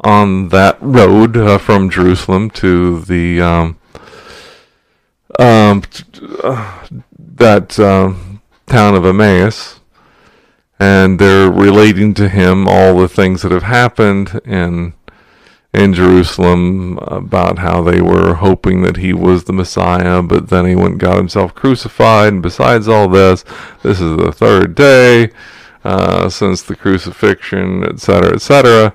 on 0.00 0.48
that 0.48 0.80
road 0.80 1.36
uh, 1.36 1.58
from 1.58 1.90
Jerusalem 1.90 2.50
to 2.50 3.00
the 3.02 3.40
um, 3.40 3.78
um, 5.38 5.82
uh, 6.42 6.86
that 7.18 7.78
um, 7.78 8.40
town 8.66 8.94
of 8.94 9.04
Emmaus 9.04 9.80
and 10.82 11.20
they're 11.20 11.50
relating 11.50 12.12
to 12.12 12.28
him 12.28 12.66
all 12.66 12.98
the 12.98 13.08
things 13.08 13.42
that 13.42 13.52
have 13.52 13.62
happened 13.62 14.40
in 14.44 14.92
in 15.74 15.94
Jerusalem 15.94 16.98
about 16.98 17.58
how 17.58 17.82
they 17.82 18.00
were 18.00 18.34
hoping 18.34 18.82
that 18.82 18.98
he 18.98 19.12
was 19.12 19.44
the 19.44 19.52
Messiah, 19.54 20.20
but 20.22 20.48
then 20.48 20.66
he 20.66 20.74
went 20.74 20.92
and 20.92 21.00
got 21.00 21.16
himself 21.16 21.54
crucified. 21.54 22.34
And 22.34 22.42
besides 22.42 22.88
all 22.88 23.08
this, 23.08 23.44
this 23.82 24.00
is 24.00 24.16
the 24.16 24.32
third 24.32 24.74
day 24.74 25.30
uh, 25.84 26.28
since 26.28 26.62
the 26.62 26.76
crucifixion, 26.76 27.84
etc., 27.84 28.34
etc. 28.34 28.92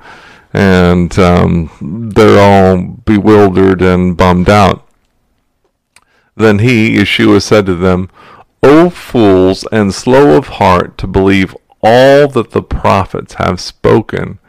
And 0.54 1.18
um, 1.18 2.12
they're 2.14 2.40
all 2.40 2.78
bewildered 2.78 3.82
and 3.82 4.16
bummed 4.16 4.50
out. 4.50 4.88
Then 6.36 6.60
he, 6.60 6.96
Yeshua, 6.96 7.42
said 7.42 7.66
to 7.66 7.76
them, 7.76 8.10
O 8.62 8.90
fools 8.90 9.66
and 9.72 9.94
slow 9.94 10.38
of 10.38 10.48
heart 10.48 10.98
to 11.00 11.08
believe 11.08 11.56
all 11.82 12.28
that 12.28 12.52
the 12.52 12.62
prophets 12.62 13.36
have 13.36 13.60
spoken. 13.60 14.40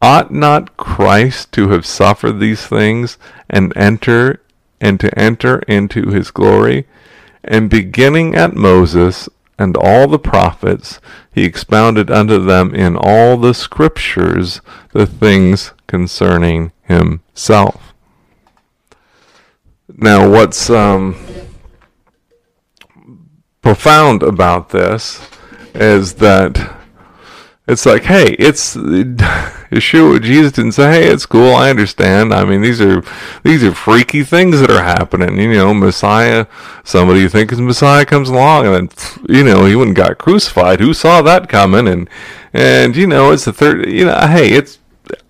Ought 0.00 0.32
not 0.32 0.76
Christ 0.76 1.50
to 1.52 1.70
have 1.70 1.84
suffered 1.84 2.38
these 2.38 2.66
things 2.66 3.18
and 3.50 3.76
enter 3.76 4.40
and 4.80 5.00
to 5.00 5.18
enter 5.18 5.58
into 5.60 6.10
his 6.10 6.30
glory? 6.30 6.86
And 7.42 7.68
beginning 7.68 8.36
at 8.36 8.54
Moses 8.54 9.28
and 9.58 9.76
all 9.76 10.06
the 10.06 10.18
prophets, 10.18 11.00
he 11.32 11.44
expounded 11.44 12.10
unto 12.10 12.38
them 12.44 12.74
in 12.74 12.96
all 12.96 13.36
the 13.36 13.54
scriptures 13.54 14.60
the 14.92 15.06
things 15.06 15.72
concerning 15.88 16.70
himself. 16.82 17.92
Now, 19.96 20.30
what's 20.30 20.70
um, 20.70 21.16
profound 23.62 24.22
about 24.22 24.68
this 24.68 25.28
is 25.74 26.14
that 26.14 26.77
it's 27.68 27.84
like, 27.84 28.04
hey, 28.04 28.34
it's 28.38 28.74
Yeshua. 29.70 30.22
Jesus 30.22 30.52
didn't 30.52 30.72
say, 30.72 30.90
hey, 30.90 31.08
it's 31.08 31.26
cool. 31.26 31.54
I 31.54 31.68
understand. 31.68 32.32
I 32.32 32.44
mean, 32.44 32.62
these 32.62 32.80
are 32.80 33.02
these 33.44 33.62
are 33.62 33.74
freaky 33.74 34.24
things 34.24 34.60
that 34.60 34.70
are 34.70 34.82
happening. 34.82 35.38
You 35.38 35.52
know, 35.52 35.74
Messiah. 35.74 36.46
Somebody 36.82 37.20
you 37.20 37.28
think 37.28 37.52
is 37.52 37.60
Messiah 37.60 38.06
comes 38.06 38.30
along, 38.30 38.66
and 38.66 38.74
then 38.74 39.26
you 39.28 39.44
know 39.44 39.66
he 39.66 39.76
wouldn't 39.76 39.98
got 39.98 40.16
crucified. 40.16 40.80
Who 40.80 40.94
saw 40.94 41.20
that 41.22 41.50
coming? 41.50 41.86
And 41.86 42.08
and 42.54 42.96
you 42.96 43.06
know, 43.06 43.32
it's 43.32 43.44
the 43.44 43.52
third. 43.52 43.86
You 43.86 44.06
know, 44.06 44.18
hey, 44.26 44.48
it's 44.48 44.78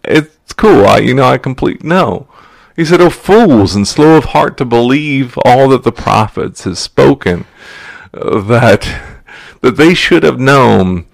it's 0.05 0.53
cool. 0.53 0.87
I 0.87 0.99
you 0.99 1.15
know, 1.15 1.25
I 1.25 1.39
complete 1.39 1.83
no. 1.83 2.29
He 2.77 2.85
said, 2.85 3.01
"Oh 3.01 3.11
fools 3.11 3.75
and 3.75 3.89
slow 3.89 4.17
of 4.17 4.27
heart 4.27 4.57
to 4.59 4.65
believe 4.65 5.37
all 5.45 5.69
that 5.71 5.83
the 5.83 5.91
prophets 5.91 6.63
have 6.63 6.79
spoken." 6.79 7.47
Uh, 8.15 8.41
that 8.43 8.83
that 9.61 9.77
they 9.77 9.93
should 9.93 10.23
have 10.23 10.39
known. 10.39 11.05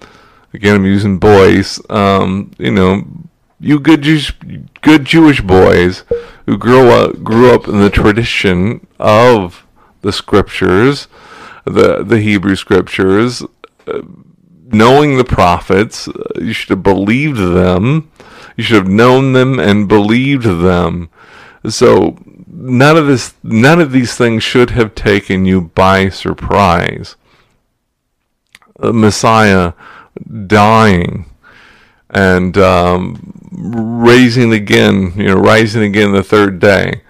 Again, 0.55 0.77
I'm 0.77 0.85
using 0.85 1.19
boys. 1.19 1.81
Um, 1.89 2.51
you 2.57 2.71
know, 2.71 3.05
you 3.59 3.77
good 3.77 4.03
Jewish, 4.03 4.31
good 4.81 5.03
Jewish 5.03 5.41
boys 5.41 6.05
who 6.45 6.57
grew 6.57 6.89
up 6.91 7.21
grew 7.25 7.53
up 7.53 7.67
in 7.67 7.81
the 7.81 7.89
tradition 7.89 8.87
of 8.97 9.67
the 9.99 10.13
scriptures, 10.13 11.09
the 11.65 12.05
the 12.05 12.21
Hebrew 12.21 12.55
scriptures, 12.55 13.43
uh, 13.85 14.01
knowing 14.67 15.17
the 15.17 15.25
prophets. 15.25 16.07
Uh, 16.07 16.23
you 16.37 16.53
should 16.53 16.69
have 16.69 16.83
believed 16.83 17.37
them. 17.37 18.09
You 18.55 18.63
should 18.63 18.77
have 18.77 18.87
known 18.87 19.33
them 19.33 19.59
and 19.59 19.89
believed 19.89 20.45
them. 20.45 21.09
So 21.67 22.17
none 22.47 22.95
of 22.95 23.07
this, 23.07 23.33
none 23.43 23.81
of 23.81 23.91
these 23.91 24.15
things 24.15 24.41
should 24.41 24.69
have 24.69 24.95
taken 24.95 25.45
you 25.45 25.59
by 25.59 26.07
surprise. 26.07 27.17
Messiah 28.79 29.73
dying 30.47 31.29
and 32.09 32.57
um, 32.57 33.33
raising 33.51 34.53
again, 34.53 35.13
you 35.15 35.25
know, 35.25 35.35
rising 35.35 35.83
again 35.83 36.11
the 36.11 36.23
third 36.23 36.59
day, 36.59 37.01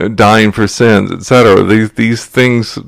uh, 0.00 0.08
dying 0.08 0.52
for 0.52 0.66
sins, 0.66 1.10
etc. 1.10 1.62
These 1.64 1.92
these 1.92 2.26
things 2.26 2.78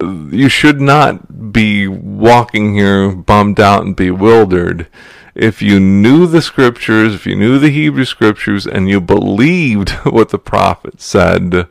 you 0.00 0.48
should 0.48 0.80
not 0.80 1.52
be 1.52 1.88
walking 1.88 2.74
here 2.74 3.10
bummed 3.10 3.60
out 3.60 3.84
and 3.84 3.96
bewildered. 3.96 4.88
If 5.34 5.60
you 5.60 5.80
knew 5.80 6.26
the 6.26 6.42
scriptures, 6.42 7.14
if 7.14 7.26
you 7.26 7.36
knew 7.36 7.58
the 7.58 7.70
Hebrew 7.70 8.04
scriptures, 8.04 8.66
and 8.66 8.88
you 8.88 9.00
believed 9.00 9.90
what 10.04 10.30
the 10.30 10.38
prophet 10.38 11.00
said, 11.00 11.68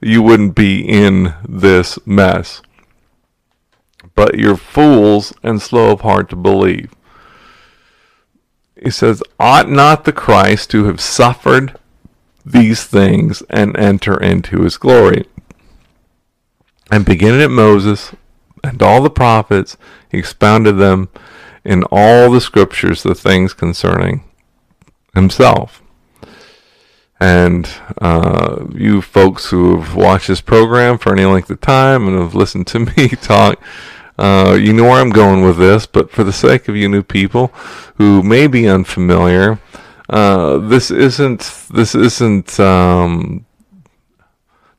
you 0.00 0.22
wouldn't 0.22 0.54
be 0.54 0.80
in 0.80 1.34
this 1.46 1.98
mess 2.06 2.62
but 4.20 4.38
you're 4.38 4.54
fools 4.54 5.32
and 5.42 5.62
slow 5.62 5.92
of 5.92 6.02
heart 6.02 6.28
to 6.28 6.36
believe. 6.36 6.92
He 8.76 8.90
says, 8.90 9.22
Ought 9.38 9.70
not 9.70 10.04
the 10.04 10.12
Christ 10.12 10.68
to 10.72 10.84
have 10.84 11.00
suffered 11.00 11.78
these 12.44 12.84
things 12.84 13.42
and 13.48 13.74
enter 13.78 14.22
into 14.22 14.60
his 14.60 14.76
glory? 14.76 15.24
And 16.90 17.06
beginning 17.06 17.40
at 17.40 17.50
Moses 17.50 18.14
and 18.62 18.82
all 18.82 19.02
the 19.02 19.08
prophets, 19.08 19.78
he 20.10 20.18
expounded 20.18 20.76
them 20.76 21.08
in 21.64 21.82
all 21.84 22.30
the 22.30 22.42
scriptures 22.42 23.02
the 23.02 23.14
things 23.14 23.54
concerning 23.54 24.24
himself. 25.14 25.82
And 27.18 27.70
uh, 28.02 28.66
you 28.74 29.00
folks 29.00 29.46
who 29.46 29.80
have 29.80 29.94
watched 29.94 30.28
this 30.28 30.42
program 30.42 30.98
for 30.98 31.14
any 31.14 31.24
length 31.24 31.48
of 31.48 31.62
time 31.62 32.06
and 32.06 32.18
have 32.18 32.34
listened 32.34 32.66
to 32.66 32.80
me 32.80 33.08
talk, 33.22 33.58
uh, 34.20 34.54
you 34.60 34.74
know 34.74 34.84
where 34.84 35.00
I'm 35.00 35.10
going 35.10 35.42
with 35.42 35.56
this, 35.56 35.86
but 35.86 36.10
for 36.10 36.24
the 36.24 36.32
sake 36.32 36.68
of 36.68 36.76
you 36.76 36.90
new 36.90 37.02
people 37.02 37.48
who 37.96 38.22
may 38.22 38.46
be 38.46 38.68
unfamiliar, 38.68 39.58
uh, 40.10 40.58
this 40.58 40.90
isn't 40.90 41.66
this 41.72 41.94
isn't 41.94 42.60
um, 42.60 43.46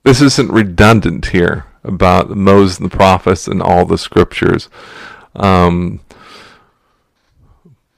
this 0.04 0.22
isn't 0.22 0.52
redundant 0.52 1.28
here 1.28 1.66
about 1.84 2.30
Moses 2.30 2.80
and 2.80 2.92
the 2.92 2.96
prophets 2.96 3.48
and 3.48 3.64
all 3.64 3.86
the 3.86 3.98
scriptures. 3.98 4.70
Um, 5.36 6.02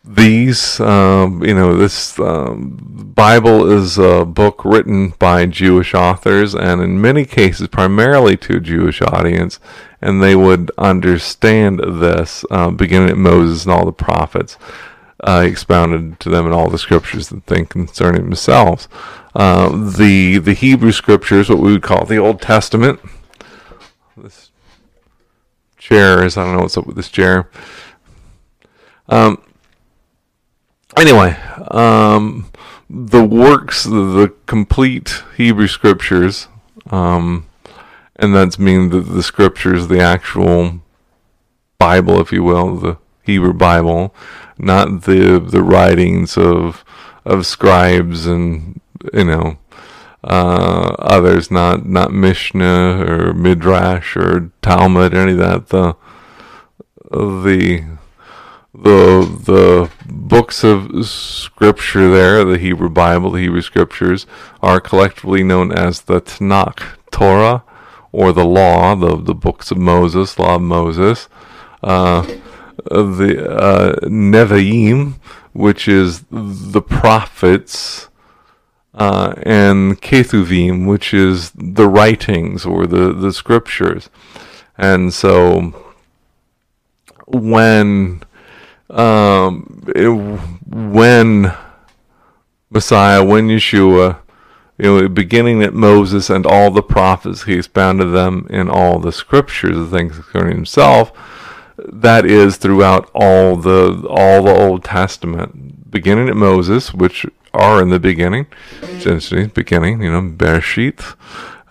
these, 0.06 0.80
um, 0.82 1.44
you 1.44 1.54
know, 1.54 1.78
this 1.78 2.20
um, 2.20 3.12
Bible 3.16 3.72
is 3.72 3.98
a 3.98 4.26
book 4.26 4.66
written 4.66 5.10
by 5.20 5.46
Jewish 5.46 5.94
authors, 5.94 6.56
and 6.56 6.82
in 6.82 7.02
many 7.02 7.26
cases, 7.26 7.68
primarily 7.70 8.38
to 8.38 8.58
a 8.58 8.62
Jewish 8.62 9.02
audience, 9.02 9.60
and 10.02 10.22
they 10.24 10.36
would 10.36 10.72
understand 10.78 11.80
this, 11.80 12.46
uh, 12.52 12.72
beginning 12.72 13.10
at 13.10 13.18
Moses 13.18 13.66
and 13.66 13.74
all 13.74 13.86
the 13.86 13.94
prophets. 13.94 14.58
uh, 15.24 15.44
expounded 15.46 16.20
to 16.20 16.30
them 16.30 16.46
in 16.46 16.54
all 16.54 16.70
the 16.70 16.78
scriptures 16.78 17.30
that 17.30 17.44
think 17.46 17.70
concerning 17.70 18.24
themselves. 18.24 18.88
Uh, 19.36 19.70
the 19.70 20.38
the 20.40 20.54
Hebrew 20.54 20.92
scriptures, 20.92 21.50
what 21.50 21.60
we 21.60 21.72
would 21.72 21.84
call 21.84 22.06
the 22.06 22.18
Old 22.18 22.42
Testament. 22.42 23.00
This 24.18 24.52
chair 25.78 26.24
is 26.26 26.38
I 26.38 26.46
don't 26.46 26.56
know 26.56 26.62
what's 26.64 26.78
up 26.78 26.88
with 26.88 26.96
this 26.96 27.10
chair. 27.10 27.50
Um. 29.10 29.42
Anyway, 30.98 31.36
um, 31.72 32.50
the 32.90 33.24
works, 33.24 33.84
the, 33.84 33.90
the 33.90 34.34
complete 34.46 35.24
Hebrew 35.36 35.68
scriptures, 35.68 36.48
um, 36.92 37.48
and 38.16 38.36
that's 38.36 38.60
mean 38.60 38.90
the, 38.90 39.00
the 39.00 39.24
scriptures, 39.24 39.88
the 39.88 40.00
actual 40.00 40.82
Bible, 41.80 42.22
if 42.22 42.32
you 42.32 42.44
will, 42.44 42.76
the 42.76 42.98
Hebrew 43.24 43.54
Bible, 43.54 44.14
not 44.58 45.04
the 45.04 45.40
the 45.40 45.64
writings 45.64 46.38
of 46.38 46.86
of 47.26 47.46
scribes 47.46 48.26
and 48.28 48.80
you 49.14 49.24
know 49.24 49.58
uh, 50.24 50.96
others, 51.00 51.50
not 51.50 51.86
not 51.86 52.14
Mishnah 52.14 53.04
or 53.04 53.34
Midrash 53.34 54.16
or 54.16 54.52
Talmud, 54.62 55.14
or 55.14 55.20
any 55.22 55.32
of 55.34 55.38
that. 55.40 55.68
The 55.70 55.96
the 57.12 57.98
the 58.74 59.22
the 59.46 59.92
books 60.08 60.64
of 60.64 61.06
scripture 61.06 62.10
there, 62.10 62.44
the 62.44 62.58
Hebrew 62.58 62.90
Bible, 62.90 63.32
the 63.32 63.42
Hebrew 63.42 63.62
scriptures, 63.62 64.26
are 64.62 64.80
collectively 64.80 65.44
known 65.44 65.72
as 65.72 66.02
the 66.02 66.22
Tanakh, 66.22 66.98
Torah, 67.12 67.64
or 68.12 68.34
the 68.34 68.46
Law, 68.46 68.96
the 68.96 69.16
the 69.16 69.36
books 69.36 69.72
of 69.72 69.78
Moses, 69.78 70.40
Law 70.40 70.56
of 70.56 70.62
Moses. 70.62 71.30
Uh, 71.84 72.26
the 72.86 73.48
uh, 73.50 73.96
Nevi'im, 74.08 75.16
which 75.54 75.88
is 75.88 76.24
the 76.32 76.82
prophets, 76.82 78.10
uh, 78.94 79.34
and 79.44 80.02
Ketuvim, 80.02 80.88
which 80.88 81.14
is 81.14 81.52
the 81.52 81.88
writings 81.88 82.66
or 82.66 82.86
the, 82.88 83.14
the 83.14 83.34
scriptures. 83.34 84.10
And 84.78 85.14
so 85.14 85.74
when 87.28 88.24
um, 88.90 89.84
it, 89.96 90.10
when 90.70 91.54
Messiah, 92.70 93.24
when 93.24 93.48
Yeshua, 93.48 94.20
you 94.78 95.02
know, 95.02 95.10
beginning 95.10 95.62
at 95.64 95.74
Moses 95.74 96.30
and 96.30 96.46
all 96.46 96.72
the 96.72 96.82
prophets, 96.82 97.44
he 97.44 97.54
expounded 97.54 98.12
them 98.12 98.48
in 98.50 98.70
all 98.70 99.00
the 99.00 99.12
scriptures, 99.12 99.78
the 99.78 99.88
things 99.88 100.18
concerning 100.18 100.56
himself. 100.56 101.12
That 101.78 102.26
is 102.26 102.58
throughout 102.58 103.10
all 103.14 103.56
the 103.56 104.06
all 104.08 104.44
the 104.44 104.56
Old 104.56 104.84
Testament, 104.84 105.90
beginning 105.90 106.30
at 106.30 106.36
Moses, 106.36 106.94
which 106.94 107.26
are 107.54 107.82
in 107.82 107.90
the 107.90 108.00
beginning, 108.00 108.48
Genesis, 109.00 109.52
beginning, 109.52 110.02
you 110.02 110.12
know, 110.12 110.22
Bereshit, 110.22 111.16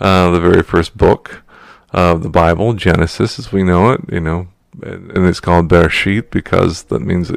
uh, 0.01 0.31
the 0.31 0.41
very 0.41 0.63
first 0.63 0.97
book 0.97 1.43
of 1.91 2.23
the 2.23 2.29
Bible, 2.29 2.73
Genesis, 2.75 3.39
as 3.39 3.53
we 3.53 3.63
know 3.63 3.91
it, 3.91 4.01
you 4.11 4.21
know, 4.21 4.49
and 4.81 5.27
it's 5.27 5.41
called 5.41 5.69
Bereshit 5.69 6.31
because 6.31 6.85
that 6.85 7.01
means 7.01 7.31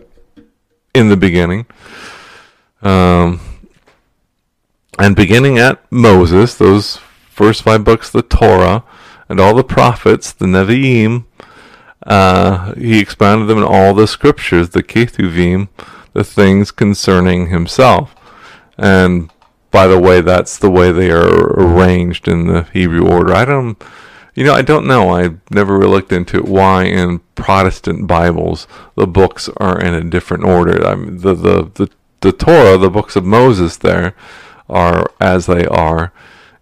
in 0.93 1.09
the 1.09 1.17
beginning. 1.17 1.65
Um, 2.81 3.39
and 4.97 5.15
beginning 5.15 5.57
at 5.57 5.83
Moses, 5.91 6.55
those 6.55 6.97
first 7.29 7.63
five 7.63 7.83
books, 7.83 8.09
the 8.09 8.21
Torah, 8.21 8.83
and 9.27 9.39
all 9.39 9.55
the 9.55 9.63
prophets, 9.63 10.31
the 10.31 10.45
Nevi'im, 10.45 11.25
uh, 12.05 12.73
he 12.75 12.99
expounded 12.99 13.49
them 13.49 13.57
in 13.57 13.63
all 13.63 13.93
the 13.93 14.07
scriptures, 14.07 14.69
the 14.69 14.83
Ketuvim, 14.83 15.67
the 16.13 16.23
things 16.23 16.71
concerning 16.71 17.47
himself. 17.47 18.15
And 18.77 19.31
by 19.71 19.87
the 19.87 19.99
way, 19.99 20.21
that's 20.21 20.57
the 20.57 20.69
way 20.69 20.91
they 20.91 21.11
are 21.11 21.51
arranged 21.59 22.27
in 22.27 22.47
the 22.47 22.63
Hebrew 22.71 23.07
order. 23.07 23.33
I 23.33 23.43
don't, 23.43 23.81
you 24.35 24.43
know, 24.43 24.53
I 24.53 24.61
don't 24.61 24.85
know. 24.85 25.09
I've 25.09 25.39
never 25.49 25.77
really 25.77 25.91
looked 25.91 26.11
into 26.11 26.43
why 26.43 26.83
in 26.83 27.19
Protestant 27.35 28.07
Bibles 28.07 28.67
the 28.95 29.07
books 29.07 29.49
are 29.57 29.79
in 29.79 29.93
a 29.93 30.03
different 30.03 30.43
order. 30.43 30.85
I 30.85 30.95
mean, 30.95 31.17
the, 31.19 31.33
the, 31.33 31.71
the, 31.73 31.89
the 32.21 32.31
Torah, 32.31 32.77
the 32.77 32.89
books 32.89 33.15
of 33.15 33.25
Moses 33.25 33.77
there, 33.77 34.13
are 34.69 35.11
as 35.19 35.45
they 35.45 35.65
are 35.65 36.11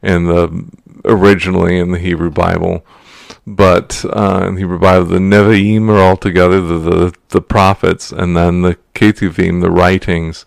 in 0.02 0.26
the 0.26 0.66
originally 1.06 1.80
in 1.80 1.92
the 1.92 2.00
Hebrew 2.00 2.30
Bible 2.30 2.86
but 3.46 4.06
uh, 4.06 4.46
in 4.48 4.56
the 4.56 4.62
Hebrew 4.62 4.80
Bible, 4.80 5.06
the 5.06 5.18
Nevi'im 5.18 5.90
are 5.90 6.00
all 6.00 6.16
together, 6.16 6.62
the, 6.62 6.78
the, 6.78 7.14
the 7.30 7.42
prophets, 7.42 8.12
and 8.12 8.38
then 8.38 8.62
the 8.62 8.78
Ketuvim, 8.96 9.62
the 9.62 9.72
writings, 9.72 10.46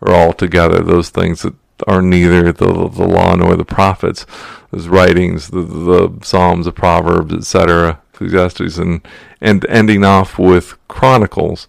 are 0.00 0.12
all 0.12 0.32
together. 0.32 0.82
Those 0.82 1.10
things 1.10 1.42
that 1.42 1.54
are 1.86 2.02
neither 2.02 2.52
the, 2.52 2.66
the 2.66 3.06
law 3.06 3.34
nor 3.34 3.56
the 3.56 3.64
prophets. 3.64 4.26
Those 4.70 4.88
writings, 4.88 5.48
the, 5.48 5.62
the 5.62 6.18
Psalms, 6.22 6.66
the 6.66 6.72
Proverbs, 6.72 7.32
etc., 7.32 8.00
Ecclesiastes, 8.14 8.78
and, 8.78 9.06
and 9.40 9.66
ending 9.66 10.04
off 10.04 10.38
with 10.38 10.74
Chronicles 10.88 11.68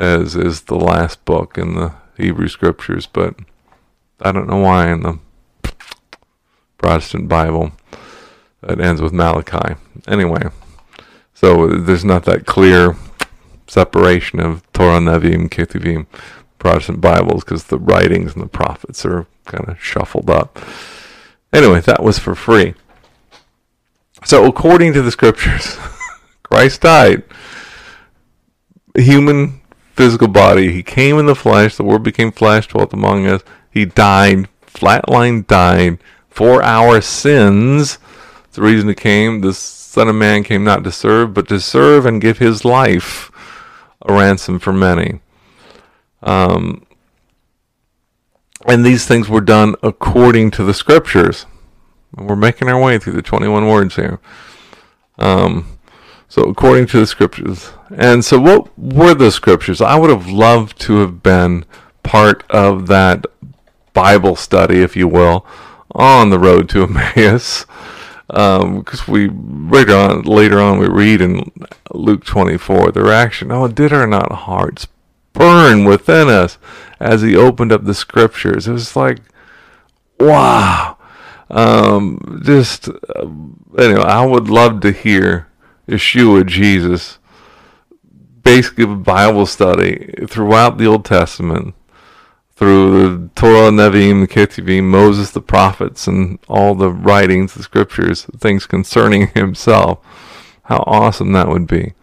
as 0.00 0.34
is 0.34 0.62
the 0.62 0.76
last 0.76 1.22
book 1.26 1.58
in 1.58 1.74
the 1.74 1.92
Hebrew 2.16 2.48
Scriptures. 2.48 3.06
But 3.06 3.36
I 4.22 4.32
don't 4.32 4.48
know 4.48 4.58
why 4.58 4.90
in 4.90 5.02
the 5.02 5.18
Protestant 6.78 7.28
Bible 7.28 7.72
it 8.62 8.80
ends 8.80 9.02
with 9.02 9.12
Malachi. 9.12 9.76
Anyway, 10.08 10.48
so 11.34 11.66
there's 11.66 12.04
not 12.04 12.24
that 12.24 12.46
clear 12.46 12.96
separation 13.66 14.40
of 14.40 14.62
Torah, 14.72 14.98
Nevi'im, 14.98 15.48
Ketuvim, 15.48 16.06
Protestant 16.60 17.00
Bibles 17.00 17.42
because 17.42 17.64
the 17.64 17.78
writings 17.78 18.34
and 18.34 18.42
the 18.42 18.48
prophets 18.48 19.04
are 19.04 19.26
kind 19.46 19.68
of 19.68 19.82
shuffled 19.82 20.30
up. 20.30 20.58
Anyway, 21.52 21.80
that 21.80 22.04
was 22.04 22.20
for 22.20 22.36
free. 22.36 22.74
So, 24.24 24.46
according 24.46 24.92
to 24.92 25.02
the 25.02 25.10
scriptures, 25.10 25.76
Christ 26.44 26.82
died. 26.82 27.24
Human 28.94 29.60
physical 29.94 30.28
body. 30.28 30.72
He 30.72 30.84
came 30.84 31.18
in 31.18 31.26
the 31.26 31.34
flesh. 31.34 31.74
The 31.76 31.82
Word 31.82 32.04
became 32.04 32.30
flesh, 32.30 32.68
dwelt 32.68 32.92
among 32.92 33.26
us. 33.26 33.42
He 33.70 33.84
died, 33.84 34.48
flatline 34.66 35.46
died 35.46 35.98
for 36.28 36.62
our 36.62 37.00
sins 37.00 37.98
the 38.52 38.62
reason 38.62 38.88
he 38.88 38.94
came. 38.94 39.40
The 39.40 39.54
Son 39.54 40.08
of 40.08 40.14
Man 40.14 40.44
came 40.44 40.64
not 40.64 40.84
to 40.84 40.92
serve, 40.92 41.34
but 41.34 41.48
to 41.48 41.60
serve 41.60 42.06
and 42.06 42.20
give 42.20 42.38
his 42.38 42.64
life 42.64 43.30
a 44.02 44.12
ransom 44.12 44.58
for 44.58 44.72
many. 44.72 45.20
Um, 46.22 46.86
and 48.66 48.84
these 48.84 49.06
things 49.06 49.28
were 49.28 49.40
done 49.40 49.74
according 49.82 50.50
to 50.52 50.64
the 50.64 50.74
scriptures. 50.74 51.46
We're 52.14 52.36
making 52.36 52.68
our 52.68 52.80
way 52.80 52.98
through 52.98 53.14
the 53.14 53.22
21 53.22 53.66
words 53.66 53.96
here. 53.96 54.20
Um, 55.18 55.78
so, 56.28 56.42
according 56.42 56.86
to 56.88 57.00
the 57.00 57.06
scriptures. 57.06 57.72
And 57.90 58.24
so, 58.24 58.38
what 58.38 58.78
were 58.78 59.14
the 59.14 59.32
scriptures? 59.32 59.80
I 59.80 59.96
would 59.96 60.10
have 60.10 60.28
loved 60.28 60.80
to 60.82 60.98
have 60.98 61.22
been 61.22 61.64
part 62.02 62.44
of 62.50 62.86
that 62.88 63.26
Bible 63.92 64.36
study, 64.36 64.80
if 64.80 64.96
you 64.96 65.08
will, 65.08 65.44
on 65.92 66.30
the 66.30 66.38
road 66.38 66.68
to 66.70 66.82
Emmaus 67.16 67.66
because 68.30 69.08
um, 69.08 69.12
we 69.12 69.28
later 69.28 69.96
on 69.96 70.22
later 70.22 70.60
on 70.60 70.78
we 70.78 70.86
read 70.86 71.20
in 71.20 71.50
Luke 71.92 72.24
24 72.24 72.92
the 72.92 73.02
reaction 73.02 73.50
oh 73.50 73.66
did 73.66 73.92
our 73.92 74.06
not 74.06 74.30
hearts 74.30 74.86
burn 75.40 75.84
within 75.84 76.28
us 76.28 76.58
as 77.00 77.22
he 77.22 77.34
opened 77.34 77.72
up 77.72 77.84
the 77.84 77.94
scriptures 77.94 78.68
it 78.68 78.72
was 78.72 78.94
like 78.94 79.18
wow 80.18 80.96
um, 81.50 82.40
just 82.44 82.88
uh, 82.88 83.26
anyway 83.78 84.02
I 84.02 84.24
would 84.24 84.48
love 84.48 84.80
to 84.82 84.92
hear 84.92 85.48
Yeshua 85.88 86.46
Jesus 86.46 87.18
basically 88.42 88.84
a 88.84 88.88
Bible 88.88 89.46
study 89.46 90.12
throughout 90.28 90.78
the 90.78 90.86
Old 90.86 91.04
Testament 91.04 91.74
through 92.60 92.90
the 92.90 93.28
Torah, 93.34 93.70
Nevi'im, 93.70 94.20
the 94.20 94.28
Ketuvim, 94.28 94.84
Moses, 94.84 95.30
the 95.30 95.40
prophets, 95.40 96.06
and 96.06 96.38
all 96.46 96.74
the 96.74 96.90
writings, 96.90 97.54
the 97.54 97.62
scriptures, 97.62 98.26
things 98.36 98.66
concerning 98.66 99.28
himself. 99.34 99.98
How 100.64 100.84
awesome 100.86 101.32
that 101.32 101.48
would 101.48 101.66
be. 101.66 101.94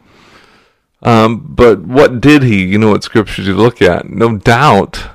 Um, 1.04 1.45
but 1.50 1.82
what 1.82 2.20
did 2.22 2.43
he, 2.43 2.66
you 2.66 2.78
know, 2.78 2.89
what 2.89 3.04
scriptures 3.04 3.48
you 3.48 3.56
look 3.56 3.82
at? 3.82 4.10
No 4.10 4.38
doubt 4.38 5.10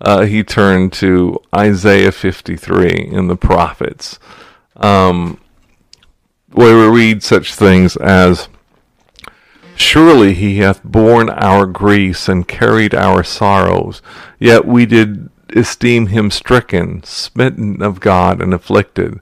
uh, 0.00 0.22
he 0.22 0.42
turned 0.42 0.92
to 0.94 1.38
Isaiah 1.54 2.12
53 2.12 3.10
in 3.12 3.28
the 3.28 3.36
prophets, 3.36 4.18
um, 4.76 5.38
where 6.52 6.76
we 6.76 6.98
read 6.98 7.22
such 7.22 7.54
things 7.54 7.96
as, 7.96 8.48
Surely 9.76 10.34
he 10.34 10.58
hath 10.58 10.84
borne 10.84 11.30
our 11.30 11.64
griefs 11.64 12.28
and 12.28 12.46
carried 12.46 12.94
our 12.94 13.24
sorrows, 13.24 14.02
yet 14.38 14.66
we 14.66 14.84
did 14.84 15.30
esteem 15.56 16.08
him 16.08 16.30
stricken, 16.30 17.02
smitten 17.02 17.80
of 17.82 17.98
God, 17.98 18.42
and 18.42 18.52
afflicted. 18.52 19.20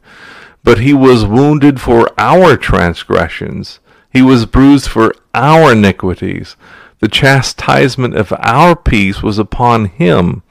But 0.64 0.80
he 0.80 0.92
was 0.92 1.24
wounded 1.24 1.80
for 1.80 2.10
our 2.18 2.56
transgressions, 2.56 3.78
he 4.12 4.22
was 4.22 4.46
bruised 4.46 4.88
for 4.88 5.14
our 5.34 5.72
iniquities. 5.72 6.56
The 7.00 7.08
chastisement 7.08 8.16
of 8.16 8.32
our 8.38 8.74
peace 8.74 9.22
was 9.22 9.38
upon 9.38 9.86
him, 9.86 10.42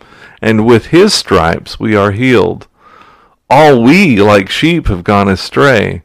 and 0.42 0.66
with 0.66 0.88
his 0.88 1.14
stripes 1.14 1.80
we 1.80 1.96
are 1.96 2.12
healed. 2.12 2.68
All 3.50 3.82
we, 3.82 4.18
like 4.22 4.50
sheep, 4.50 4.88
have 4.88 5.04
gone 5.04 5.28
astray. 5.28 6.04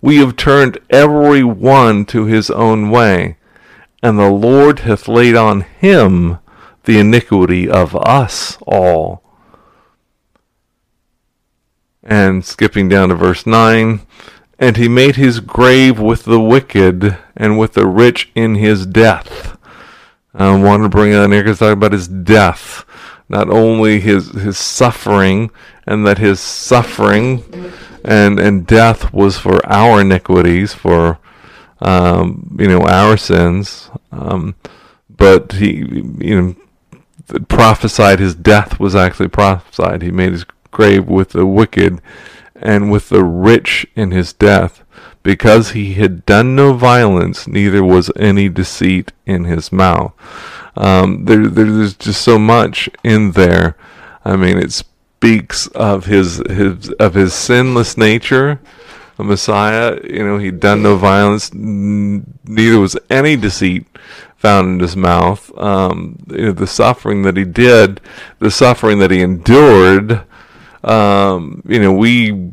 We 0.00 0.16
have 0.16 0.36
turned 0.36 0.78
every 0.90 1.44
one 1.44 2.04
to 2.06 2.24
his 2.24 2.50
own 2.50 2.90
way, 2.90 3.36
and 4.02 4.18
the 4.18 4.30
Lord 4.30 4.80
hath 4.80 5.08
laid 5.08 5.36
on 5.36 5.60
him 5.62 6.38
the 6.84 6.98
iniquity 6.98 7.68
of 7.68 7.94
us 7.96 8.58
all. 8.66 9.22
And 12.02 12.44
skipping 12.44 12.88
down 12.88 13.10
to 13.10 13.14
verse 13.14 13.46
9, 13.46 14.00
and 14.60 14.76
he 14.76 14.88
made 14.88 15.16
his 15.16 15.40
grave 15.40 15.98
with 15.98 16.24
the 16.24 16.38
wicked 16.38 17.16
and 17.34 17.58
with 17.58 17.72
the 17.72 17.86
rich 17.86 18.30
in 18.34 18.56
his 18.56 18.84
death. 18.84 19.56
I 20.34 20.54
want 20.62 20.82
to 20.82 20.88
bring 20.90 21.12
in 21.12 21.32
here 21.32 21.42
because 21.42 21.58
talk 21.58 21.72
about 21.72 21.92
his 21.92 22.06
death, 22.06 22.84
not 23.28 23.48
only 23.48 23.98
his 23.98 24.30
his 24.30 24.58
suffering, 24.58 25.50
and 25.86 26.06
that 26.06 26.18
his 26.18 26.38
suffering 26.38 27.42
and 28.04 28.38
and 28.38 28.66
death 28.66 29.12
was 29.12 29.38
for 29.38 29.66
our 29.66 30.02
iniquities, 30.02 30.74
for 30.74 31.18
um, 31.80 32.56
you 32.60 32.68
know 32.68 32.82
our 32.82 33.16
sins, 33.16 33.90
um, 34.12 34.54
but 35.08 35.52
he 35.52 35.78
you 36.18 36.40
know 36.40 37.40
prophesied 37.48 38.18
his 38.18 38.34
death 38.34 38.78
was 38.78 38.94
actually 38.94 39.28
prophesied. 39.28 40.02
He 40.02 40.10
made 40.10 40.32
his 40.32 40.44
grave 40.70 41.08
with 41.08 41.30
the 41.30 41.46
wicked 41.46 42.00
and 42.60 42.90
with 42.90 43.08
the 43.08 43.24
rich 43.24 43.86
in 43.96 44.10
his 44.10 44.32
death, 44.32 44.84
because 45.22 45.70
he 45.70 45.94
had 45.94 46.24
done 46.26 46.54
no 46.54 46.72
violence, 46.72 47.46
neither 47.46 47.82
was 47.82 48.10
any 48.16 48.48
deceit 48.48 49.12
in 49.26 49.44
his 49.44 49.72
mouth. 49.72 50.12
Um, 50.76 51.24
there, 51.24 51.48
there's 51.48 51.94
just 51.94 52.22
so 52.22 52.38
much 52.38 52.88
in 53.02 53.32
there. 53.32 53.76
I 54.24 54.36
mean, 54.36 54.58
it 54.58 54.72
speaks 54.72 55.66
of 55.68 56.06
his 56.06 56.42
his 56.48 56.90
of 56.92 57.14
his 57.14 57.34
sinless 57.34 57.96
nature. 57.96 58.60
A 59.18 59.24
Messiah, 59.24 59.98
you 60.02 60.24
know, 60.24 60.38
he'd 60.38 60.60
done 60.60 60.82
no 60.82 60.96
violence, 60.96 61.52
neither 61.52 62.78
was 62.80 62.96
any 63.10 63.36
deceit 63.36 63.86
found 64.36 64.68
in 64.68 64.80
his 64.80 64.96
mouth. 64.96 65.52
Um, 65.58 66.24
you 66.30 66.46
know, 66.46 66.52
the 66.52 66.66
suffering 66.66 67.22
that 67.24 67.36
he 67.36 67.44
did, 67.44 68.00
the 68.38 68.50
suffering 68.50 68.98
that 69.00 69.10
he 69.10 69.20
endured, 69.20 70.22
um, 70.84 71.62
you 71.66 71.78
know, 71.78 71.92
we 71.92 72.52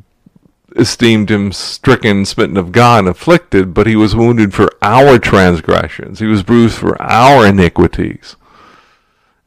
esteemed 0.75 1.31
him 1.31 1.51
stricken, 1.51 2.25
smitten 2.25 2.57
of 2.57 2.71
God, 2.71 2.99
and 2.99 3.07
afflicted, 3.09 3.73
but 3.73 3.87
he 3.87 3.95
was 3.95 4.15
wounded 4.15 4.53
for 4.53 4.69
our 4.81 5.17
transgressions. 5.17 6.19
He 6.19 6.27
was 6.27 6.43
bruised 6.43 6.77
for 6.77 7.01
our 7.01 7.47
iniquities. 7.47 8.35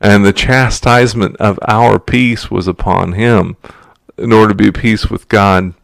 And 0.01 0.25
the 0.25 0.33
chastisement 0.33 1.37
of 1.37 1.59
our 1.69 1.99
peace 1.99 2.51
was 2.51 2.67
upon 2.67 3.13
him. 3.13 3.57
In 4.17 4.33
order 4.33 4.49
to 4.49 4.55
be 4.55 4.69
at 4.69 4.75
peace 4.75 5.07
with 5.07 5.29
God, 5.29 5.75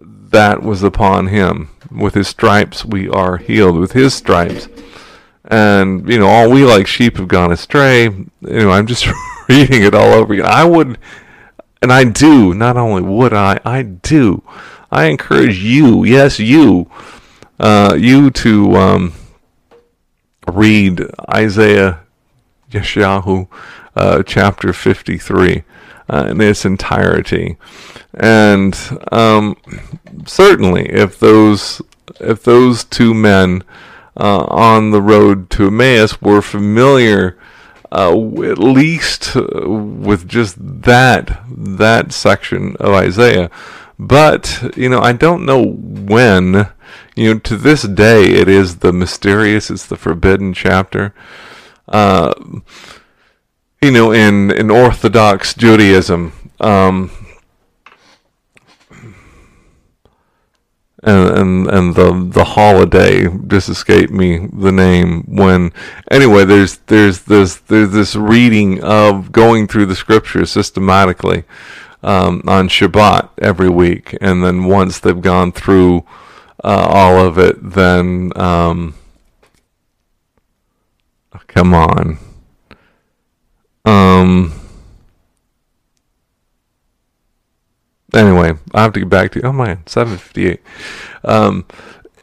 that 0.00 0.62
was 0.62 0.82
upon 0.82 1.28
him. 1.28 1.68
With 1.90 2.14
his 2.14 2.28
stripes 2.28 2.84
we 2.84 3.08
are 3.08 3.36
healed. 3.36 3.78
With 3.78 3.92
his 3.92 4.14
stripes. 4.14 4.68
And, 5.44 6.08
you 6.08 6.18
know, 6.18 6.26
all 6.26 6.50
we 6.50 6.64
like 6.64 6.86
sheep 6.86 7.16
have 7.16 7.28
gone 7.28 7.52
astray. 7.52 8.04
You 8.04 8.26
know, 8.40 8.70
I'm 8.70 8.86
just 8.86 9.06
reading 9.48 9.82
it 9.82 9.94
all 9.94 10.12
over 10.14 10.32
again. 10.32 10.46
I 10.46 10.64
would 10.64 10.98
and 11.82 11.92
I 11.92 12.04
do, 12.04 12.54
not 12.54 12.76
only 12.76 13.02
would 13.02 13.34
I, 13.34 13.60
I 13.64 13.82
do. 13.82 14.42
I 14.90 15.06
encourage 15.06 15.58
you, 15.58 16.04
yes, 16.04 16.38
you, 16.38 16.88
uh, 17.58 17.96
you 17.98 18.30
to 18.30 18.76
um, 18.76 19.12
read 20.46 21.02
Isaiah 21.28 22.00
Yeshayahu 22.70 23.48
uh, 23.96 24.22
chapter 24.22 24.72
53 24.72 25.64
uh, 26.08 26.26
in 26.30 26.40
its 26.40 26.64
entirety. 26.64 27.56
And 28.14 28.78
um, 29.10 29.56
certainly, 30.26 30.86
if 30.88 31.18
those 31.18 31.82
if 32.20 32.42
those 32.42 32.84
two 32.84 33.14
men 33.14 33.64
uh, 34.16 34.44
on 34.44 34.90
the 34.90 35.00
road 35.00 35.48
to 35.50 35.68
Emmaus 35.68 36.20
were 36.20 36.42
familiar 36.42 37.38
uh, 37.92 38.10
at 38.44 38.58
least 38.58 39.36
uh, 39.36 39.42
with 39.68 40.26
just 40.26 40.56
that 40.58 41.42
that 41.48 42.12
section 42.12 42.74
of 42.80 42.94
Isaiah. 42.94 43.50
But 43.98 44.72
you 44.76 44.88
know, 44.88 45.00
I 45.00 45.12
don't 45.12 45.44
know 45.44 45.62
when. 45.64 46.68
You 47.14 47.34
know, 47.34 47.40
to 47.40 47.56
this 47.58 47.82
day, 47.82 48.24
it 48.24 48.48
is 48.48 48.78
the 48.78 48.92
mysterious. 48.92 49.70
It's 49.70 49.86
the 49.86 49.96
forbidden 49.96 50.54
chapter. 50.54 51.14
Uh, 51.86 52.32
you 53.82 53.90
know, 53.90 54.12
in 54.12 54.50
in 54.50 54.70
Orthodox 54.70 55.52
Judaism, 55.52 56.32
um, 56.60 57.10
and 61.02 61.36
and 61.36 61.66
and 61.68 61.94
the 61.94 62.28
the 62.32 62.44
holiday 62.44 63.26
just 63.48 63.68
escaped 63.68 64.12
me 64.12 64.46
the 64.52 64.70
name 64.70 65.22
when 65.24 65.72
anyway 66.10 66.44
there's 66.44 66.78
there's 66.86 67.22
this 67.22 67.56
there's 67.56 67.90
this 67.90 68.14
reading 68.14 68.82
of 68.82 69.32
going 69.32 69.66
through 69.66 69.86
the 69.86 69.96
scriptures 69.96 70.50
systematically 70.50 71.44
um, 72.04 72.42
on 72.46 72.68
Shabbat 72.68 73.30
every 73.38 73.68
week 73.68 74.16
and 74.20 74.44
then 74.44 74.64
once 74.64 75.00
they've 75.00 75.20
gone 75.20 75.52
through 75.52 76.04
uh, 76.62 76.86
all 76.88 77.18
of 77.18 77.38
it 77.38 77.56
then 77.60 78.32
um, 78.36 78.94
come 81.48 81.74
on. 81.74 82.18
Um 83.84 84.61
Anyway, 88.14 88.52
I 88.74 88.82
have 88.82 88.92
to 88.92 89.00
get 89.00 89.08
back 89.08 89.32
to 89.32 89.40
you. 89.40 89.48
Oh 89.48 89.52
man, 89.52 89.86
seven 89.86 90.18
fifty 90.18 90.48
eight. 90.48 90.60
Um, 91.24 91.64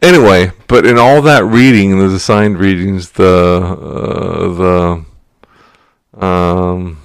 anyway, 0.02 0.52
but 0.68 0.86
in 0.86 0.98
all 0.98 1.22
that 1.24 1.44
reading, 1.46 1.98
the 1.98 2.14
assigned 2.14 2.60
readings, 2.60 3.12
the 3.12 3.26
uh, 3.26 5.04
the 6.14 6.26
um, 6.26 7.02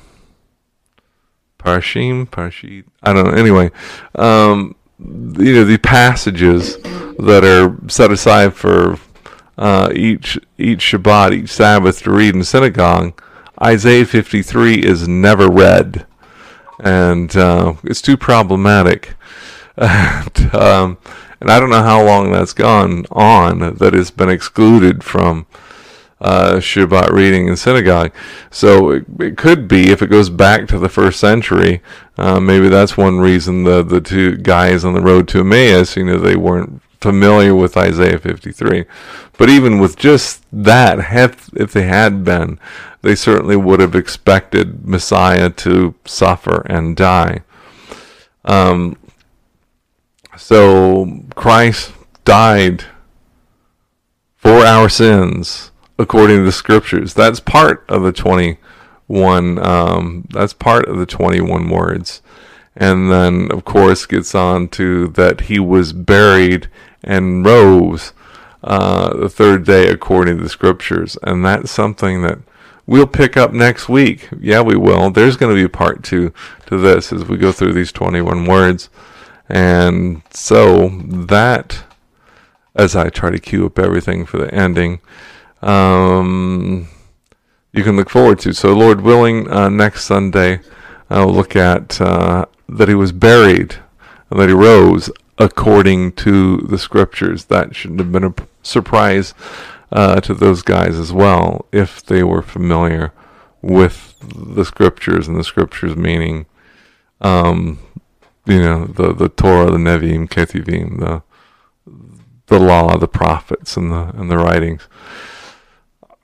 Parshim, 1.58 2.28
Parshit, 2.28 2.84
I 3.02 3.14
don't 3.14 3.24
know. 3.24 3.32
Anyway, 3.32 3.70
um, 4.16 4.74
you 4.98 5.54
know 5.54 5.64
the 5.64 5.78
passages 5.78 6.76
that 7.18 7.42
are 7.42 7.76
set 7.88 8.10
aside 8.10 8.54
for 8.54 8.98
uh, 9.56 9.90
each 9.94 10.38
each 10.58 10.92
Shabbat, 10.92 11.32
each 11.32 11.50
Sabbath 11.50 12.02
to 12.02 12.10
read 12.10 12.34
in 12.34 12.44
synagogue. 12.44 13.18
Isaiah 13.62 14.04
fifty 14.04 14.42
three 14.42 14.74
is 14.74 15.08
never 15.08 15.48
read 15.48 16.06
and 16.80 17.34
uh, 17.36 17.74
it's 17.84 18.02
too 18.02 18.16
problematic. 18.16 19.14
and, 19.76 20.54
um, 20.54 20.98
and 21.40 21.50
I 21.50 21.60
don't 21.60 21.70
know 21.70 21.82
how 21.82 22.02
long 22.02 22.32
that's 22.32 22.52
gone 22.52 23.04
on 23.10 23.76
that 23.76 23.94
it's 23.94 24.10
been 24.10 24.30
excluded 24.30 25.04
from 25.04 25.46
uh, 26.20 26.54
Shabbat 26.54 27.10
reading 27.10 27.48
in 27.48 27.56
synagogue. 27.56 28.12
So 28.50 28.90
it, 28.90 29.04
it, 29.20 29.36
could 29.36 29.68
be 29.68 29.90
if 29.90 30.00
it 30.00 30.06
goes 30.06 30.30
back 30.30 30.66
to 30.68 30.78
the 30.78 30.88
first 30.88 31.20
century. 31.20 31.82
Uh, 32.16 32.40
maybe 32.40 32.68
that's 32.68 32.96
one 32.96 33.18
reason 33.18 33.64
the 33.64 33.82
the 33.82 34.00
two 34.00 34.36
guys 34.36 34.84
on 34.84 34.94
the 34.94 35.02
road 35.02 35.28
to 35.28 35.40
Emmaus, 35.40 35.96
you 35.96 36.04
know, 36.04 36.18
they 36.18 36.36
weren't 36.36 36.80
familiar 37.04 37.54
with 37.54 37.76
Isaiah 37.76 38.18
53. 38.18 38.86
But 39.36 39.50
even 39.50 39.78
with 39.78 39.94
just 39.94 40.42
that, 40.50 40.98
if 41.54 41.70
they 41.70 41.82
had 41.82 42.24
been, 42.24 42.58
they 43.02 43.14
certainly 43.14 43.56
would 43.56 43.80
have 43.80 43.94
expected 43.94 44.88
Messiah 44.88 45.50
to 45.50 45.94
suffer 46.06 46.62
and 46.62 46.96
die. 46.96 47.42
Um, 48.46 48.96
so 50.38 51.20
Christ 51.34 51.92
died 52.24 52.86
for 54.36 54.64
our 54.64 54.88
sins 54.88 55.70
according 55.98 56.38
to 56.38 56.44
the 56.44 56.52
scriptures. 56.52 57.12
That's 57.12 57.38
part 57.38 57.84
of 57.86 58.02
the 58.02 58.12
21, 58.12 59.58
um, 59.58 60.26
that's 60.30 60.54
part 60.54 60.86
of 60.88 60.96
the 60.96 61.06
21 61.06 61.68
words. 61.68 62.22
And 62.74 63.10
then, 63.10 63.50
of 63.52 63.64
course, 63.64 64.06
gets 64.06 64.34
on 64.34 64.68
to 64.68 65.08
that 65.08 65.42
he 65.42 65.58
was 65.60 65.92
buried 65.92 66.68
and 67.04 67.44
rose 67.44 68.12
uh, 68.62 69.14
the 69.16 69.28
third 69.28 69.64
day 69.64 69.88
according 69.88 70.38
to 70.38 70.42
the 70.42 70.48
scriptures. 70.48 71.16
And 71.22 71.44
that's 71.44 71.70
something 71.70 72.22
that 72.22 72.38
we'll 72.86 73.06
pick 73.06 73.36
up 73.36 73.52
next 73.52 73.88
week. 73.88 74.28
Yeah, 74.38 74.62
we 74.62 74.76
will. 74.76 75.10
There's 75.10 75.36
going 75.36 75.54
to 75.54 75.60
be 75.60 75.64
a 75.64 75.68
part 75.68 76.02
two 76.02 76.32
to 76.66 76.78
this 76.78 77.12
as 77.12 77.24
we 77.24 77.36
go 77.36 77.52
through 77.52 77.74
these 77.74 77.92
21 77.92 78.46
words. 78.46 78.88
And 79.48 80.22
so 80.30 80.88
that, 80.88 81.84
as 82.74 82.96
I 82.96 83.10
try 83.10 83.30
to 83.30 83.38
cue 83.38 83.66
up 83.66 83.78
everything 83.78 84.24
for 84.24 84.38
the 84.38 84.52
ending, 84.54 85.00
um, 85.62 86.88
you 87.72 87.82
can 87.82 87.96
look 87.96 88.08
forward 88.08 88.38
to. 88.40 88.52
So, 88.52 88.72
Lord 88.72 89.00
willing, 89.00 89.50
uh, 89.50 89.68
next 89.68 90.04
Sunday, 90.04 90.60
I'll 91.10 91.32
look 91.32 91.56
at 91.56 92.00
uh, 92.00 92.46
that 92.68 92.88
he 92.88 92.94
was 92.94 93.12
buried 93.12 93.76
and 94.30 94.40
that 94.40 94.48
he 94.48 94.54
rose 94.54 95.10
according 95.38 96.12
to 96.12 96.58
the 96.58 96.78
scriptures. 96.78 97.46
That 97.46 97.74
shouldn't 97.74 98.00
have 98.00 98.12
been 98.12 98.24
a 98.24 98.34
surprise 98.62 99.34
uh, 99.92 100.20
to 100.20 100.34
those 100.34 100.62
guys 100.62 100.98
as 100.98 101.12
well 101.12 101.66
if 101.72 102.04
they 102.04 102.22
were 102.22 102.42
familiar 102.42 103.12
with 103.62 104.14
the 104.20 104.64
scriptures 104.64 105.28
and 105.28 105.38
the 105.38 105.44
scriptures 105.44 105.96
meaning. 105.96 106.46
Um, 107.20 107.78
you 108.46 108.60
know 108.60 108.84
the 108.84 109.14
the 109.14 109.28
Torah, 109.28 109.70
the 109.70 109.78
Nevi'im, 109.78 110.28
Ketuvim, 110.28 111.00
the 111.00 111.22
the 112.46 112.58
law, 112.58 112.98
the 112.98 113.08
prophets, 113.08 113.76
and 113.76 113.90
the 113.90 114.10
and 114.16 114.30
the 114.30 114.36
writings. 114.36 114.86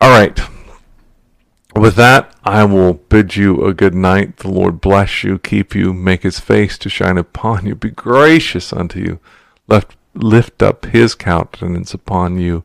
All 0.00 0.10
right. 0.10 0.38
With 1.74 1.94
that, 1.96 2.34
I 2.44 2.64
will 2.64 2.94
bid 2.94 3.36
you 3.36 3.64
a 3.64 3.72
good 3.72 3.94
night. 3.94 4.38
The 4.38 4.50
Lord 4.50 4.80
bless 4.80 5.22
you, 5.22 5.38
keep 5.38 5.74
you, 5.74 5.92
make 5.92 6.22
his 6.22 6.40
face 6.40 6.76
to 6.78 6.88
shine 6.88 7.16
upon 7.16 7.66
you, 7.66 7.74
be 7.74 7.90
gracious 7.90 8.72
unto 8.72 8.98
you, 8.98 9.20
lift, 9.68 9.96
lift 10.14 10.62
up 10.62 10.86
his 10.86 11.14
countenance 11.14 11.94
upon 11.94 12.38
you, 12.38 12.64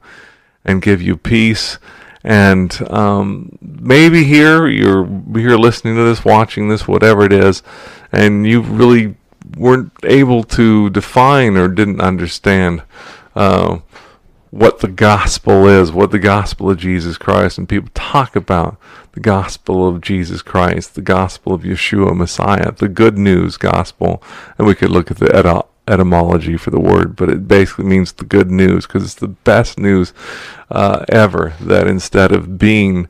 and 0.64 0.82
give 0.82 1.02
you 1.02 1.18
peace. 1.18 1.78
And 2.24 2.76
um, 2.90 3.60
maybe 3.62 4.24
here 4.24 4.66
you're 4.66 5.06
here 5.36 5.58
listening 5.58 5.96
to 5.96 6.04
this, 6.04 6.26
watching 6.26 6.70
this, 6.70 6.88
whatever 6.88 7.24
it 7.24 7.32
is, 7.32 7.62
and 8.12 8.48
you 8.48 8.62
really 8.62 9.16
weren't 9.56 9.92
able 10.04 10.44
to 10.44 10.90
define 10.90 11.56
or 11.56 11.68
didn't 11.68 12.02
understand 12.02 12.82
uh, 13.36 13.78
what 14.56 14.80
the 14.80 14.88
gospel 14.88 15.68
is, 15.68 15.92
what 15.92 16.12
the 16.12 16.20
gospel 16.20 16.70
of 16.70 16.78
Jesus 16.78 17.18
Christ, 17.18 17.58
and 17.58 17.68
people 17.68 17.90
talk 17.94 18.38
about 18.38 18.78
the 19.12 19.20
gospel 19.20 19.86
of 19.86 20.00
Jesus 20.00 20.42
Christ, 20.42 20.96
the 20.96 21.02
gospel 21.02 21.54
of 21.54 21.64
Yeshua 21.64 22.16
Messiah, 22.16 22.72
the 22.72 22.88
good 22.88 23.18
news 23.18 23.58
gospel, 23.58 24.24
and 24.58 24.66
we 24.66 24.74
could 24.74 24.92
look 24.92 25.12
at 25.12 25.18
the 25.18 25.36
et- 25.36 25.94
etymology 25.94 26.56
for 26.56 26.72
the 26.72 26.80
word, 26.80 27.18
but 27.18 27.30
it 27.30 27.50
basically 27.50 27.84
means 27.84 28.14
the 28.14 28.24
good 28.24 28.50
news 28.50 28.88
because 28.88 29.04
it's 29.04 29.16
the 29.16 29.28
best 29.28 29.78
news 29.78 30.14
uh, 30.72 31.04
ever. 31.10 31.54
That 31.60 31.86
instead 31.88 32.32
of 32.32 32.58
being 32.58 33.10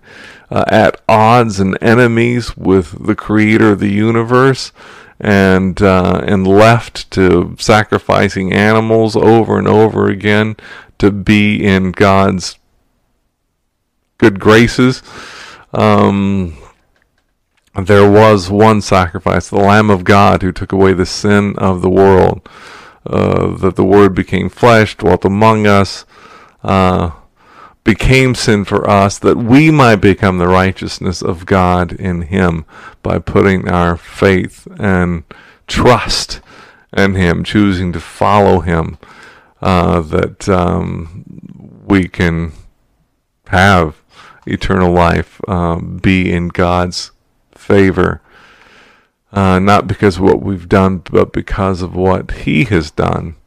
uh, 0.50 0.66
at 0.68 1.00
odds 1.08 1.60
and 1.60 1.78
enemies 1.80 2.58
with 2.58 3.06
the 3.06 3.16
Creator 3.16 3.74
of 3.74 3.80
the 3.80 3.93
universe, 3.93 4.72
and 5.20 5.82
uh, 5.82 6.22
and 6.26 6.46
left 6.46 7.10
to 7.12 7.56
sacrificing 7.58 8.52
animals 8.52 9.16
over 9.16 9.58
and 9.58 9.68
over 9.68 10.10
again 10.10 10.56
to 11.00 11.12
be 11.12 11.64
in 11.64 11.91
God's 11.91 12.58
good 14.18 14.39
graces. 14.39 15.04
Um, 15.74 16.58
there 17.80 18.10
was 18.10 18.50
one 18.50 18.82
sacrifice, 18.82 19.50
the 19.50 19.58
Lamb 19.58 19.89
of 19.89 20.04
God, 20.04 20.41
who 20.41 20.52
took 20.52 20.72
away 20.72 20.93
the 20.93 21.06
sin 21.06 21.56
of 21.58 21.82
the 21.82 21.89
world. 21.89 22.48
Uh, 23.06 23.56
that 23.58 23.76
the 23.76 23.84
Word 23.84 24.16
became 24.16 24.50
flesh, 24.50 24.96
dwelt 24.96 25.26
among 25.26 25.68
us, 25.68 26.06
uh, 26.64 27.12
became 27.84 28.34
sin 28.34 28.66
for 28.66 28.89
us, 28.89 29.20
that 29.20 29.38
we 29.38 29.70
might 29.70 29.98
become 29.98 30.39
the 30.39 30.48
righteousness 30.48 31.22
of 31.22 31.46
God 31.46 31.91
in 31.91 32.24
Him 32.24 32.66
by 33.04 33.20
putting 33.20 33.70
our 33.70 33.96
faith 33.96 34.68
and 34.80 35.24
trust 35.68 36.41
in 36.98 37.14
Him, 37.14 37.43
choosing 37.43 37.93
to 37.93 38.00
follow 38.00 38.62
Him 38.62 38.98
uh, 39.66 39.99
that 39.99 40.47
um, 40.47 41.26
we 41.88 42.07
can 42.07 42.51
have 43.47 43.99
eternal 44.45 44.93
life, 44.93 45.41
um, 45.49 45.97
be 45.97 46.32
in 46.32 46.49
God's 46.49 47.11
favor, 47.55 48.22
uh, 49.32 49.57
not 49.57 49.88
because 49.88 50.18
of 50.18 50.22
what 50.22 50.43
we've 50.43 50.70
done, 50.70 50.99
but 51.11 51.34
because 51.34 51.82
of 51.82 51.95
what 51.95 52.30
He 52.32 52.66
has 52.66 52.91
done 52.91 53.38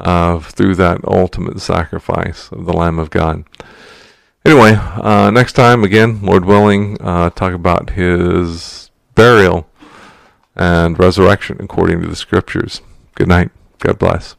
uh, 0.00 0.40
through 0.40 0.74
that 0.74 1.04
ultimate 1.04 1.60
sacrifice 1.60 2.50
of 2.50 2.66
the 2.66 2.72
Lamb 2.72 2.98
of 2.98 3.10
God. 3.10 3.44
Anyway, 4.44 4.74
uh, 4.74 5.30
next 5.30 5.52
time, 5.52 5.84
again, 5.84 6.20
Lord 6.22 6.44
willing, 6.44 7.00
uh, 7.00 7.30
talk 7.30 7.54
about 7.54 7.90
His 7.90 8.90
burial 9.14 9.68
and 10.56 10.98
resurrection 10.98 11.58
according 11.60 12.00
to 12.00 12.08
the 12.08 12.16
Scriptures. 12.16 12.80
Good 13.14 13.28
night. 13.28 13.52
God 13.78 14.00
bless. 14.00 14.34